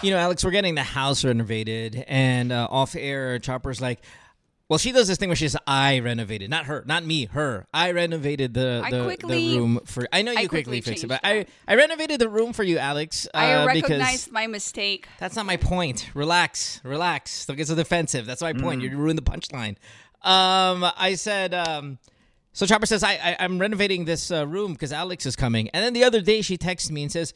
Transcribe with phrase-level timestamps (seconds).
[0.00, 4.00] You know, Alex, we're getting the house renovated, and uh, off air, Chopper's like,
[4.68, 7.66] well, she does this thing where she says, "I renovated," not her, not me, her.
[7.74, 10.06] I renovated the I the, quickly- the room for.
[10.12, 12.52] I know you I quickly, quickly fixed it, changed but I I renovated the room
[12.52, 13.26] for you, Alex.
[13.34, 15.08] I uh, recognized because my mistake.
[15.18, 16.10] that's not my point.
[16.14, 17.46] Relax, relax.
[17.46, 18.26] Don't get so defensive.
[18.26, 18.82] That's my point.
[18.82, 19.76] You ruined the punchline.
[20.22, 21.54] Um, I said.
[21.54, 21.98] Um,
[22.52, 25.84] so Chopper says, I, I I'm renovating this uh, room because Alex is coming, and
[25.84, 27.32] then the other day she texts me and says,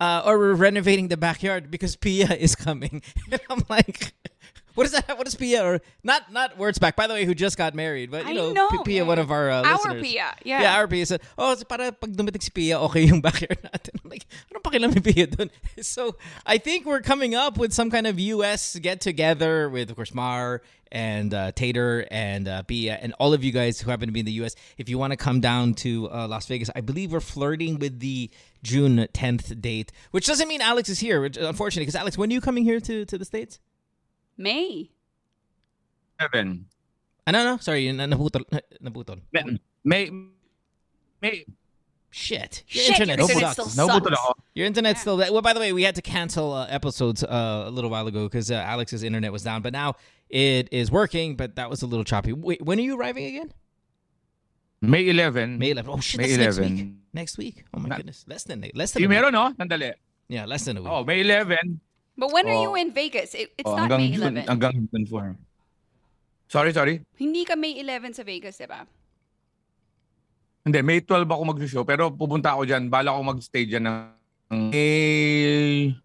[0.00, 3.02] uh, or we're renovating the backyard because Pia is coming.
[3.32, 4.12] And I'm like,
[4.74, 5.18] what is that?
[5.18, 5.64] What is Pia?
[5.64, 6.96] Or not not words back.
[6.96, 9.50] By the way, who just got married, but you know, know, Pia, one of our
[9.50, 10.02] uh, Our listeners.
[10.02, 10.62] Pia, yeah.
[10.62, 14.00] Yeah, our Pia said, oh, so para pag dumating si Pia, okay yung backyard natin.
[14.04, 15.50] I'm like, ano pakialam ni Pia dun?
[15.82, 18.76] So I think we're coming up with some kind of U.S.
[18.76, 20.62] get together with, of course, Mar
[20.92, 24.20] and uh, Tater and uh, Pia and all of you guys who happen to be
[24.20, 24.54] in the U.S.
[24.76, 28.00] If you want to come down to uh, Las Vegas, I believe we're flirting with
[28.00, 28.30] the
[28.62, 32.34] June 10th date, which doesn't mean Alex is here, which unfortunately, because Alex, when are
[32.34, 33.58] you coming here to, to the States?
[34.36, 34.90] May.
[36.20, 36.66] Seven.
[37.26, 39.20] I no, no, sorry, na- naputol, na- naputol.
[39.32, 40.10] May, may,
[41.20, 41.44] may
[42.10, 42.64] Shit.
[42.68, 43.36] Your Shit, internet your sucks.
[43.42, 44.20] internet still nabutol sucks.
[44.30, 44.32] ako.
[44.54, 45.30] Your internet's still there.
[45.32, 48.24] Well, by the way, we had to cancel uh, episodes uh, a little while ago
[48.24, 49.94] because uh, Alex's internet was down, but now
[50.30, 51.36] it is working.
[51.36, 52.32] But that was a little choppy.
[52.32, 53.52] Wait, when are you arriving again?
[54.80, 55.58] May 11.
[55.58, 55.90] May 11.
[55.92, 56.76] Oh shit, May that's next 11.
[56.76, 56.88] week.
[57.12, 57.64] Next week.
[57.74, 59.02] Oh my Na- goodness, less than less than.
[59.02, 59.32] Yung a week.
[59.32, 59.52] no?
[59.58, 59.92] Nandali.
[60.28, 60.90] Yeah, less than a week.
[60.90, 61.80] Oh, May 11.
[62.16, 62.74] But when are you Oh.
[62.74, 63.34] in Vegas?
[63.34, 64.46] It, it's Oh, not hanggang May June, 11.
[64.48, 65.36] hanggang June 4.
[66.48, 67.00] Sorry, sorry.
[67.16, 68.86] Hindi ka May 11 sa Vegas, di ba?
[70.68, 71.80] Hindi, May 12 ako mag-show.
[71.88, 72.92] Pero pupunta ako dyan.
[72.92, 73.96] Bala ako mag-stay dyan ng
[74.68, 75.96] May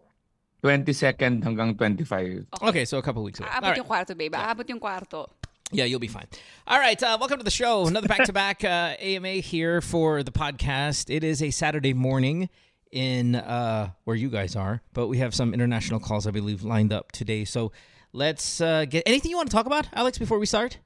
[0.64, 2.48] 22nd hanggang 25.
[2.72, 3.52] Okay, so a couple weeks away.
[3.52, 3.76] All Aabot right.
[3.76, 4.32] yung kwarto, babe.
[4.32, 5.28] Aabot yung kwarto.
[5.68, 6.24] Yeah, you'll be fine.
[6.64, 7.84] All right, uh, welcome to the show.
[7.84, 11.12] Another back-to-back uh, AMA here for the podcast.
[11.12, 12.48] It is a Saturday morning
[12.88, 16.90] in uh, where you guys are, but we have some international calls, I believe, lined
[16.90, 17.44] up today.
[17.44, 17.68] So
[18.16, 20.78] let's uh, get anything you want to talk about, Alex, before we start,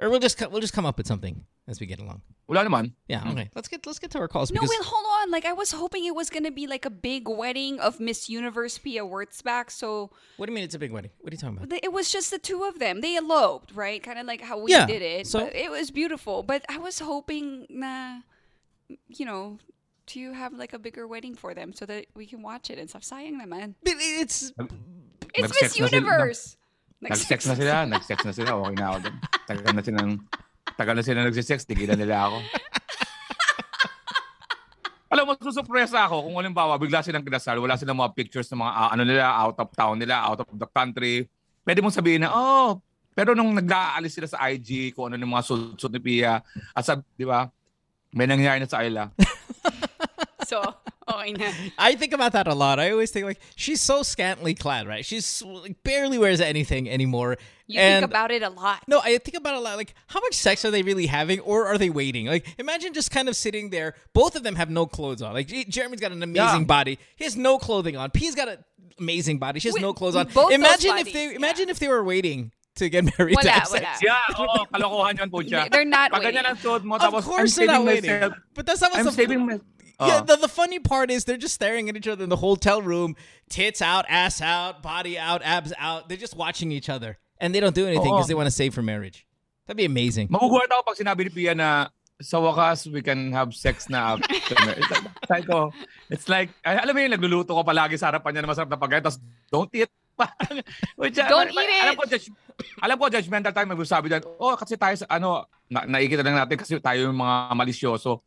[0.00, 2.22] or we'll just we'll just come up with something as we get along.
[2.48, 2.92] Wala naman.
[3.08, 3.30] Yeah, hmm.
[3.30, 3.50] okay.
[3.54, 4.50] Let's get let's get to our calls.
[4.50, 5.30] No, because, wait, hold on.
[5.30, 8.28] Like, I was hoping it was going to be like a big wedding of Miss
[8.28, 9.70] Universe Pia Wurtzbach.
[9.70, 11.12] So What do you mean it's a big wedding?
[11.20, 11.72] What are you talking about?
[11.82, 13.00] it was just the two of them.
[13.00, 14.02] They eloped, right?
[14.02, 15.26] Kind of like how we Yeah, did it.
[15.26, 16.42] so- But it was beautiful.
[16.42, 18.20] But I was hoping, na,
[19.08, 19.58] you know,
[20.12, 22.90] to have like a bigger wedding for them so that we can watch it and
[22.90, 23.02] stuff.
[23.02, 23.74] Sayang naman.
[23.82, 24.52] But It's
[25.34, 26.56] It's Miss Universe.
[27.02, 27.86] Nag-sex na sila.
[27.86, 28.54] Nag-sex na sila.
[28.62, 29.10] Okay na ako.
[29.48, 30.10] Tagal na silang,
[30.76, 31.64] tagal na sila nagsisex.
[31.66, 32.38] Tigilan nila ako.
[35.12, 38.72] Alam mo, susupresa ako kung halimbawa bigla silang kinasal, wala silang mga pictures ng mga
[38.72, 41.28] ah, ano nila, out of town nila, out of the country.
[41.60, 42.80] Pwede mong sabihin na, oh,
[43.12, 46.40] pero nung nag-aalis sila sa IG, kung ano yung mga suit ni Pia,
[46.72, 47.44] at sa, di ba,
[48.08, 49.12] may nangyari na sa Ayla.
[50.46, 50.62] So,
[51.08, 51.50] oh, okay na.
[51.78, 52.78] I think about that a lot.
[52.80, 55.04] I always think like she's so scantily clad, right?
[55.04, 57.36] She's like, barely wears anything anymore.
[57.66, 58.82] You and think about it a lot.
[58.88, 59.76] no, I think about it a lot.
[59.76, 62.26] Like, how much sex are they really having, or are they waiting?
[62.26, 63.94] Like, imagine just kind of sitting there.
[64.12, 65.32] Both of them have no clothes on.
[65.32, 66.64] Like, Jeremy's got an amazing Yeah.
[66.66, 66.98] body.
[67.16, 68.10] He has no clothing on.
[68.10, 68.58] P's got an
[68.98, 69.60] amazing body.
[69.60, 70.26] She has We- no clothes on.
[70.26, 71.36] both those imagine if bodies, they yeah.
[71.36, 73.36] imagine if they were waiting to get married.
[73.40, 74.00] to Wala, have sex.
[74.02, 75.70] Yeah, oo, kalokohan yun po siya.
[75.70, 76.40] They're not Pag waiting.
[76.42, 78.10] ganyan ang suot mo, Of tapos course I'm they're not waiting.
[78.10, 78.34] myself.
[78.54, 79.46] But that's not what's I'm the saving
[80.00, 80.06] my...
[80.06, 80.24] Yeah, Oh.
[80.24, 83.16] the, the funny part is they're just staring at each other in the hotel room,
[83.48, 86.08] tits out, ass out, body out, abs out.
[86.08, 87.18] They're just watching each other.
[87.38, 89.26] And they don't do anything because they want to save for marriage.
[89.66, 90.28] That'd be amazing.
[90.28, 91.88] Magugulat ako pag sinabi ni Pia na
[92.22, 94.30] sa wakas, we can have sex na after.
[95.26, 95.74] Sabi ko,
[96.10, 98.78] it's like, ay, alam mo yun, nagluluto ko palagi sa harapan niya na masarap na
[98.78, 99.18] pagkain, tapos
[99.50, 99.90] don't eat.
[101.00, 101.82] Which, uh, Don't ma- eat it.
[101.82, 102.28] Alam ko, judge,
[102.78, 106.56] alam ko, judgmental time, magsasabi dyan, oh, kasi tayo sa, ano, na, nakikita lang natin
[106.62, 108.22] kasi tayo yung mga malisyoso.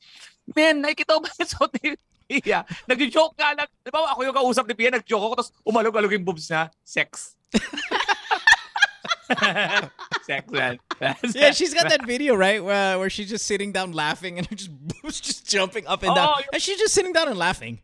[0.54, 2.66] Man, nakikita ko ba yung suot ni Pia?
[2.86, 3.70] Nag-joke nga lang.
[3.82, 6.70] Di ba ako yung kausap ni Pia, nag-joke ako, tapos umalog-alog yung boobs niya.
[6.86, 7.34] Sex.
[10.26, 10.78] Sex, man.
[11.36, 12.64] Yeah, she's got that video, right?
[12.64, 16.16] Where, where she's just sitting down laughing and her just boobs just jumping up and
[16.16, 16.30] down.
[16.38, 17.82] Oh, And she's just sitting down and laughing.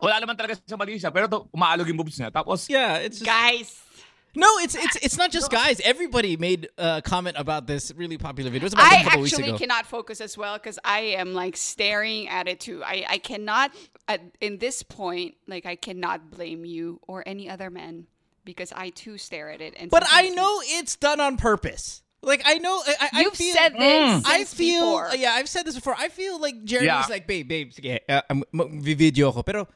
[0.00, 2.32] Wala naman talaga sa mali siya, pero to, umaalog yung boobs niya.
[2.32, 3.78] Tapos, Yeah, it's just, Guys.
[4.34, 5.80] No, it's it's it's not just guys.
[5.84, 8.64] Everybody made a comment about this really popular video.
[8.64, 9.58] It was about I a couple weeks actually ago.
[9.58, 12.82] cannot focus as well because I am like staring at it too.
[12.84, 13.72] I, I cannot,
[14.08, 18.06] at, in this point, like I cannot blame you or any other man
[18.44, 19.74] because I too stare at it.
[19.76, 22.02] And But I know it's done on purpose.
[22.22, 24.22] Like I know I, I You've feel, said this.
[24.24, 25.10] I feel before.
[25.16, 25.96] yeah, I've said this before.
[25.98, 27.04] I feel like Jeremy's Yeah.
[27.10, 28.22] like, babe, babe, sige, uh,
[28.80, 29.42] video ko.
[29.42, 29.66] Pero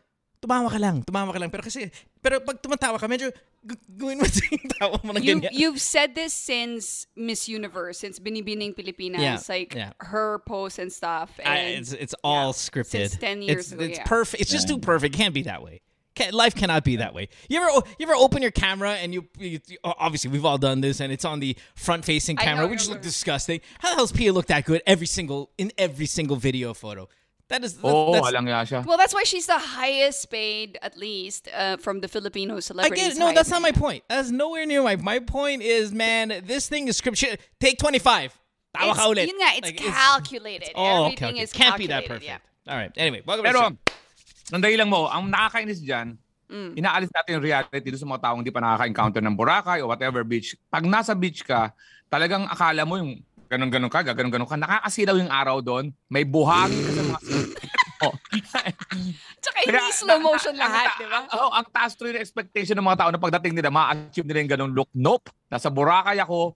[0.47, 1.51] tumawa ka lang, tumawa ka lang.
[1.51, 1.91] Pero kasi,
[2.23, 3.35] pero pag tumatawa ka, medyo
[3.99, 5.51] gawin mo yung tawa mo ng You, ganyan.
[5.51, 9.91] you've said this since Miss Universe, since Binibining Pilipinas, Yeah, like yeah.
[9.99, 11.35] her posts and stuff.
[11.43, 13.11] And I, it's it's all scripted.
[13.11, 14.05] Since 10 years it's, ago, It's yeah.
[14.07, 14.41] perfect.
[14.41, 15.15] It's just too perfect.
[15.15, 15.83] It can't be that way.
[16.15, 17.29] Ca- Life cannot be that way.
[17.51, 21.01] You ever you ever open your camera and you, you obviously we've all done this
[21.03, 23.61] and it's on the front facing camera, know, which you're look disgusting.
[23.83, 27.09] How the hell's Pia look that good every single in every single video photo?
[27.49, 28.81] That is that, Oo, that's, walang nga siya.
[28.85, 33.15] Well, that's why she's the highest paid, at least, uh, from the Filipino I celebrities.
[33.15, 33.23] get it.
[33.23, 34.03] No, that's not my point.
[34.11, 35.63] That's nowhere near my my point.
[35.63, 37.39] Is man, this thing is scripture.
[37.63, 38.35] Take twenty five.
[38.75, 39.25] It's, ka ulit.
[39.31, 40.73] yun nga, it's Like, calculated.
[40.77, 41.43] Oh, okay, Everything okay.
[41.47, 42.29] is Can't be that perfect.
[42.29, 42.43] yeah.
[42.69, 42.91] All right.
[42.99, 44.53] Anyway, welcome to the Pero, show.
[44.53, 46.79] nandali lang mo, ang nakakainis dyan, Mm.
[46.79, 50.23] inaalis natin yung reality doon sa mga taong hindi pa nakaka-encounter ng Boracay o whatever
[50.23, 50.55] beach.
[50.71, 51.75] Pag nasa beach ka,
[52.07, 56.91] talagang akala mo yung ganun-ganun ka, ganun-ganun ka, nakakasilaw yung araw doon, may buhangin ka
[56.91, 57.21] sa mga
[57.97, 58.11] mo.
[59.43, 61.19] Tsaka hindi slow motion na- lahat, di ba?
[61.25, 64.39] Ang, oh, ang taas tuloy na expectation ng mga tao na pagdating nila, ma-achieve nila
[64.45, 64.91] yung ganung look.
[64.93, 65.33] Nope.
[65.49, 66.55] Nasa Boracay ako,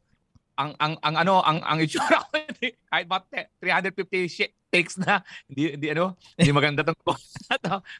[0.60, 5.24] ang ang ang ano ang ang itsura ko hindi- kahit ba 350 shit takes na
[5.48, 7.16] hindi hindi ano hindi maganda tong to.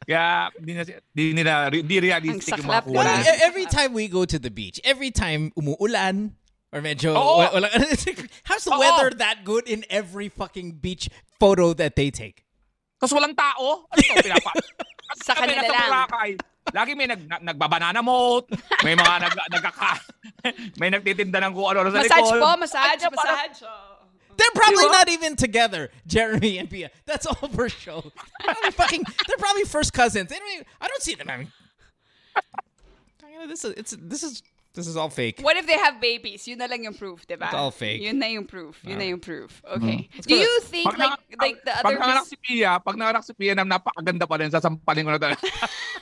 [0.05, 4.37] kaya hindi na hindi nila hindi realistic yung mga kuha every time we go to
[4.37, 6.37] the beach, every time umuulan
[6.71, 7.19] or medyo Oo.
[7.19, 7.37] Oh, oh.
[7.37, 7.71] wa- wala-
[8.47, 8.79] how's the Oo.
[8.79, 11.09] weather that good in every fucking beach
[11.39, 12.43] photo that they take?
[12.99, 13.85] Kasi walang tao.
[13.91, 14.51] Ano to, pinapa?
[15.25, 15.89] Sa Kami kanila nasa lang.
[16.07, 16.31] Boracay.
[16.71, 18.45] Lagi may nag, nag, nagbabanana boat,
[18.85, 19.91] may mga nag, nagkaka,
[20.77, 22.39] may nagtitinda ng kung ano sa Massage likod.
[22.39, 23.59] po, massage, Ay, parang- massage.
[24.37, 26.89] They're probably not even together, Jeremy and Pia.
[27.05, 28.01] That's all for show.
[28.41, 29.03] They're probably fucking.
[29.27, 30.29] They're probably first cousins.
[30.31, 31.51] They don't even, I don't see them having.
[33.47, 34.41] This is it's this is
[34.73, 35.39] this is all fake.
[35.39, 36.47] What if they have babies?
[36.47, 37.47] Yun na lang yung proof, di ba?
[37.47, 38.01] It's all fake.
[38.01, 38.79] Yun na yung proof.
[38.83, 39.61] Yun na yung proof.
[39.67, 40.07] Okay.
[40.09, 42.71] Let's Do you think Pag, like na, like the pag other nanganak Miss- si Pia,
[42.77, 45.43] pag nanganak si Pia na napakaganda pa rin, sasampalin ko na talaga.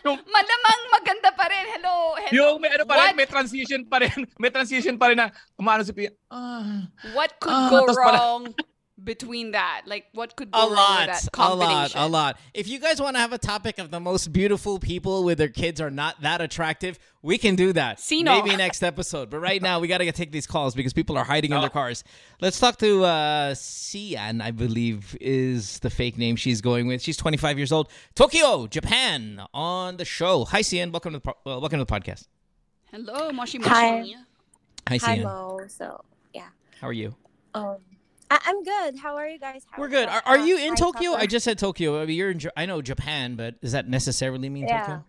[0.02, 1.66] yung, Malamang maganda pa rin.
[1.72, 1.96] Hello.
[2.16, 2.32] Hello.
[2.32, 3.18] yung may ano pa rin, What?
[3.18, 6.14] may transition pa rin, may transition pa rin na umano si Pia.
[6.30, 8.44] Ah, What could Ah, go tas pala- wrong
[9.04, 9.84] between that?
[9.86, 12.40] Like, what could go a lot, with that a lot, a lot.
[12.54, 15.48] If you guys want to have a topic of the most beautiful people with their
[15.48, 18.00] kids are not that attractive, we can do that.
[18.00, 18.42] Sino?
[18.44, 19.30] Maybe next episode.
[19.30, 21.62] But right now, we got to take these calls because people are hiding in Oh.
[21.62, 22.04] their cars.
[22.42, 27.02] Let's talk to uh, Cian, I believe is the fake name she's going with.
[27.02, 27.90] She's 25 years old.
[28.16, 30.46] Tokyo, Japan, on the show.
[30.46, 30.92] Hi, Cian.
[30.92, 32.28] Welcome to the, po- uh, welcome to the podcast.
[32.92, 33.70] Hello, Moshi Moshi.
[33.70, 34.06] Hi,
[34.88, 35.24] Hi, Cian.
[35.24, 35.60] Mo.
[35.68, 36.04] So,
[36.34, 36.48] yeah.
[36.82, 37.16] How are you?
[37.54, 37.78] Um,
[38.32, 38.98] I- I'm good.
[39.00, 39.66] How are you guys?
[39.72, 40.08] How We're good.
[40.08, 41.12] Are, are you uh, in hi, Tokyo?
[41.12, 41.24] Topper.
[41.24, 42.02] I just said Tokyo.
[42.02, 42.40] I mean, you're in.
[42.40, 44.80] Ja- I know Japan, but does that necessarily mean Yeah.
[44.82, 45.06] Tokyo?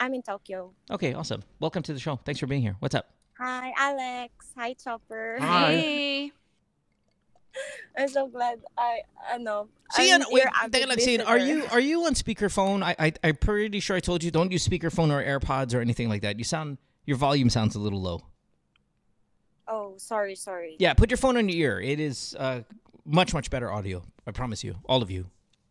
[0.00, 0.72] I'm in Tokyo.
[0.90, 1.42] Okay, awesome.
[1.60, 2.16] Welcome to the show.
[2.24, 2.76] Thanks for being here.
[2.78, 3.10] What's up?
[3.38, 4.46] Hi, Alex.
[4.56, 5.38] Hi, Chopper.
[5.40, 5.72] Hi.
[6.32, 6.32] Hey.
[7.98, 9.00] I'm so glad I,
[9.32, 9.68] I know.
[9.90, 12.84] See, I'm and wait, your avid teka lang, Cian, are you are you on speakerphone?
[12.84, 16.08] I, I I'm pretty sure I told you don't use speakerphone or AirPods or anything
[16.08, 16.38] like that.
[16.38, 18.20] You sound your volume sounds a little low.
[19.68, 20.76] Oh, sorry, sorry.
[20.78, 21.80] Yeah, put your phone on your ear.
[21.80, 22.62] It is uh,
[23.04, 24.02] much much better audio.
[24.26, 25.26] I promise you, all of you.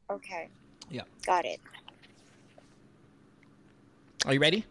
[0.09, 0.49] Okay.
[0.89, 1.01] Yeah.
[1.25, 1.59] Got it.
[4.25, 4.65] Are you ready?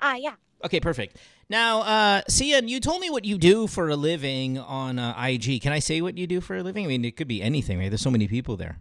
[0.00, 0.34] Ah, yeah.
[0.64, 1.16] Okay, perfect.
[1.48, 5.60] Now, uh, Cian, you told me what you do for a living on uh, IG.
[5.60, 6.84] Can I say what you do for a living?
[6.84, 7.90] I mean, it could be anything, right?
[7.90, 8.78] There's so many people there.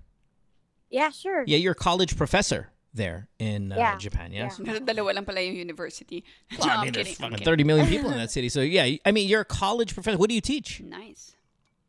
[0.89, 1.44] Yeah, sure.
[1.47, 4.60] Yeah, you're a college professor there in uh, Yeah, Japan, yes?
[4.64, 4.80] yeah.
[4.80, 6.24] Dalawa lang pala yung university.
[6.58, 8.50] Well, No, I I'm mean, there's fucking 30 million people in that city.
[8.50, 10.18] So, yeah, I mean, you're a college professor.
[10.18, 10.82] What do you teach?
[10.82, 11.36] Nice.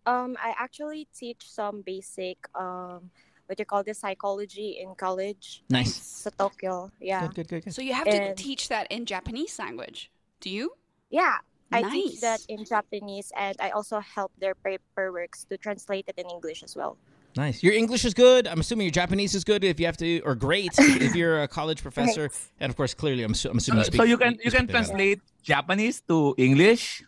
[0.06, 3.10] Um, I actually teach some basic um,
[3.46, 5.62] what you call this psychology in college.
[5.70, 5.94] Nice.
[5.94, 6.90] So Tokyo.
[7.00, 7.26] Yeah.
[7.26, 7.74] Good, good, good, good.
[7.74, 10.10] So you have to teach that in Japanese language.
[10.40, 10.72] Do you?
[11.10, 11.38] Yeah.
[11.70, 11.92] I Nice.
[11.92, 16.62] teach that in Japanese and I also help their paperworks to translate it in English
[16.62, 16.98] as well.
[17.36, 17.62] Nice.
[17.62, 18.46] Your English is good.
[18.46, 21.48] I'm assuming your Japanese is good if you have to, or great if you're a
[21.48, 22.28] college professor.
[22.28, 22.50] Thanks.
[22.60, 24.00] And of course, clearly, I'm, I'm assuming you uh, speak.
[24.00, 27.02] so you can you speak can translate Japanese to English?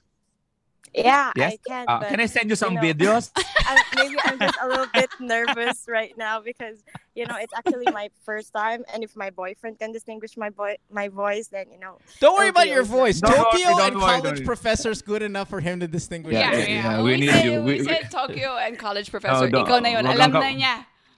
[0.95, 1.53] Yeah, Yes.
[1.53, 1.85] I can.
[1.89, 3.31] Uh, but, can I send you some know, videos?
[3.37, 6.79] I, maybe I'm just a little bit nervous right now because
[7.19, 10.77] you know it's actually my first time, and if my boyfriend can distinguish my boy
[10.95, 11.99] my voice, then you know.
[12.21, 13.19] Don't worry about your voice.
[13.19, 16.35] Don't worry, Tokyo don't and worry, college professors good enough for him to distinguish.
[16.39, 16.69] Yeah, Yeah, yeah.
[16.69, 17.59] yeah, We, we need said, you.
[17.67, 19.51] we, We- said Tokyo and college professor.
[19.51, 20.07] no, Ikaw na yun.
[20.07, 20.75] Alam kang na niya.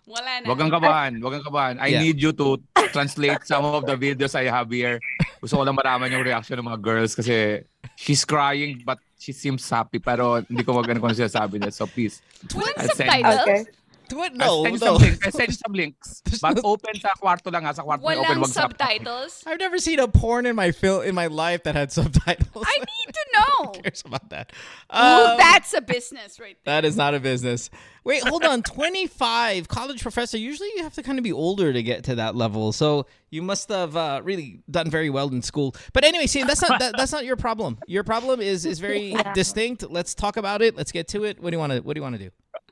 [0.07, 0.47] Wala na.
[0.47, 1.75] Wag kang kabahan, wag kang kabahan.
[1.83, 2.01] I Yeah.
[2.07, 2.63] need you to
[2.95, 5.03] translate some of the videos I have here.
[5.43, 9.65] Gusto ko lang malaman yung reaction ng mga girls kasi she's crying but she seems
[9.67, 11.73] happy pero hindi ko magano kung ano sinasabi niya.
[11.73, 13.41] So please, send- subtitles?
[13.43, 13.61] Okay.
[14.09, 14.33] Do it?
[14.41, 14.99] I'll send you no.
[14.99, 15.27] some links.
[15.27, 16.23] I'll send you some links.
[16.25, 17.73] There's But open sa kwarto lang ha.
[17.73, 18.25] Sa kwarto may open.
[18.37, 18.61] Walang Wag sa...
[18.63, 19.43] subtitles?
[19.47, 22.65] I've never seen a porn in my film in my life that had subtitles.
[22.67, 23.73] I need to know.
[23.75, 24.53] Who cares about that?
[24.95, 26.75] Ooh, Um, that's a business right there.
[26.83, 27.71] That is not a business.
[28.05, 28.63] Wait, hold on.
[28.77, 30.39] 25 college professor.
[30.39, 32.73] Usually you have to kind of be older to get to that level.
[32.73, 35.75] So you must have uh, really done very well in school.
[35.93, 37.79] But anyway, see, that's not that, that's not your problem.
[37.87, 39.33] Your problem is is very Yeah.
[39.33, 39.83] distinct.
[39.91, 40.77] Let's talk about it.
[40.77, 41.41] Let's get to it.
[41.43, 42.31] What do you want to what do you want to do?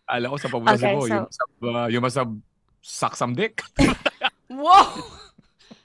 [0.08, 2.32] Alam ko sa pabulasi Okay, mo, so- must have, uh, have
[2.84, 3.64] suck some dick.
[4.48, 4.84] Whoa!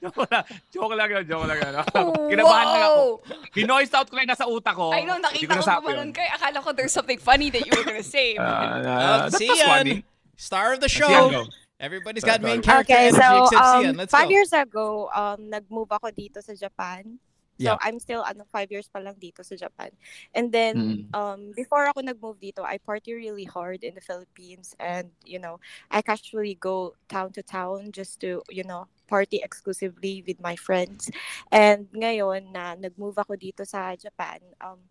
[0.00, 0.44] joke lang.
[0.72, 1.24] Joke lang yun.
[1.28, 1.72] Joke lang yun.
[2.32, 3.04] Kinabahan lang ako.
[3.20, 3.52] Wow!
[3.52, 4.92] Binoise out ko lang nasa utak ko.
[4.92, 6.16] I know, nakita ko gumanon yun.
[6.16, 6.28] kay.
[6.28, 8.36] Akala ko there's something funny that you were gonna say.
[8.36, 10.04] Uh, ah, that was funny.
[10.36, 11.44] star of the show.
[11.80, 13.88] Everybody's got main character Okay, energy so except Sian.
[13.88, 14.36] um, Let's five go.
[14.36, 17.16] years ago, um, nag-move ako dito sa Japan.
[17.60, 17.78] So Yeah.
[17.84, 19.92] I'm still ano five years pa lang dito sa Japan.
[20.32, 21.12] And then Mm.
[21.12, 25.60] um before ako nag-move dito, I party really hard in the Philippines and you know,
[25.92, 31.10] I casually go town to town just to, you know, party exclusively with my friends.
[31.52, 34.88] And ngayon na nag-move ako dito sa Japan, um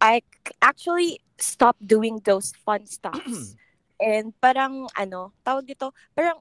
[0.00, 0.22] I
[0.62, 3.56] actually stopped doing those fun stuffs.
[4.00, 6.38] And parang ano, tawag dito, parang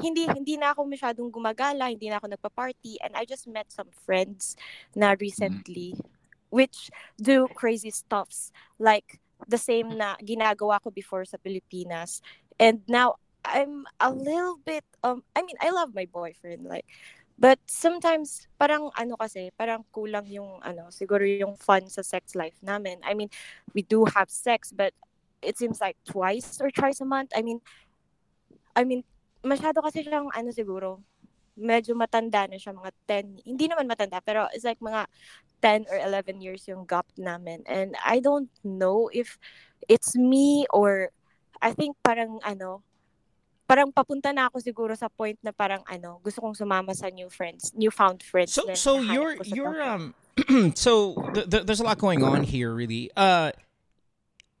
[0.00, 3.92] hindi hindi na ako masyadong gumagala, hindi na ako nagpa-party and I just met some
[3.92, 4.56] friends
[4.96, 5.98] na recently
[6.52, 12.20] which do crazy stuffs like the same na ginagawa ko before sa Pilipinas.
[12.60, 16.86] And now I'm a little bit um I mean, I love my boyfriend like
[17.36, 22.54] but sometimes parang ano kasi, parang kulang yung ano, siguro yung fun sa sex life
[22.62, 23.02] namin.
[23.02, 23.28] I mean,
[23.74, 24.94] we do have sex but
[25.42, 27.34] it seems like twice or thrice a month.
[27.34, 27.58] I mean,
[28.78, 29.02] I mean,
[29.42, 31.02] masyado kasi siyang ano siguro,
[31.58, 35.04] medyo matanda na siya, mga 10, hindi naman matanda, pero it's like mga
[35.60, 37.62] 10 or 11 years yung gap namin.
[37.68, 39.36] And I don't know if
[39.86, 41.12] it's me or
[41.60, 42.82] I think parang ano,
[43.68, 47.30] parang papunta na ako siguro sa point na parang ano, gusto kong sumama sa new
[47.30, 48.52] friends, newfound friends.
[48.52, 50.12] So so you're you're um
[50.74, 53.08] so th- th- there's a lot going on here really.
[53.14, 53.52] Uh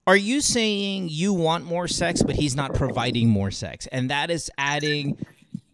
[0.06, 4.30] are you saying you want more sex but he's not providing more sex and that
[4.30, 5.16] is adding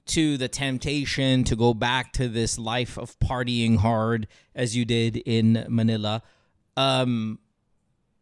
[0.06, 5.16] to the temptation to go back to this life of partying hard as you did
[5.16, 6.22] in Manila
[6.76, 7.38] um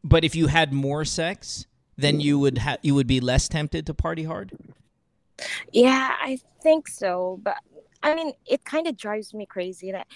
[0.04, 3.86] but if you had more sex then you would ha- you would be less tempted
[3.86, 4.52] to party hard
[5.72, 7.38] Yeah, I think so.
[7.42, 7.58] But
[8.03, 9.93] I mean, it kind of drives me crazy.
[9.93, 10.07] Like,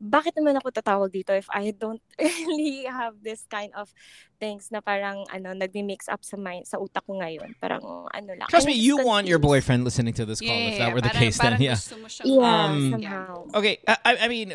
[0.00, 3.90] bakit naman ako tatawag dito if I don't really have this kind of
[4.38, 7.58] things na parang ano nagmi-mix up sa mind sa utak ko ngayon.
[7.58, 8.46] Parang ano lang.
[8.46, 11.00] trust me I'm just you want your boyfriend listening to this call if that were
[11.02, 13.46] the parang- case then yeah gusto mo Yeah, Um, somehow.
[13.58, 14.54] Okay, I, I- I mean,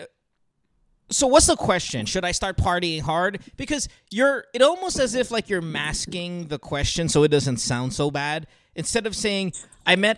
[1.12, 2.06] so what's the question?
[2.08, 3.44] Should I start partying hard?
[3.60, 7.92] Because you're, it almost as if like you're masking the question so it doesn't sound
[7.94, 8.48] so bad.
[8.80, 9.54] Instead of saying,
[9.86, 10.18] I met,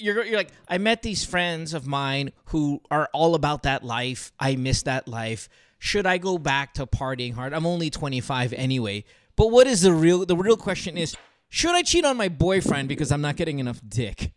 [0.00, 4.32] you're, you're like, I met these friends of mine who are all about that life.
[4.38, 5.48] I miss that life.
[5.78, 7.52] Should I go back to partying hard?
[7.52, 9.04] I'm only 25 anyway.
[9.36, 11.16] But what is the real, the real question is,
[11.48, 14.32] should I cheat on my boyfriend because I'm not getting enough dick?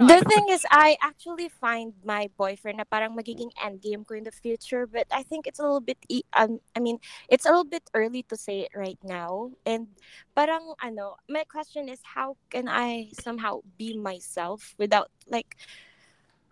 [0.00, 4.32] The thing is, I actually find my boyfriend na parang magiging endgame ko in the
[4.32, 7.68] future, but I think it's a little bit, e- um, I mean, it's a little
[7.68, 9.52] bit early to say it right now.
[9.68, 9.92] And
[10.32, 15.60] parang ano, my question is, how can I somehow be myself without like,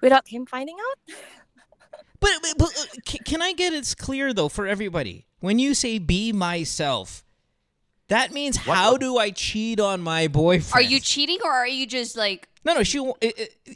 [0.05, 0.99] without him finding out?
[2.21, 5.27] But, but, but uh, can I get it clear though for everybody?
[5.39, 7.25] When you say be myself,
[8.09, 10.85] that means how do I cheat on my boyfriend?
[10.85, 12.83] Are you cheating or are you just like No, no.
[12.83, 12.99] She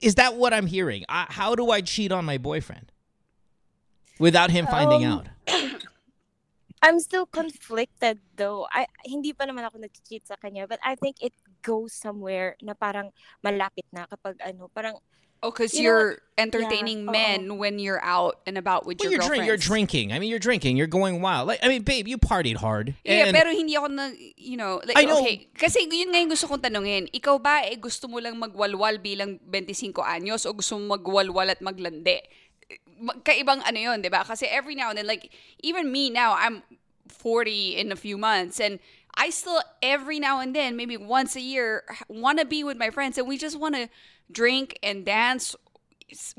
[0.03, 1.05] is that what I'm hearing?
[1.09, 2.91] I, how do I cheat on my boyfriend
[4.19, 5.27] without him finding Um, out?
[6.83, 8.67] I'm still conflicted though.
[8.75, 11.31] I hindi pa naman ako nag-cheat sa kanya, but I think it
[11.63, 14.99] goes somewhere na parang malapit na kapag ano, parang
[15.43, 17.13] oh cuz you you're entertaining oo.
[17.13, 20.13] men when you're out and about with Well, your you're, drink, you're drinking.
[20.13, 20.77] I mean, you're drinking.
[20.77, 21.47] You're going wild.
[21.47, 22.95] Like, I mean, babe, you partied hard.
[23.05, 25.21] Yeah, and- pero hindi ako na, you know, like, I know.
[25.21, 25.49] okay.
[25.55, 27.13] Kasi yun nga yung gusto kong tanungin.
[27.13, 31.61] Ikaw ba, eh, gusto mo lang magwalwal bilang 25 anyos o gusto mo magwalwal at
[31.61, 32.23] maglande?
[32.99, 34.25] Ma- Kaibang ano yun, di ba?
[34.25, 35.29] Kasi every now and then, like,
[35.61, 36.63] even me now, I'm
[37.13, 38.81] 40 in a few months and
[39.15, 42.89] I still, every now and then, maybe once a year, want to be with my
[42.89, 43.93] friends and we just want to
[44.33, 45.55] drink and dance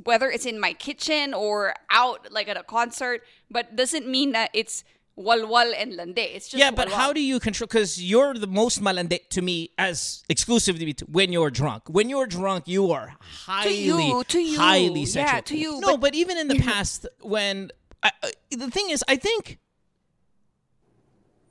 [0.04, 4.52] whether it's in my kitchen or out like at a concert, but doesn't mean that
[4.54, 4.84] it's
[5.18, 6.20] walwal and lande.
[6.20, 6.92] It's just yeah, but walwal.
[6.92, 7.66] how do you control?
[7.68, 11.84] Because you're the most malande to me as exclusively to, when you're drunk.
[11.88, 14.58] When you're drunk, you are highly, you, to you.
[14.60, 15.42] highly Yeah, sexual.
[15.42, 17.72] to you, No, but- but, even in the past, when
[18.04, 19.58] I, I- the thing is, I think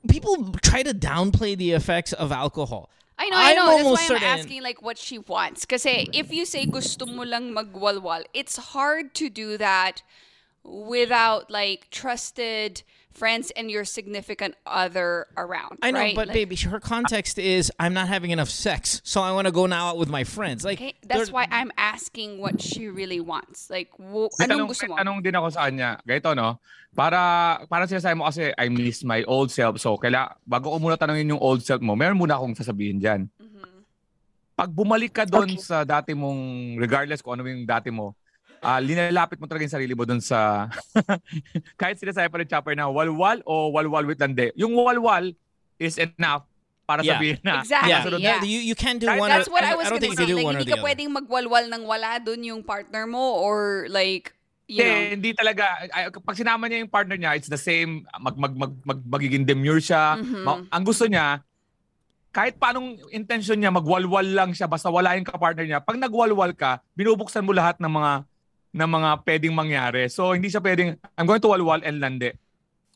[0.07, 2.89] people try to downplay the effects of alcohol.
[3.17, 3.65] I know, I I'm know.
[3.69, 5.65] That's almost why I'm certain- asking like what she wants.
[5.65, 10.01] Kasi if you say gusto mo lang magwalwal, it's hard to do that
[10.63, 15.79] without like trusted friends and your significant other around.
[15.81, 16.15] I know, right?
[16.15, 19.53] but Like, baby, her context is I'm not having enough sex, so I want to
[19.53, 20.65] go now out with my friends.
[20.65, 23.69] Like Okay, that's why I'm asking what she really wants.
[23.69, 24.95] Like, wo, May anong tanong, gusto mo?
[24.97, 25.89] may tanong din ako sa kanya.
[26.03, 26.57] Ganito, no?
[26.93, 27.17] Para,
[27.69, 29.81] para sinasabi mo kasi, I miss my old self.
[29.81, 33.29] So, kaila, bago ko muna tanongin yung old self mo, meron muna akong sasabihin dyan.
[33.37, 33.81] Mhm.
[34.53, 35.61] Pag bumalik ka doon Okay.
[35.65, 38.13] sa dati mong, regardless kung ano yung dati mo,
[38.63, 40.71] ah linalapit mo talaga yung sarili mo dun sa
[41.79, 44.49] kahit sinasabi pa rin chopper na walwal o walwal with lande.
[44.55, 45.29] Yung walwal
[45.77, 46.47] is enough
[46.83, 47.15] para Yeah.
[47.15, 47.89] sabihin na Exactly.
[47.89, 48.39] yeah, Kasunod yeah.
[48.41, 49.27] You you can't do That- one.
[49.27, 50.23] That's or, what I, I was think you say.
[50.23, 50.83] can do Like, hindi ka other.
[50.83, 54.35] pwedeng magwalwal ng wala dun yung partner mo or like,
[54.67, 55.11] you Hindi, know.
[55.15, 58.71] hindi talaga ay, pag sinama niya yung partner niya, it's the same mag mag mag,
[58.83, 60.19] mag magiging demure siya.
[60.19, 60.43] Mhm.
[60.43, 61.39] Ma- ang gusto niya
[62.33, 65.79] kahit paanong intention niya, magwalwal lang siya basta wala yung kapartner niya.
[65.79, 68.11] Pag nagwalwal ka, binubuksan mo lahat ng mga
[68.73, 70.09] ng mga pwedeng mangyari.
[70.09, 72.33] So hindi siya pwedeng I'm going to walwal and lande.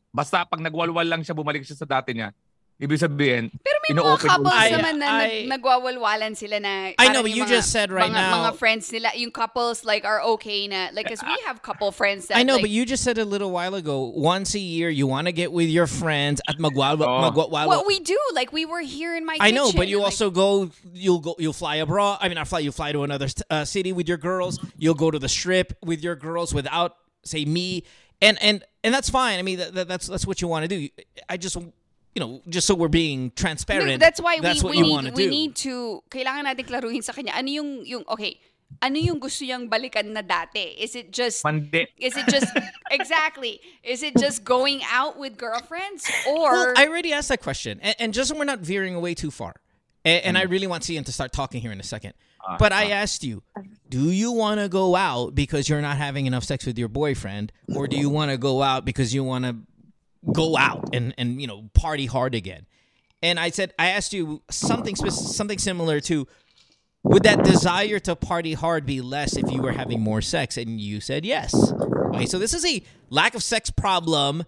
[0.09, 2.33] Basta pag nagwalwal lang siya, bumalik siya sa dati niya.
[2.77, 6.93] Ibig sabihin, Pero may mga couples mo- I- naman na I- nag- nagwawalwalan sila na
[6.99, 9.81] I know, but you mga- just said right mga, now- Mga friends nila, yung couples
[9.83, 12.69] like are okay na, like, cause we have couple friends that I know, like, but
[12.69, 14.13] you just said a little while ago.
[14.13, 17.25] Once a year, you want to get with your friends at magwal Oh.
[17.25, 17.65] magwal.
[17.65, 20.03] what we do, like we were here in my I know, kitchen, but you and,
[20.05, 20.69] like, also go.
[20.93, 21.33] You'll go.
[21.41, 22.19] You'll fly abroad.
[22.21, 22.59] I mean, not fly.
[22.59, 24.59] You fly to another uh, city with your girls.
[24.77, 26.93] You'll go to the strip with your girls without,
[27.25, 27.85] say, me,
[28.21, 29.39] and and and that's fine.
[29.39, 30.89] I mean, that, that- that's that's what you want to do.
[31.27, 31.57] I just,
[32.17, 33.85] you know, just so we're being transparent.
[33.85, 35.29] No, that's why that's we, what we you need to we do.
[35.29, 35.73] need to
[36.09, 38.41] kailangan natin klaruhin sa kanya ano yung yung okay
[38.81, 41.85] ano yung gusto niyang balikan na dati is it just mandi.
[42.01, 42.49] is it just
[42.89, 47.77] exactly is it just going out with girlfriends or Well, I already asked that question,
[47.85, 49.61] and, and just so we're not veering away too far,
[50.01, 50.51] and, and I Mm.
[50.57, 52.17] really want Cian to start talking here in a second.
[52.41, 53.43] Uh, but I asked you,
[53.89, 57.53] do you want to go out because you're not having enough sex with your boyfriend,
[57.75, 59.53] or do you want to go out because you want to
[60.33, 62.65] go out and and you know party hard again?
[63.21, 66.27] And I said I asked you something something similar to.
[67.03, 70.57] Would that desire to party hard be less if you were having more sex?
[70.57, 71.71] And you said yes.
[71.71, 74.43] Okay, so this is a lack of sex problem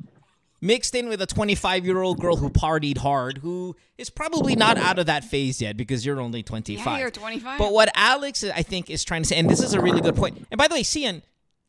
[0.61, 4.77] mixed in with a 25 year old girl who partied hard, who is probably not
[4.77, 6.85] out of that phase yet because you're only 25.
[6.85, 9.73] yeah you're 25 But what Alex, I think, is trying to say, and this is
[9.73, 10.45] a really good point.
[10.51, 11.21] And by the way, Cian,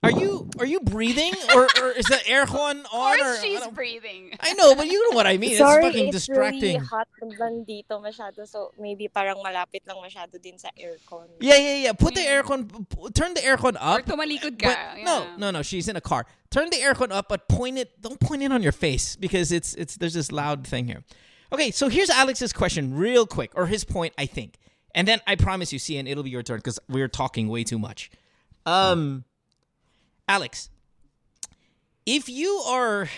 [0.02, 3.19] are you are you breathing or, or is the aircon of on?
[3.19, 5.56] course or, she's I, don't- breathing I know, but you know what I mean.
[5.58, 6.63] Sorry, it's fucking it's distracting.
[6.80, 7.08] really hot
[7.39, 8.49] lang dito masyado.
[8.49, 11.28] So, maybe parang malapit lang masyado din sa aircon.
[11.41, 11.93] Yeah, yeah, yeah.
[11.93, 14.06] Put the aircon, p- turn the aircon or up.
[14.06, 15.36] tumalikod ka But no, yeah.
[15.36, 15.63] no, no.
[15.63, 16.25] She's in a car.
[16.50, 18.00] Turn the aircon up, but point it.
[18.00, 19.97] Don't point it on your face because it's it's.
[19.97, 21.04] There's this loud thing here.
[21.52, 24.54] Okay, so here's Alex's question, real quick, or his point, I think,
[24.95, 27.78] and then I promise you, Cian, it'll be your turn because we're talking way too
[27.78, 28.08] much.
[28.65, 29.25] Um,
[30.30, 30.71] Alex,
[32.06, 33.10] if you are,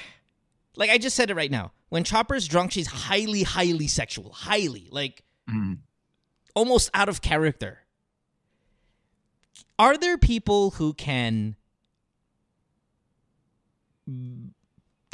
[0.77, 4.89] like I just said it right now, when Chopper's drunk, she's highly, highly sexual, highly,
[4.91, 5.79] like Mm.
[6.55, 7.81] almost out of character.
[9.79, 11.57] Are there people who can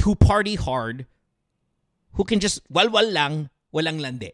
[0.04, 1.06] who party hard
[2.12, 4.30] who can just walwal lang walang lande?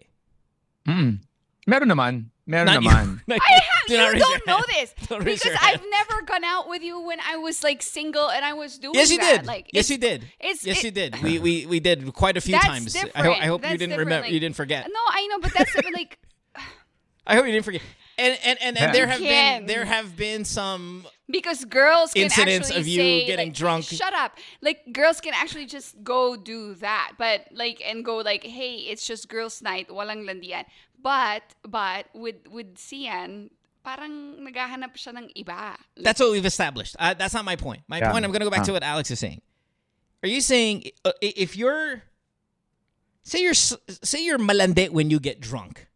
[0.84, 1.20] Mm.
[1.66, 2.28] Meron naman.
[2.46, 2.88] Meron Not you.
[2.90, 3.20] naman.
[3.26, 6.44] Not I have, Do not you don't your know this Don't because I've never gone
[6.44, 8.98] out with you when I was like single and I was doing it.
[8.98, 9.36] Yes, you that.
[9.38, 9.46] did.
[9.46, 10.28] Like, yes, it's- you did.
[10.40, 11.22] It's, yes, it- you did.
[11.22, 12.96] We, we we did quite a few That's times.
[13.14, 13.36] I hope.
[13.40, 14.26] I hope you didn't remember.
[14.26, 14.86] like- you didn't forget.
[14.88, 15.74] No, I know, but that's.
[15.74, 16.18] Like,
[17.26, 17.80] I hope you didn't forget.
[18.16, 22.68] And and and, and there have been there have been some because girls can Incidents
[22.68, 23.84] actually of you say, getting like, drunk.
[23.86, 24.38] Shut up!
[24.60, 29.04] Like girls can actually just go do that, but like and go like, hey, it's
[29.04, 30.64] just girls' night, walang landian.
[31.04, 33.52] But but with with Cian,
[33.84, 35.76] parang naghahanap siya ng iba.
[36.00, 36.96] Like, That's what we've established.
[36.98, 37.84] Uh, that's not my point.
[37.86, 38.08] My Yeah.
[38.08, 38.24] point.
[38.24, 38.80] I'm going to go back to Uh.
[38.80, 39.44] what Alex is saying.
[40.24, 42.08] Are you saying uh, if you're
[43.20, 45.86] say you're say you're malande when you get drunk?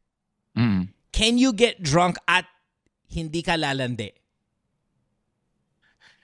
[0.53, 0.93] Mm.
[1.17, 2.45] Can you get drunk at
[3.09, 4.13] hindi ka lalande?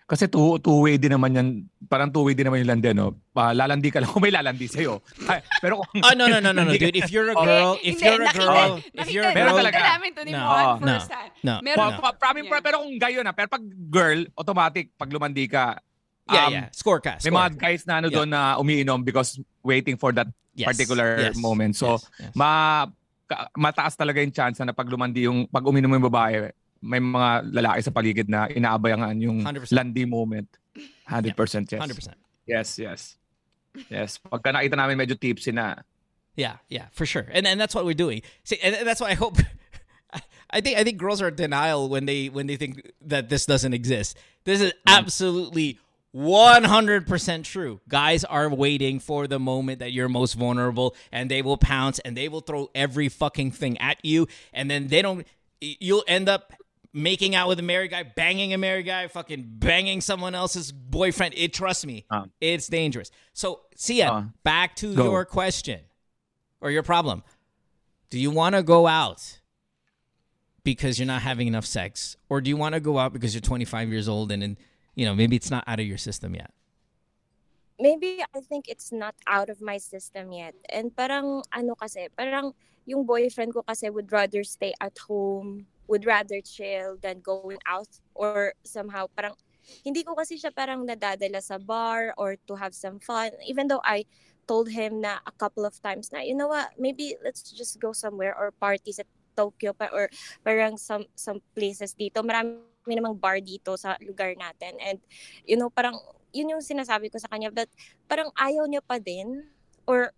[0.05, 1.49] Kasi two, two-way din naman yan.
[1.89, 3.17] Parang two-way din naman yung landi, no?
[3.33, 5.01] Pa, lalandi ka lang kung may lalandi sa'yo.
[5.25, 5.89] Ay, pero kung...
[5.97, 6.93] Oh no no no no no, dude!
[6.93, 9.49] If you're a girl, if Hindi, you're a nakita- girl, if nakita- you're a Meron
[9.49, 9.77] girl, talaga.
[9.81, 10.45] nakita namin to ni No.
[10.45, 10.93] Juan No.
[10.93, 11.31] first hand.
[11.41, 11.55] No.
[11.65, 12.01] Meron No.
[12.05, 12.61] pa, pramin- Yeah.
[12.61, 15.81] Pero kung gayo na, pero pag girl, automatic, pag lumandi ka,
[16.29, 17.17] yeah um, yeah, score ka.
[17.21, 17.41] may score.
[17.41, 18.17] mga guys na ano Yeah.
[18.21, 21.75] doon na umiinom because waiting for that Yes, particular yes, moment.
[21.75, 22.33] So, yes, yes.
[22.37, 22.85] ma
[23.57, 26.53] mataas talaga yung chance na pag lumandi yung pag uminom yung babae,
[26.85, 29.73] may mga lalaki sa paligid na inaabayangan yung 100%.
[29.73, 30.49] landi moment.
[31.09, 31.81] 100% yes.
[31.81, 32.13] 100%.
[32.45, 33.01] Yes, yes.
[33.89, 34.21] Yes.
[34.21, 35.81] Pagka nakita namin medyo tipsy na,
[36.37, 37.27] Yeah, yeah, for sure.
[37.31, 38.23] And and that's what we're doing.
[38.43, 39.39] See, and that's what I hope
[40.51, 43.47] I think I think girls are in denial when they when they think that this
[43.47, 44.17] doesn't exist.
[44.45, 44.99] This is mm-hmm.
[44.99, 45.79] absolutely
[46.15, 47.81] 100% true.
[47.89, 52.17] Guys are waiting for the moment that you're most vulnerable and they will pounce and
[52.17, 55.27] they will throw every fucking thing at you and then they don't
[55.61, 56.53] you'll end up
[56.95, 61.35] making out with a married guy, banging a married guy, fucking banging someone else's boyfriend.
[61.37, 62.27] It trust me, Uh.
[62.41, 63.11] it's dangerous.
[63.35, 64.23] So, Sia, Uh.
[64.45, 65.11] back to Go.
[65.11, 65.81] your question
[66.61, 67.25] or your problem.
[68.11, 69.41] Do you want to go out
[70.63, 73.43] because you're not having enough sex, or do you want to go out because you're
[73.43, 74.57] 25 years old and, and
[74.95, 76.53] you know maybe it's not out of your system yet?
[77.81, 80.55] maybe I think it's not out of my system yet.
[80.71, 82.55] And parang ano kasi, parang
[82.87, 87.89] yung boyfriend ko kasi would rather stay at home, would rather chill than going out
[88.15, 89.37] or somehow parang
[89.85, 93.33] hindi ko kasi siya parang nadadala sa bar or to have some fun.
[93.49, 94.05] Even though I
[94.45, 96.77] told him na a couple of times na you know what?
[96.77, 100.13] Maybe let's just go somewhere or parties at Tokyo pa or
[100.45, 102.21] parang some some places dito.
[102.21, 104.77] Marami namang bar dito sa lugar natin.
[104.79, 105.01] And
[105.49, 105.97] you know parang
[106.31, 107.71] yun yung sinasabi ko sa kanya but
[108.07, 109.49] parang ayaw niya pa din
[109.89, 110.13] or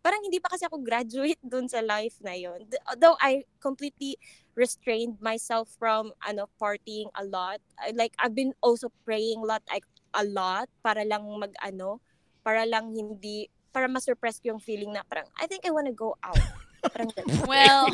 [0.00, 2.32] parang hindi pa kasi ako graduate dun sa life na.
[2.36, 4.16] Th- Though I completely
[4.56, 7.60] restrained myself from ano partying a lot.
[7.78, 9.84] I, like I've been also praying a lot like
[10.16, 12.00] a lot para lang mag ano,
[12.44, 16.16] para lang hindi para ma-suppress ko yung feeling na parang I think I wanna go
[16.24, 16.40] out.
[16.80, 17.12] Parang.
[17.46, 17.92] Well,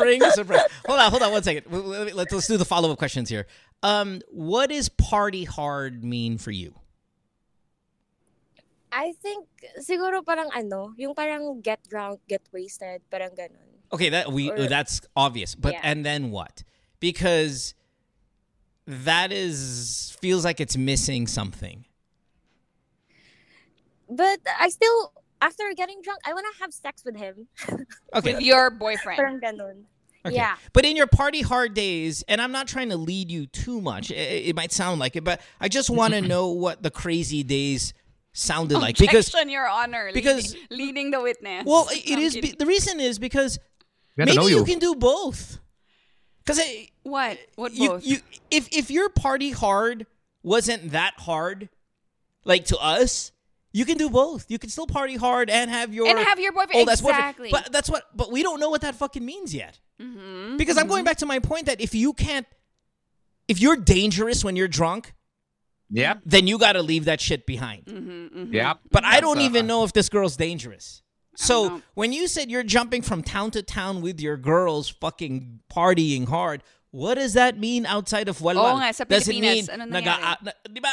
[0.00, 0.64] Bring a surprise.
[0.88, 1.68] Hold on, hold on one second.
[1.68, 3.46] Wait, Let's let's do the follow up questions here.
[3.82, 6.74] Um, what does party hard mean for you?
[8.92, 9.48] I think
[9.80, 13.80] siguro parang ano, yung parang get drunk, get wasted, parang ganun.
[13.92, 15.54] Okay, that we Or- that's obvious.
[15.54, 15.80] But Yeah.
[15.82, 16.62] and then what?
[17.00, 17.74] Because
[18.86, 21.84] that is feels like it's missing something.
[24.08, 27.48] But I still after getting drunk, I wanna have sex with him.
[28.14, 28.34] Okay.
[28.34, 29.16] with your boyfriend.
[29.18, 29.88] Parang ganun.
[30.24, 30.36] Okay.
[30.36, 30.54] Yeah.
[30.72, 34.10] But in your party hard days, and I'm not trying to lead you too much.
[34.12, 37.42] It, it might sound like it, but I just want to know what the crazy
[37.42, 37.92] days
[38.32, 40.10] sounded like because Your Honor.
[40.12, 41.64] because- leading, leading the witness.
[41.66, 43.58] well, it I'm is be, the reason is because
[44.16, 44.64] maybe know you you.
[44.64, 45.58] can do both.
[46.44, 46.60] Because
[47.04, 47.38] what?
[47.56, 48.04] What you, both?
[48.06, 48.18] you
[48.50, 50.06] if if your party hard
[50.42, 51.68] wasn't that hard,
[52.44, 53.30] like to us,
[53.72, 54.46] you can do both.
[54.50, 56.80] You can still party hard and have your and have your boyfriend.
[56.80, 57.20] old ass boyfriend.
[57.20, 57.48] exactly.
[57.52, 58.04] But that's what.
[58.16, 59.78] But we don't know what that fucking means yet.
[60.00, 62.46] Mhm, Because I'm going back to my point that if you can't,
[63.46, 65.14] if you're dangerous when you're drunk,
[65.92, 66.24] Yep.
[66.24, 67.84] then you got to leave that shit behind.
[67.84, 68.52] mhm, mhm.
[68.52, 68.80] Yep.
[68.90, 71.02] But I don't uh, even know if this girl's dangerous.
[71.36, 76.28] So when you said you're jumping from town to town with your girls, fucking partying
[76.28, 78.76] hard, what does that mean outside of walwal?
[78.76, 80.24] Oo nga, sa does it mean ano naga, nangyari?
[80.28, 80.92] ah, na, di ba,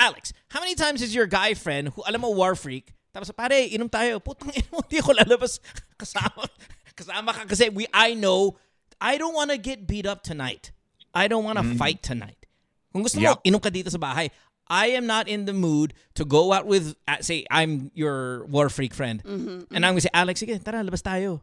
[0.00, 2.96] Alex, how many times is your guy friend who alam mo war freak?
[3.12, 4.16] Tapos pare, inom tayo.
[4.20, 5.60] Putang ina mo, hindi ako lalabas
[6.00, 6.48] kasama.
[6.96, 8.56] Kasama ka kasi we I know
[9.00, 10.72] I don't want to get beat up tonight.
[11.12, 12.45] I don't want to fight tonight.
[12.92, 13.36] Kung gusto mo, Yep.
[13.44, 14.30] inom ka dito sa bahay.
[14.66, 18.66] I am not in the mood to go out with, uh, say, I'm your war
[18.66, 19.22] freak friend.
[19.22, 21.38] Mm-hmm, And I'm gonna say, Alex, sige, tara, labas tayo.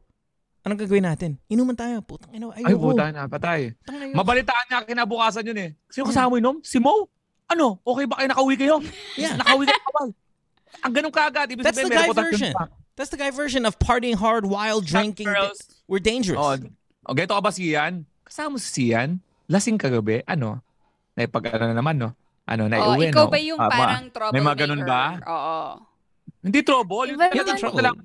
[0.63, 1.39] Anong gagawin natin?
[1.47, 2.03] Inuman tayo.
[2.03, 2.91] Putang ina, Ay, ayoko.
[2.95, 3.75] puta na, patay.
[4.12, 5.69] Mabalitaan niya kinabukasan yun eh.
[5.91, 6.56] Sino kasama mo inom?
[6.63, 7.08] Si Mo?
[7.51, 7.79] Ano?
[7.84, 8.75] Okay ba kayo nakauwi kayo?
[9.19, 9.36] Yeah.
[9.39, 10.08] Nakauwi kayo kapal.
[10.84, 11.47] Ang ganun kaagad.
[11.51, 12.51] Ibig That's the sabihin, may guy version.
[12.95, 15.27] That's the guy version of partying hard while drinking.
[15.27, 15.60] girls.
[15.88, 16.39] We're dangerous.
[16.39, 16.56] Oh,
[17.08, 18.08] oh, ganito ka ba si Ian?
[18.23, 19.19] Kasama mo si Sian?
[19.51, 20.23] Lasing kagabi?
[20.27, 20.63] Ano?
[21.13, 22.10] Naipag ano na naman, no?
[22.43, 23.32] Ano, Oh, naiuwi, ikaw no?
[23.32, 24.36] ba yung ma- parang troublemaker?
[24.36, 25.02] May mga ganun ba?
[25.23, 25.58] Oo.
[26.43, 27.08] Hindi trouble.
[27.08, 27.56] Yung Iba the naman.
[27.58, 27.82] trouble.
[27.82, 27.95] lang.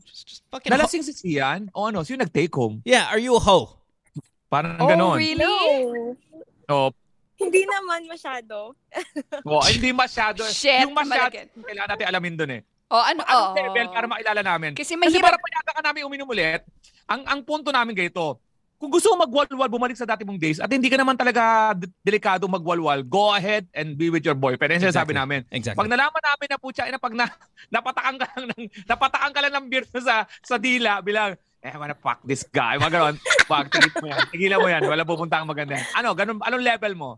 [0.65, 1.67] Nalasing si Sian?
[1.73, 2.07] O ano?
[2.07, 2.79] Sino nag-take home?
[2.85, 3.75] Yeah, are you a hoe?
[4.47, 5.19] Parang Oh, ganon.
[5.19, 5.43] really?
[5.43, 6.15] No.
[6.71, 6.89] Oh,
[7.35, 8.75] Hindi naman masyado.
[9.47, 10.43] oh, hindi masyado.
[10.45, 12.63] Shit, yung masyado, kailangan natin alamin dun eh.
[12.89, 13.23] Oh, ano?
[13.23, 13.55] Anong Oh.
[13.55, 14.71] level para makilala namin?
[14.73, 15.23] Kasi Kasi mahirap.
[15.23, 16.67] para payaga ka namin uminom ulit,
[17.07, 18.43] ang, ang punto namin ganito,
[18.79, 21.91] kung gusto mo magwalwal, bumalik sa dati mong days, at hindi ka naman talaga de-
[22.07, 24.79] delikado magwalwal, go ahead and be with your boyfriend.
[24.79, 25.19] Yan sinasabi Exactly.
[25.19, 25.41] namin.
[25.51, 25.79] Exactly.
[25.83, 27.27] Pag nalaman namin na putya, na pag na,
[27.75, 31.79] napatakan ka lang ng, napatakan ka lang ng beer sa, sa dila, bilang, eh, I
[31.79, 32.79] wanna fuck this guy.
[32.79, 33.17] Mga ganon.
[33.51, 34.21] Wag, tigil mo yan.
[34.31, 34.83] Tigilan mo yan.
[34.87, 35.75] Wala pupunta ang maganda.
[35.99, 37.11] Ano, ganun, anong level mo?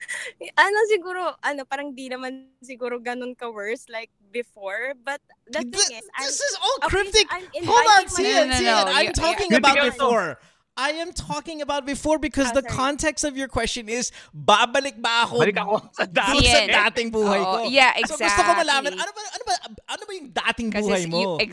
[0.56, 4.92] Ano siguro, ano, parang di naman siguro ganun ka-worse like before.
[5.00, 7.26] But the Th- thing is, I'm, this is all okay, cryptic.
[7.30, 8.86] I'm Hold on, inviting see my- it, No, no, see no, it.
[8.92, 10.38] I'm you- talking you- about before.
[10.76, 12.76] I am talking about before because Ah, the sorry.
[12.76, 16.36] context of your question is babalik ba ako Balik ako sa dati.
[16.36, 16.60] dun sa
[16.92, 17.72] dating buhay Oo, ko.
[17.72, 19.00] yeah, So gusto ko malaman, exactly.
[19.00, 19.54] ano ba, ano ba,
[19.96, 21.40] ano ba yung dating Kasi buhay si- mo?
[21.40, 21.48] y-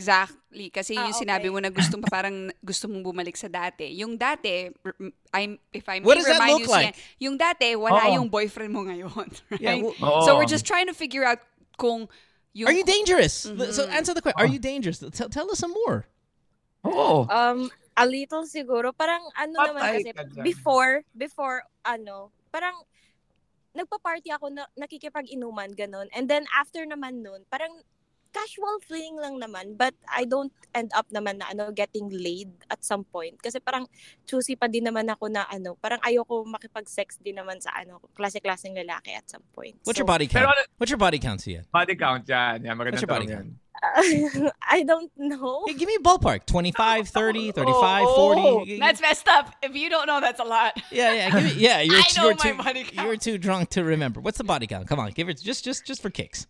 [0.54, 0.70] exactly.
[0.70, 1.54] Kasi Ah, yung sinabi okay.
[1.54, 3.90] mo na gusto mo parang gusto mong bumalik sa dati.
[3.98, 4.70] Yung dati,
[5.34, 6.94] I'm, if I may What does that look like?
[6.94, 8.14] Sian, yung dati, wala Oo.
[8.22, 9.10] yung boyfriend mo ngayon.
[9.50, 9.60] Right?
[9.60, 10.22] Yeah, w- Oo.
[10.24, 11.42] So we're just trying to figure out
[11.76, 12.06] kung
[12.54, 12.68] yung...
[12.70, 13.46] Are you dangerous?
[13.50, 13.74] Mhm.
[13.74, 14.38] So answer the question.
[14.38, 15.02] Are you dangerous?
[15.02, 16.06] Tell, tell us some more.
[16.86, 17.26] Oo.
[17.26, 18.94] Um, a little siguro.
[18.94, 20.44] Parang ano naman Patay kasi, ka dyan.
[20.46, 22.74] before, before, ano, parang,
[23.74, 26.06] nagpa-party ako na nakikipag-inuman, ganun.
[26.14, 27.74] And then, after naman nun, parang,
[28.34, 32.82] casual feeling lang naman, but I don't end up naman na, ano, getting laid at
[32.82, 33.38] some point.
[33.38, 33.86] Kasi parang,
[34.26, 38.74] choosy pa din naman ako na, ano, parang ayoko makipag-sex din naman sa, ano, klase-klaseng
[38.74, 39.78] lalaki at some point.
[39.86, 40.50] What's So, your body count?
[40.50, 41.62] Pero What's your body count, Cian?
[41.70, 42.66] Body count yan.
[42.66, 43.62] Yan, magandang What's your body tanong yan.
[44.62, 45.64] I don't know.
[45.66, 46.46] Hey, give me a ballpark.
[46.46, 48.78] 25, 30, 35, Oh, 40.
[48.78, 49.52] That's messed up.
[49.62, 50.72] If you don't know, that's a lot.
[50.90, 51.80] yeah, yeah, give me, yeah.
[51.84, 53.06] You're, I know you're my too, body count.
[53.06, 54.20] You're too drunk to remember.
[54.20, 54.88] What's the body count?
[54.88, 56.46] Come on, give it just, just, just for kicks.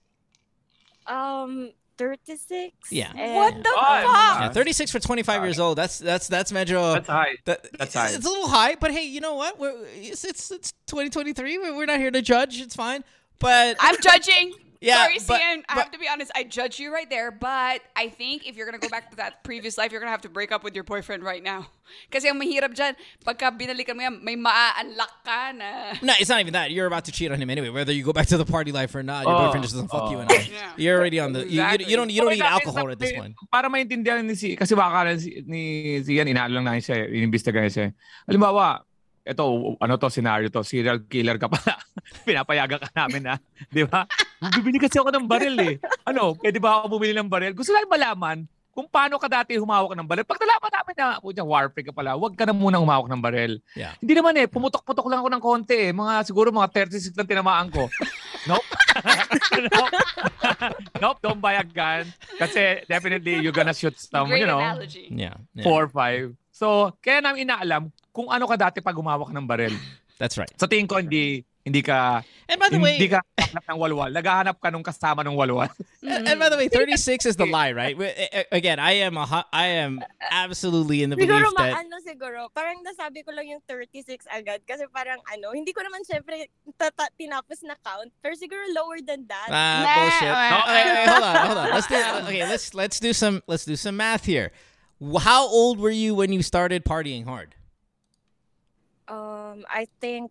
[1.06, 2.72] Um, 36.
[2.90, 3.12] Yeah.
[3.34, 4.40] What the Oh, fuck?
[4.40, 5.78] Yeah, 36 for 25 years old.
[5.78, 6.94] That's that's that's medyo.
[6.94, 7.36] That's high.
[7.44, 8.10] that, that's high.
[8.10, 9.58] It's a little high, but hey, you know what?
[9.58, 11.58] We're, it's, it's it's 2023.
[11.58, 12.60] We're we're not here to judge.
[12.60, 13.04] It's fine.
[13.38, 14.52] But I'm judging.
[14.84, 15.64] Yeah, Sorry, but- Cian.
[15.64, 16.28] I have to be honest.
[16.36, 19.40] I judge you right there, but I think if you're gonna go back to that
[19.40, 21.72] previous life, you're gonna have to break up with your boyfriend right now.
[22.12, 22.92] Kasi ang mahirap dyan,
[23.24, 25.96] pagka binalikan mo yan, may maa-unlock ka na.
[26.04, 26.68] no, it's not even that.
[26.68, 28.92] You're about to cheat on him anyway, whether you go back to the party life
[28.92, 29.24] or not.
[29.24, 30.28] Your Oh, boyfriend just doesn't fuck you oh.
[30.28, 30.44] enough.
[30.52, 30.76] Yeah.
[30.76, 31.48] You're already on the.
[31.48, 31.86] you- You, Exactly.
[31.88, 33.32] you, don't you don't Okay, need dati alcohol at this point.
[33.48, 35.62] Para maintindihan ni si kasi baka na si, ni
[36.04, 37.88] si Ian inaano lang namin siya, inimbestigahan siya.
[38.28, 38.82] Halimbawa,
[39.24, 39.44] ito
[39.80, 41.78] ano to scenario to, serial killer ka pala.
[42.28, 43.34] Pinapayagan ka namin na,
[43.72, 44.04] 'di ba?
[44.52, 45.74] Bibili kasi ako ng baril eh.
[46.04, 47.56] Ano, pwede ba ako bumili ng baril?
[47.56, 50.26] Gusto lang malaman kung paano ka dati humawak ng baril.
[50.26, 53.62] Pag nalaman namin na, punya, warfare ka pala, huwag ka na muna humawak ng baril.
[53.78, 53.94] Yeah.
[54.02, 55.90] Hindi naman eh, pumutok-putok lang ako ng konti eh.
[55.94, 57.86] Mga, siguro mga 36 lang tinamaan ko.
[58.44, 58.60] Nope.
[59.72, 59.96] nope.
[61.00, 62.04] nope, don't buy a gun.
[62.36, 65.08] Kasi definitely you're gonna shoot some, Great you know, analogy.
[65.08, 65.40] Yeah.
[65.56, 65.64] yeah.
[65.64, 66.36] four or five.
[66.52, 69.72] So, kaya namin inaalam kung ano ka dati pag humawak ng baril.
[70.20, 70.52] That's right.
[70.60, 74.12] Sa tingin ko, hindi, hindi ka, And by the way, hindi ka ng walwal.
[74.12, 75.72] Naghahanap ka nung kasama ng walwal.
[76.04, 77.96] And, and by the way, 36 is the lie, right?
[77.96, 81.48] We- a- a- Again, I am a, hu- I am absolutely in the belief Siguro
[81.56, 85.80] that maano siguro, parang nasabi ko lang yung 36 agad kasi parang ano, hindi ko
[85.80, 89.48] naman syempre tata- tinapos na count, pero siguro lower than that.
[89.48, 90.28] ah Nah, bullshit.
[90.28, 91.68] well, No, wait, wait, hold on, hold on.
[91.72, 91.96] Let's do
[92.28, 92.42] okay.
[92.44, 94.52] Let's let's do some let's do some math here.
[95.24, 97.56] How old were you when you started partying hard?
[99.08, 100.28] Um, I think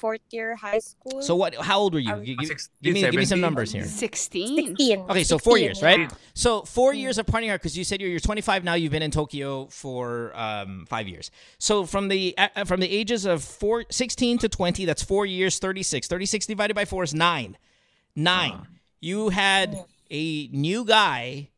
[0.00, 1.22] fourth year high school.
[1.22, 1.54] So what?
[1.54, 2.12] How old were you?
[2.12, 3.84] Um, Gi- gi- 16, give me give me some numbers here.
[3.84, 4.76] 16.
[4.76, 4.98] 16.
[5.10, 6.00] Okay, so four 16, years, right?
[6.00, 6.08] yeah.
[6.34, 8.74] So four years of partying hard because you said you're, you're 25 now.
[8.74, 11.30] You've been in Tokyo for um, five years.
[11.58, 15.58] So from the uh, from the ages of four, 16 to 20, that's four years.
[15.58, 16.08] 36.
[16.08, 17.56] 36 divided by four is nine.
[18.16, 18.66] Nine.
[19.00, 21.48] You had a new guy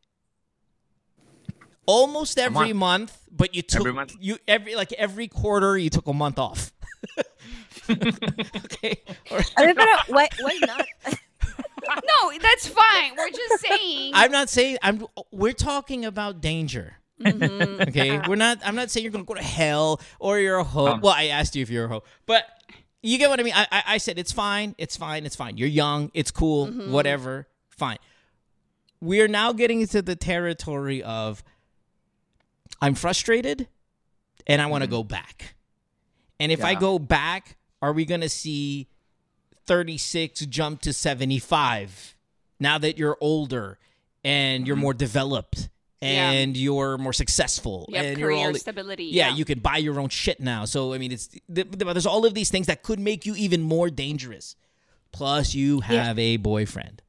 [1.87, 4.15] almost every month, but you took Every month.
[4.21, 6.73] you every like every quarter you took a month off.
[7.91, 9.01] okay.
[9.31, 10.87] Or- I mean, pero why, why not?
[11.85, 13.13] No, that's fine.
[13.19, 14.13] We're just saying.
[14.15, 15.05] I'm not saying I'm.
[15.33, 16.97] We're talking about danger.
[17.21, 17.89] Mhm.
[17.89, 18.59] Okay, we're not.
[18.65, 20.87] I'm not saying you're gonna go to hell or you're a hoe.
[20.87, 21.01] Um.
[21.01, 22.45] well, I asked you if you're a hoe, but
[23.03, 23.53] you get what I mean.
[23.55, 24.77] I, I, I said it's fine.
[24.79, 25.27] It's fine.
[25.27, 25.57] It's fine.
[25.59, 26.13] You're young.
[26.15, 26.69] It's cool.
[26.69, 27.49] Whatever.
[27.71, 27.99] Fine.
[29.01, 31.43] We are now getting into the territory of
[32.81, 33.67] I'm frustrated,
[34.47, 35.57] and I want to go back.
[36.41, 38.89] And if I go back, are we gonna see
[39.67, 42.17] 36 jump to 75
[42.59, 43.79] now that you're older
[44.25, 44.83] and you're mm-hmm.
[44.83, 45.69] more developed
[46.01, 46.31] Yeah.
[46.31, 49.05] and you're more successful You have and you're career all stability.
[49.07, 50.65] yeah, you can buy your own shit now.
[50.65, 53.35] So I mean, it's th- th- there's all of these things that could make you
[53.37, 54.57] even more dangerous.
[55.13, 56.05] Plus, you Yeah.
[56.05, 57.03] have a boyfriend.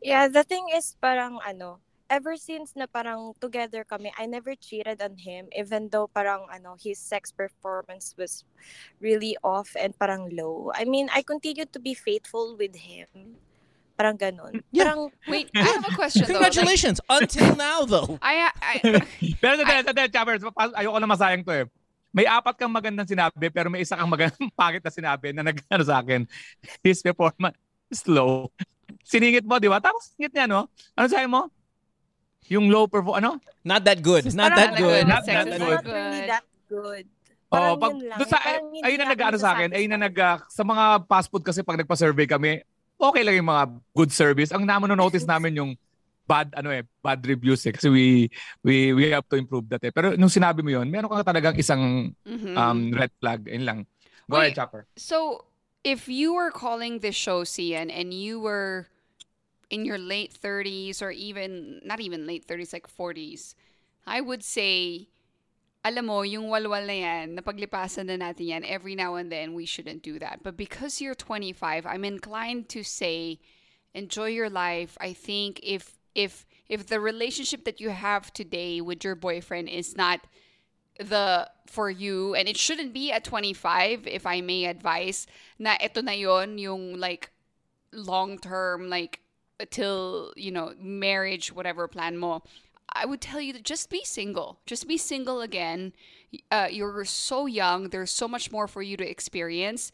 [0.00, 1.80] Yeah, the thing is parang ano,
[2.14, 6.78] ever since na parang together kami, I never cheated on him even though parang ano,
[6.78, 8.46] his sex performance was
[9.02, 10.70] really off and parang low.
[10.70, 13.42] I mean, I continued to be faithful with him.
[13.98, 14.62] Parang ganun.
[14.70, 14.86] Yeah.
[14.86, 16.38] Parang Wait, I have a question though.
[16.38, 17.02] Congratulations.
[17.10, 18.18] Until now, though.
[18.18, 19.02] Like, I, I,
[19.42, 20.42] Pero sa sa sa Chappers,
[20.74, 21.66] ayoko na masayang to eh.
[22.14, 25.82] May apat kang magandang sinabi, pero may isa kang magandang pangit na sinabi na nag-ano
[25.82, 26.30] sa akin.
[26.78, 27.58] His performance
[27.90, 28.54] slow.
[29.02, 29.82] Siningit mo, di ba?
[29.82, 30.70] Tapos singit niya, no?
[30.94, 31.50] Ano sabi mo?
[32.52, 33.30] Yung low perform, ano?
[33.62, 34.28] Not that good.
[34.32, 35.02] Not Parang that not good.
[35.06, 35.60] Not that good.
[35.60, 36.28] not really good.
[36.28, 37.04] that good.
[37.06, 38.18] Oh, Parang pag, yun lang.
[38.18, 40.16] doon sa, Parang ayun na ako nag-ano sa akin, ayun na nag,
[40.50, 42.60] sa mga fast food kasi pag nagpa-survey kami,
[42.98, 44.50] okay lang yung mga good service.
[44.50, 45.72] Ang naman notice namin yung
[46.24, 48.32] bad ano eh bad reviews eh kasi we
[48.64, 49.92] we we have to improve that eh.
[49.92, 52.56] Pero nung sinabi mo yun, meron ka talagang isang Mhm.
[52.56, 53.44] um red flag.
[53.44, 53.78] Ayun lang.
[54.24, 54.50] Go Wait.
[54.50, 54.88] ahead, Chopper.
[54.96, 55.44] So,
[55.84, 58.88] if you were calling this show, Cian, and you were
[59.74, 63.54] in your late 30s or even, not even late 30s, like 40s,
[64.06, 65.08] I would say,
[65.84, 69.66] alam mo, yung walwal na yan, napaglipasan na natin yan, every now and then, we
[69.66, 70.46] shouldn't do that.
[70.46, 73.40] But because you're 25, I'm inclined to say,
[73.94, 74.96] enjoy your life.
[75.00, 79.96] I think if, if, if the relationship that you have today with your boyfriend is
[79.96, 80.20] not
[81.00, 85.26] the for you and it shouldn't be at 25 if I may advise
[85.58, 87.34] na ito na yon yung like
[87.90, 89.23] long term like
[89.70, 92.42] till you know marriage whatever plan more
[92.92, 95.92] I would tell you to just be single just be single again
[96.50, 99.92] uh, you're so young there's so much more for you to experience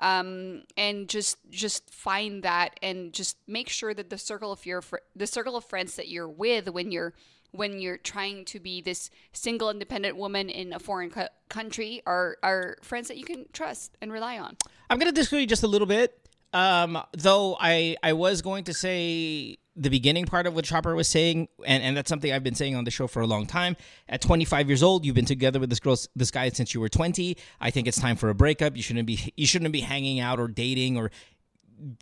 [0.00, 4.80] um, and just just find that and just make sure that the circle of your
[4.80, 7.12] fr- the circle of friends that you're with when you're
[7.52, 12.36] when you're trying to be this single independent woman in a foreign co- country are
[12.42, 14.56] are friends that you can trust and rely on.
[14.90, 16.18] I'm going to disagree just a little bit.
[16.52, 21.08] Um, though I I was going to say the beginning part of what Chopper was
[21.08, 23.76] saying, and, and that's something I've been saying on the show for a long time.
[24.08, 26.90] At 25 years old, you've been together with this girl, this guy since you were
[26.90, 27.38] 20.
[27.60, 28.76] I think it's time for a breakup.
[28.76, 31.10] You shouldn't be you shouldn't be hanging out or dating or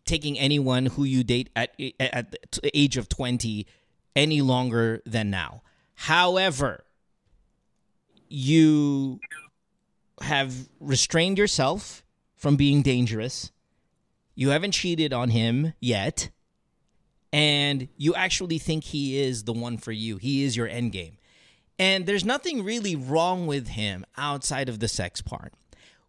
[0.05, 2.33] taking anyone who you date at at
[2.63, 3.67] the age of 20
[4.17, 5.63] any longer than now.
[5.95, 6.85] However,
[8.29, 9.21] you
[10.23, 12.03] have restrained yourself
[12.37, 13.53] from being dangerous.
[14.41, 16.31] You haven't cheated on him yet.
[17.31, 20.17] And you actually think he is the one for you.
[20.17, 21.19] He is your end game.
[21.79, 25.53] And there's nothing really wrong with him outside of the sex part,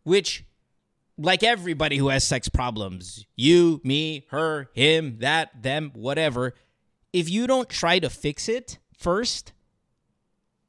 [0.03, 0.45] which,
[1.17, 6.53] like everybody who has sex problems, you, me, her, him, that, them, whatever,
[7.11, 9.51] if you don't try to fix it first,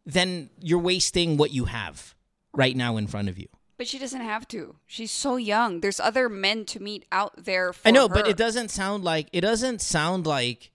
[0.05, 2.16] then you're wasting what you have
[2.53, 3.46] right now in front of you.
[3.83, 4.77] But she doesn't have to.
[4.87, 5.81] She's so young.
[5.81, 9.27] There's other men to meet out there for I know, but it doesn't sound like
[9.33, 10.71] it doesn't sound like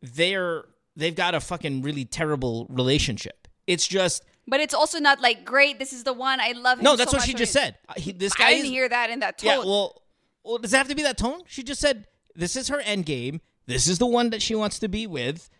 [0.00, 0.62] they're
[0.94, 3.48] they've got a fucking really terrible relationship.
[3.66, 5.80] It's just But it's also not like great.
[5.80, 6.78] This is the one I love.
[6.78, 6.94] Him no.
[6.94, 7.74] That's so what she just said.
[7.88, 9.50] Uh, he- this guy I didn't is, hear that in that tone.
[9.50, 10.00] Yeah, well,
[10.44, 11.40] well, does it have to be that tone?
[11.48, 13.40] She just said this is her end game.
[13.66, 15.50] This is the one that she wants to be with,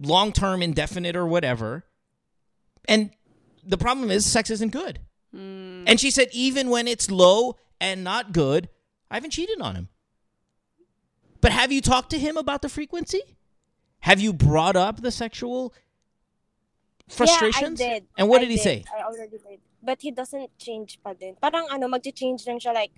[0.00, 1.82] long term, indefinite, or whatever.
[2.84, 3.10] And
[3.64, 5.00] the problem is, sex isn't good.
[5.34, 5.84] Mm.
[5.86, 8.68] And she said, even when it's low and not good,
[9.10, 9.88] I haven't cheated on him.
[11.40, 13.20] But have you talked to him about the frequency?
[14.00, 15.74] Have you brought up the sexual
[17.08, 17.80] frustrations?
[17.80, 18.06] Yeah, I did.
[18.16, 18.84] And what I did he say?
[18.88, 19.60] I already did.
[19.82, 21.36] But he doesn't change pa din.
[21.40, 22.92] Parang ano, magti-change lang siya like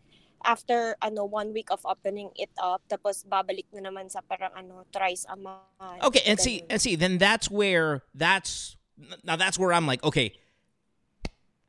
[0.45, 4.87] after ano one week of opening it up tapos babalik na naman sa parang ano
[4.93, 6.03] thrice a month.
[6.05, 8.77] Okay, and see, and see, then that's where that's
[9.25, 10.39] now that's where I'm like, okay,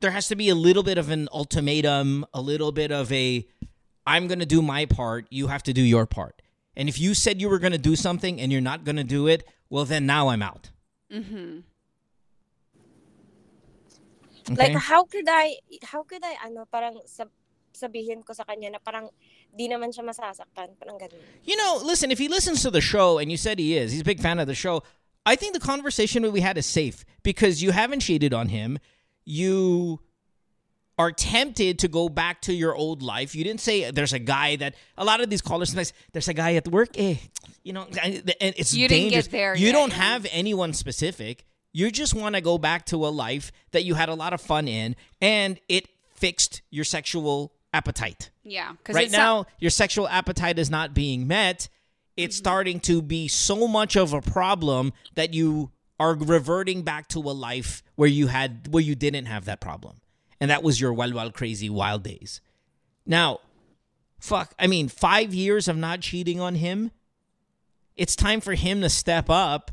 [0.00, 3.46] there has to be a little bit of an ultimatum, a little bit of a
[4.06, 6.40] I'm going to do my part, you have to do your part.
[6.76, 9.04] And if you said you were going to do something and you're not going to
[9.04, 10.70] do it, well then now I'm out.
[11.12, 11.62] Mhm.
[14.56, 17.34] Like how could I how could I ano parang sab-
[17.76, 19.10] sabihin ko sa kanya na parang
[19.52, 21.20] di naman siya masasaktan, parang ganun.
[21.44, 24.00] You know, listen, if he listens to the show and you said he is, he's
[24.00, 24.82] a big fan of the show,
[25.26, 28.78] I think the conversation that we had is safe because you haven't cheated on him.
[29.28, 30.00] You
[30.98, 33.34] are tempted to go back to your old life.
[33.34, 36.34] You didn't say there's a guy that a lot of these callers sometimes there's a
[36.34, 37.16] guy at work, eh,
[37.62, 41.44] you know, and it's You didn't get there you yet, don't have anyone specific.
[41.72, 44.40] You just want to go back to a life that you had a lot of
[44.40, 48.30] fun in and it fixed your sexual appetite.
[48.42, 51.68] Yeah, because right now your sexual appetite is not being met.
[52.16, 57.18] It's starting to be so much of a problem that you are reverting back to
[57.18, 60.00] a life where you had where you didn't have that problem.
[60.40, 62.40] And that was your wild wild crazy wild days.
[63.04, 63.40] Now
[64.18, 66.90] fuck i mean 5 years of not cheating on him
[67.96, 69.70] it's time for him to step up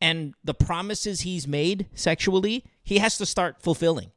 [0.00, 4.12] and the promises he's made sexually he has to start fulfilling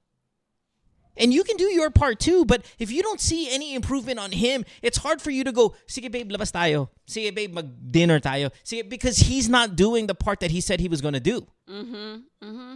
[1.18, 4.32] and you can do your part too, but if you don't see any improvement on
[4.32, 6.90] him, it's hard for you to go, sige babe, labas tayo.
[7.08, 8.52] Sige babe, mag-dinner tayo.
[8.64, 11.48] Sige, because he's not doing the part that he said he was going to do.
[11.70, 12.16] Mm-hmm.
[12.44, 12.76] Mm-hmm.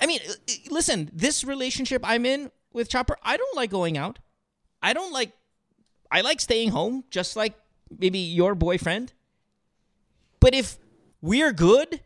[0.00, 3.98] I mean, uh, uh, listen, this relationship I'm in with Chopper, I don't like going
[3.98, 4.18] out.
[4.82, 5.32] I don't like,
[6.10, 7.54] I like staying home, just like
[7.98, 9.12] maybe your boyfriend.
[10.40, 10.78] But if
[11.20, 12.00] we're good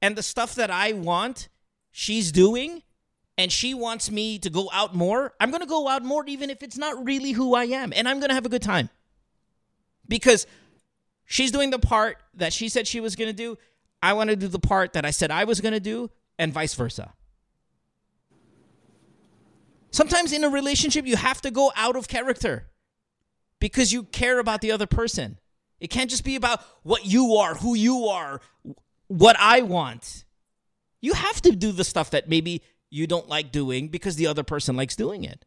[0.00, 1.48] and the stuff that I want,
[1.90, 2.82] she's doing,
[3.40, 6.50] and she wants me to go out more, I'm going to go out more even
[6.50, 7.90] if it's not really who I am.
[7.96, 8.90] And I'm going to have a good time.
[10.06, 10.46] Because
[11.24, 13.56] she's doing the part that she said she was going to do.
[14.02, 16.52] I want to do the part that I said I was going to do, and
[16.52, 17.14] vice versa.
[19.90, 22.66] Sometimes in a relationship, you have to go out of character
[23.58, 25.38] because you care about the other person.
[25.80, 28.42] It can't just be about what you are, who you are,
[29.08, 30.24] what I want.
[31.00, 34.42] You have to do the stuff that maybe you don't like doing because the other
[34.42, 35.44] person likes doing it.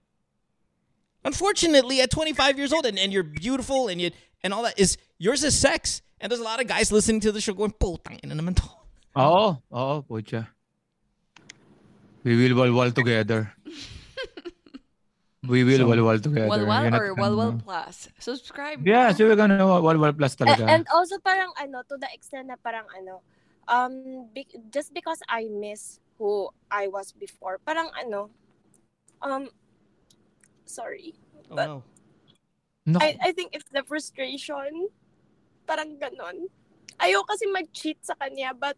[1.25, 4.11] Unfortunately, at 25 years old and, and you're beautiful and you
[4.43, 6.01] and all that is yours is sex.
[6.19, 8.63] And there's a lot of guys listening to the show going, putang ina naman to.
[9.19, 10.47] Oo, oo, pucha.
[12.23, 13.51] We will walwal together.
[15.43, 16.47] We will So- walwal together.
[16.47, 18.07] Walwal Yun at- or Walwal Plus.
[18.19, 18.87] Subscribe.
[18.87, 20.63] Yeah, so we're gonna walwal plus A- talaga.
[20.71, 23.19] And also parang ano to the extent na parang ano
[23.67, 28.31] um be- just because I miss who I was before, parang ano
[29.19, 29.51] um
[30.63, 31.19] sorry.
[31.51, 31.83] Oh But no.
[32.87, 32.99] No.
[33.03, 34.87] I, I think it's the frustration.
[35.67, 36.47] Parang ganon.
[36.99, 38.75] Ayaw kasi mag-cheat sa kanya, but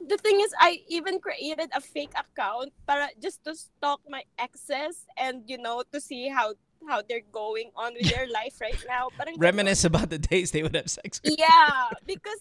[0.00, 5.04] the thing is, I even created a fake account para just to stalk my exes
[5.16, 9.08] and, you know, to see how how they're going on with their life right now.
[9.16, 9.48] Parang ganon.
[9.52, 11.20] Reminisce about the days they would have sex.
[11.24, 11.36] with.
[11.36, 12.40] Yeah, because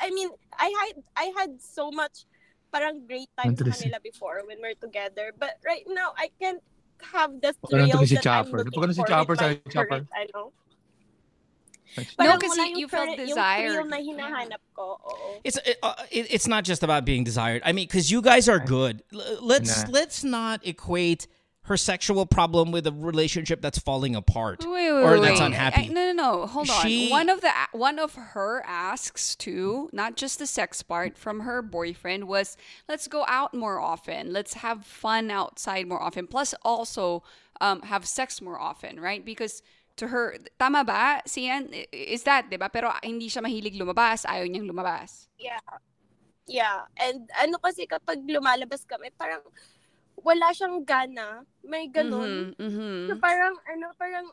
[0.00, 2.24] I mean, I had I had so much
[2.72, 6.60] parang great time sa kanila before when we're together, but right now I can't
[7.12, 8.58] have the Baka thrill nandun si that Chopper.
[8.60, 9.88] I'm Baka looking si for Chopper with sa my Chopper.
[10.04, 10.40] current, ano.
[11.96, 13.72] No, Parang kasi you felt current- desired.
[13.80, 15.00] Yung na hinahanap ko.
[15.00, 15.40] Oo.
[15.44, 17.62] It's it, uh, it, it's not just about being desired.
[17.64, 19.00] I mean, because you guys are good.
[19.14, 19.90] L- let's Nah.
[19.96, 21.24] let's not equate
[21.66, 25.46] her sexual problem with a relationship that's falling apart Wait, wait, or wait, that's wait.
[25.46, 25.90] unhappy.
[25.90, 26.46] I- no, no, no.
[26.46, 27.10] Hold on.
[27.10, 31.62] One of the one of her asks too, not just the sex part from her
[31.62, 32.56] boyfriend was,
[32.88, 34.32] let's go out more often.
[34.32, 36.26] Let's have fun outside more often.
[36.26, 37.22] Plus, also
[37.60, 39.24] um, have sex more often, right?
[39.24, 39.62] Because
[39.96, 41.22] to her, tama ba?
[41.26, 42.70] Cian, is that, di ba?
[42.70, 44.22] Pero hindi siya mahilig lumabas.
[44.28, 45.26] Ayaw niyang lumabas.
[45.38, 45.58] Yeah.
[46.46, 46.86] Yeah.
[47.00, 49.42] And ano kasi kapag lumalabas kami, parang
[50.26, 51.46] wala siyang gana.
[51.62, 52.50] May ganon.
[52.50, 53.06] Mhm, mhm.
[53.06, 54.26] So parang ano, parang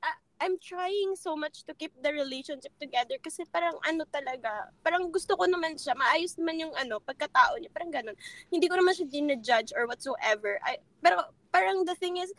[0.00, 5.12] I- I'm trying so much to keep the relationship together kasi parang ano talaga, parang
[5.12, 8.16] gusto ko naman siya, maayos naman yung ano, pagkatao niya, parang ganun.
[8.48, 10.56] Hindi ko naman siya dinajudge or whatsoever.
[10.64, 12.32] I, pero parang the thing is,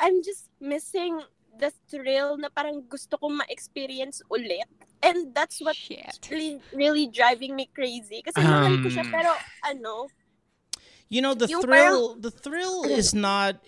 [0.00, 1.20] I'm just missing
[1.60, 4.64] the thrill na parang gusto kong ma-experience ulit.
[5.04, 6.24] And that's what Shit.
[6.32, 8.24] really, really driving me crazy.
[8.24, 9.32] Kasi mahal ko siya, Um, pero
[9.64, 10.08] ano,
[11.10, 13.60] You know, the Yung thrill the thrill is not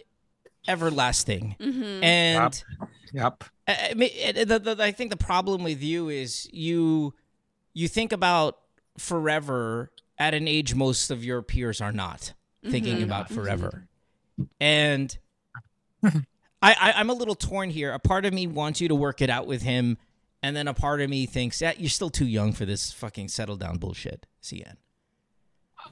[0.68, 1.56] everlasting.
[1.60, 2.02] Mhm.
[2.04, 2.64] And
[3.12, 7.14] yep, I, I mean, it- the, the, I think the problem with you is you
[7.74, 8.58] you think about
[8.98, 12.32] forever at an age most of your peers are not
[12.64, 13.04] thinking Mhm.
[13.04, 13.88] about forever,
[14.60, 15.18] and
[16.04, 16.12] I,
[16.62, 17.92] I I'm a little torn here.
[17.92, 19.98] A part of me wants you to work it out with him,
[20.44, 23.28] and then a part of me thinks that you're still too young for this fucking
[23.28, 24.26] settle down bullshit.
[24.42, 24.76] Cian.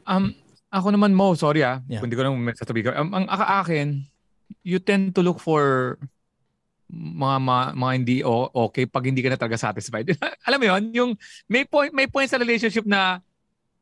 [0.07, 0.37] Um,
[0.71, 2.01] ako naman mo, sorry ah, Yeah.
[2.01, 2.93] hindi ko lang may sasabihin ko.
[2.95, 4.07] Um, ang aka akin,
[4.63, 5.95] you tend to look for
[6.91, 10.11] mga mga, mga hindi o- okay pag hindi ka na talaga satisfied.
[10.47, 11.11] Alam mo yon yung
[11.47, 13.23] may point may point sa relationship na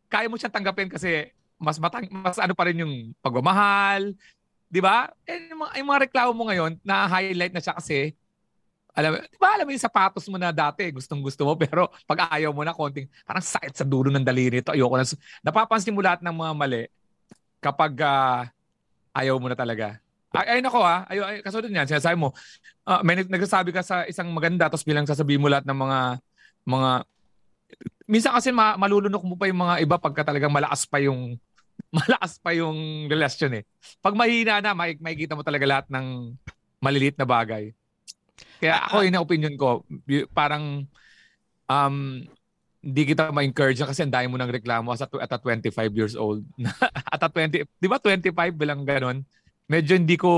[0.09, 4.12] kaya mo siyang tanggapin kasi mas matang, mas ano pa rin yung pagmamahal,
[4.68, 5.09] 'di ba?
[5.24, 8.12] Eh, yung, mga, yung mga reklamo mo ngayon na highlight na siya kasi
[8.99, 12.35] alam, di ba alam mo yung sapatos mo na dati, gustong gusto mo, pero pag
[12.35, 15.07] ayaw mo na konting, parang sakit sa dulo ng daliri ito, ayoko na.
[15.47, 16.83] Napapansin mo lahat ng mga mali
[17.63, 18.51] kapag ah,
[19.15, 20.03] ayaw mo na talaga.
[20.35, 22.35] Ay, ay nako ah, ay, ay, kasunod niyan, sinasabi mo,
[22.83, 25.99] ah, may nag- nagsasabi ka sa isang maganda, tapos bilang sasabihin mo lahat ng mga,
[26.67, 26.91] mga,
[28.11, 31.39] minsan kasi ma- malulunok mo pa yung mga iba pagka talagang malakas pa yung,
[31.95, 33.65] malakas pa yung relasyon eh.
[34.03, 36.35] Pag mahina na, may, makikita mo talaga lahat ng
[36.83, 37.71] maliliit na bagay.
[38.59, 39.87] Kaya ako, yun ang opinion ko,
[40.35, 40.85] parang,
[41.71, 41.97] um,
[42.79, 46.47] hindi kita ma-encourage kasi ang dami mo ng reklamo at, at a 25 years old.
[47.15, 49.27] at a 20, di ba 25 bilang ganon?
[49.67, 50.31] Medyo hindi ko,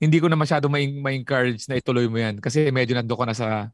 [0.00, 2.40] hindi ko na masyado ma- ma-encourage na ituloy mo yan.
[2.40, 3.68] Kasi medyo nando ka na sa,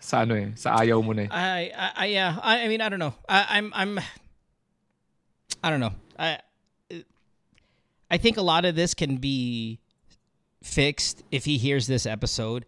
[0.00, 1.30] sa ano eh, sa ayaw mo na eh.
[1.32, 2.32] I, I, I yeah.
[2.40, 3.14] I, I mean, I don't know.
[3.28, 3.92] I, I'm, I'm,
[5.62, 5.94] I don't know.
[6.18, 6.40] I,
[8.10, 9.78] I think a lot of this can be
[10.62, 12.64] fixed if he hears this episode,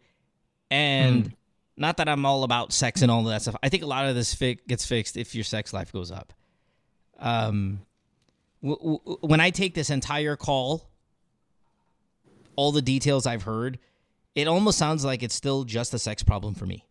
[0.71, 1.35] and
[1.77, 3.57] not that I'm all about sex and all that stuff.
[3.63, 6.33] I think a lot of this fi- gets fixed if your sex life goes up.
[7.19, 7.81] Um,
[8.63, 10.89] w- w- when I take this entire call,
[12.57, 13.79] all the details I've heard,
[14.35, 16.85] it almost sounds like it's still just a sex problem for me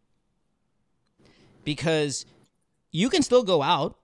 [1.63, 2.25] because
[2.91, 3.97] you can still go out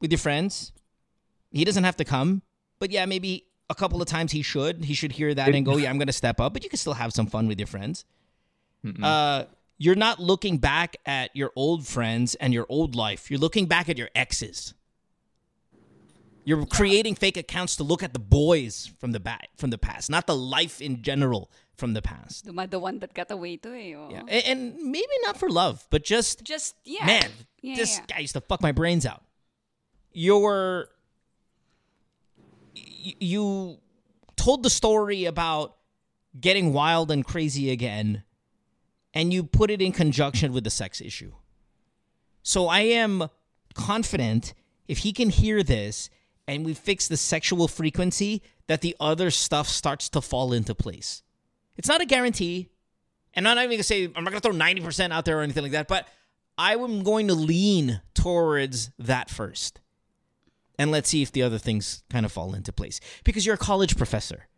[0.00, 0.72] with your friends.
[1.52, 2.42] He doesn't have to come,
[2.78, 4.84] but yeah, maybe a couple of times he should.
[4.84, 6.78] He should hear that and go, "Yeah, I'm going to step up." But you can
[6.78, 8.04] still have some fun with your friends.
[9.02, 9.44] Uh,
[9.78, 13.30] you're not looking back at your old friends and your old life.
[13.30, 14.74] You're looking back at your exes.
[16.46, 20.10] You're creating fake accounts to look at the boys from the back from the past,
[20.10, 22.44] not the life in general from the past.
[22.44, 23.94] The, the one that got away to eh.
[23.96, 24.08] oh.
[24.10, 27.06] Yeah, and, and maybe not for love, but just Just, yeah.
[27.06, 27.30] man,
[27.62, 28.04] Yeah, this yeah.
[28.06, 29.22] guy used to fuck my brains out.
[30.12, 30.93] You're y-
[33.04, 33.78] you
[34.36, 35.76] told the story about
[36.38, 38.24] getting wild and crazy again,
[39.12, 41.32] and you put it in conjunction with the sex issue.
[42.42, 43.28] So I am
[43.74, 44.54] confident
[44.88, 46.10] if he can hear this
[46.46, 51.22] and we fix the sexual frequency, that the other stuff starts to fall into place.
[51.76, 52.68] It's not a guarantee.
[53.34, 55.62] And I'm not even gonna say I'm not gonna throw 90% out there or anything
[55.62, 56.08] like that, but
[56.56, 59.80] I am going to lean towards that first.
[60.78, 63.00] And let's see if the other things kind of fall into place.
[63.22, 64.48] Because you're a college professor.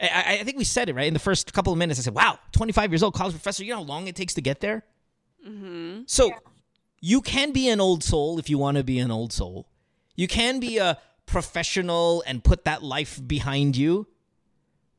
[0.00, 1.98] I, I think we said it right in the first couple of minutes.
[2.00, 3.64] I said, "Wow, 25 years old, college professor.
[3.64, 4.84] You know how long it takes to get there."
[5.46, 6.02] Mm-hmm.
[6.06, 6.32] So
[7.00, 9.68] you can be an old soul if you want to be an old soul.
[10.14, 14.06] You can be a professional and put that life behind you.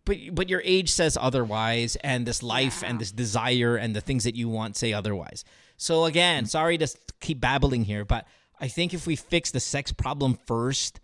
[0.05, 4.24] But but your age says otherwise, and this life and this desire and the things
[4.26, 5.45] that you want say otherwise.
[5.78, 6.88] So again, sorry to
[7.19, 8.28] keep babbling here, but
[8.64, 11.01] I think if we fix the sex problem first,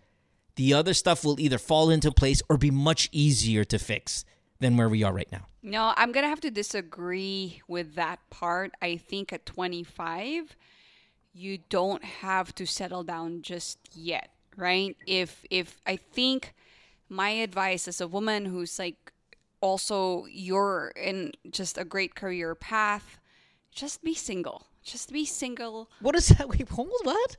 [0.56, 4.24] the other stuff will either fall into place or be much easier to fix
[4.60, 5.46] than where we are right now.
[5.62, 8.72] No, I'm gonna have to disagree with that part.
[8.80, 10.56] I think at 25,
[11.34, 14.96] you don't have to settle down just yet, right?
[15.06, 16.54] If if I think
[17.10, 19.12] my advice as a woman who's like
[19.60, 23.18] also you're in just a great career path,
[23.70, 24.69] just be single.
[24.82, 25.88] Just be single.
[26.00, 26.48] What is that?
[26.52, 27.36] Wait, hold what?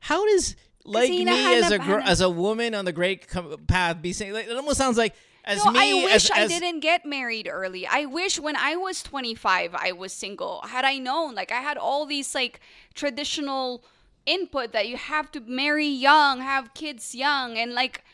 [0.00, 0.54] How does
[0.84, 4.32] like me as a girl, as a woman on the great com- path be saying
[4.32, 5.14] like it almost sounds like
[5.44, 7.86] as No, me I wish as, I as- didn't get married early.
[7.86, 10.60] I wish when I was 25, I was single.
[10.66, 12.60] Had I known, like, I had all these, like,
[12.94, 13.82] traditional
[14.26, 18.04] input that you have to marry young, have kids young, and, like,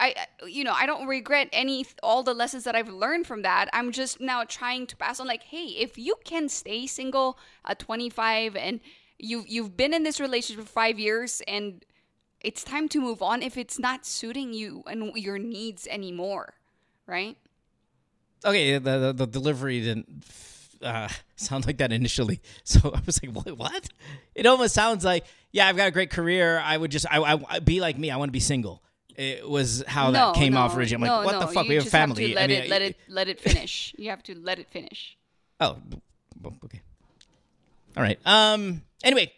[0.00, 3.42] I, I- you know, I don't regret any, all the lessons that I've learned from
[3.42, 3.68] that.
[3.72, 7.78] I'm just now trying to pass on, like, hey, if you can stay single at
[7.78, 8.80] 25 and
[9.18, 11.84] you've, you've been in this relationship for five years and
[12.40, 16.54] it's time to move on if it's not suiting you and your needs anymore,
[17.06, 17.36] right?
[18.44, 20.24] okay, the, the the delivery didn't
[20.82, 23.58] uh, sound like that initially, so I was like, what?
[23.58, 23.88] What?
[24.34, 26.58] It almost sounds like yeah, I've got a great career.
[26.64, 28.10] I would just I, I I'd be like me.
[28.10, 28.82] I want to be single.
[29.16, 31.08] It was how that came off originally.
[31.08, 31.64] I'm like, what no, the fuck?
[31.64, 32.22] You we have just family.
[32.22, 33.94] Have to let I mean, it, let it, let it finish.
[33.98, 35.16] you have to let it finish.
[35.60, 35.76] Oh,
[36.64, 36.80] okay.
[37.96, 38.18] All right.
[38.24, 38.82] Um.
[39.02, 39.32] Anyway,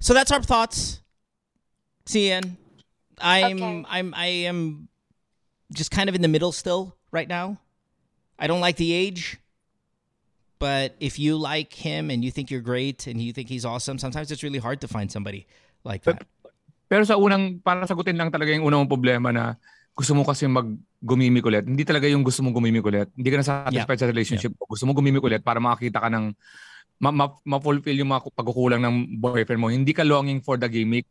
[0.00, 1.00] so that's our thoughts.
[2.06, 2.56] Cian,
[3.20, 3.84] I'm Okay.
[3.88, 4.88] I'm I am
[5.72, 7.58] just kind of in the middle still right now.
[8.38, 9.38] I don't like the age,
[10.58, 13.98] but if you like him and you think you're great and you think he's awesome,
[13.98, 15.46] sometimes it's really hard to find somebody
[15.84, 16.26] like that.
[16.90, 19.54] Pero sa unang, para sagutin lang talaga yung unang problema na
[19.94, 20.66] gusto mo kasi mag
[20.98, 21.62] gumimik ulit.
[21.62, 23.08] Hindi talaga yung gusto mo gumimik ulit.
[23.14, 24.58] Hindi ka na satisfied sa relationship.
[24.58, 26.34] Gusto mo gumimik ulit para makakita ka ng
[27.00, 29.70] ma- ma- ma-fulfill yung mga pagkukulang ng boyfriend mo.
[29.70, 31.06] Hindi ka longing for the gimmick.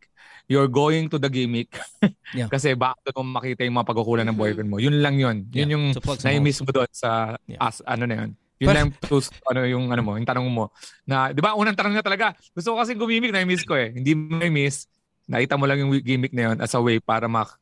[0.50, 1.72] You're going to the gimmick.
[2.30, 2.46] Yeah.
[2.46, 4.78] kasi doon mo makita yung mga pagkukulang ng boyfriend mo.
[4.78, 5.50] Yun lang yun.
[5.50, 7.58] Yun Yeah, yung some na-miss mo doon sa Yeah.
[7.58, 8.30] as, ano na yun.
[8.62, 9.18] Yun But- lang to,
[9.50, 10.70] ano yung ano mo, yung tanong mo.
[11.10, 13.96] Na, di ba, unang tanong na talaga, gusto ko kasi gumimik, na-miss ko eh.
[13.98, 14.86] Hindi mo na-miss,
[15.30, 17.56] nakita mo lang yung gimmick na yun as a way para mak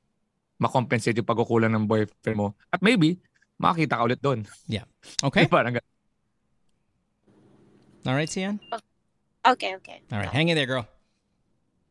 [0.58, 2.48] makompensate yung pagkukulang ng boyfriend mo.
[2.74, 3.20] At maybe,
[3.60, 4.48] makakita ka ulit doon.
[5.22, 5.46] Okay.
[5.54, 5.94] Parang ganun.
[8.08, 8.58] All right, CN.
[9.46, 10.02] Okay, okay.
[10.12, 10.88] All right, hang in there, girl.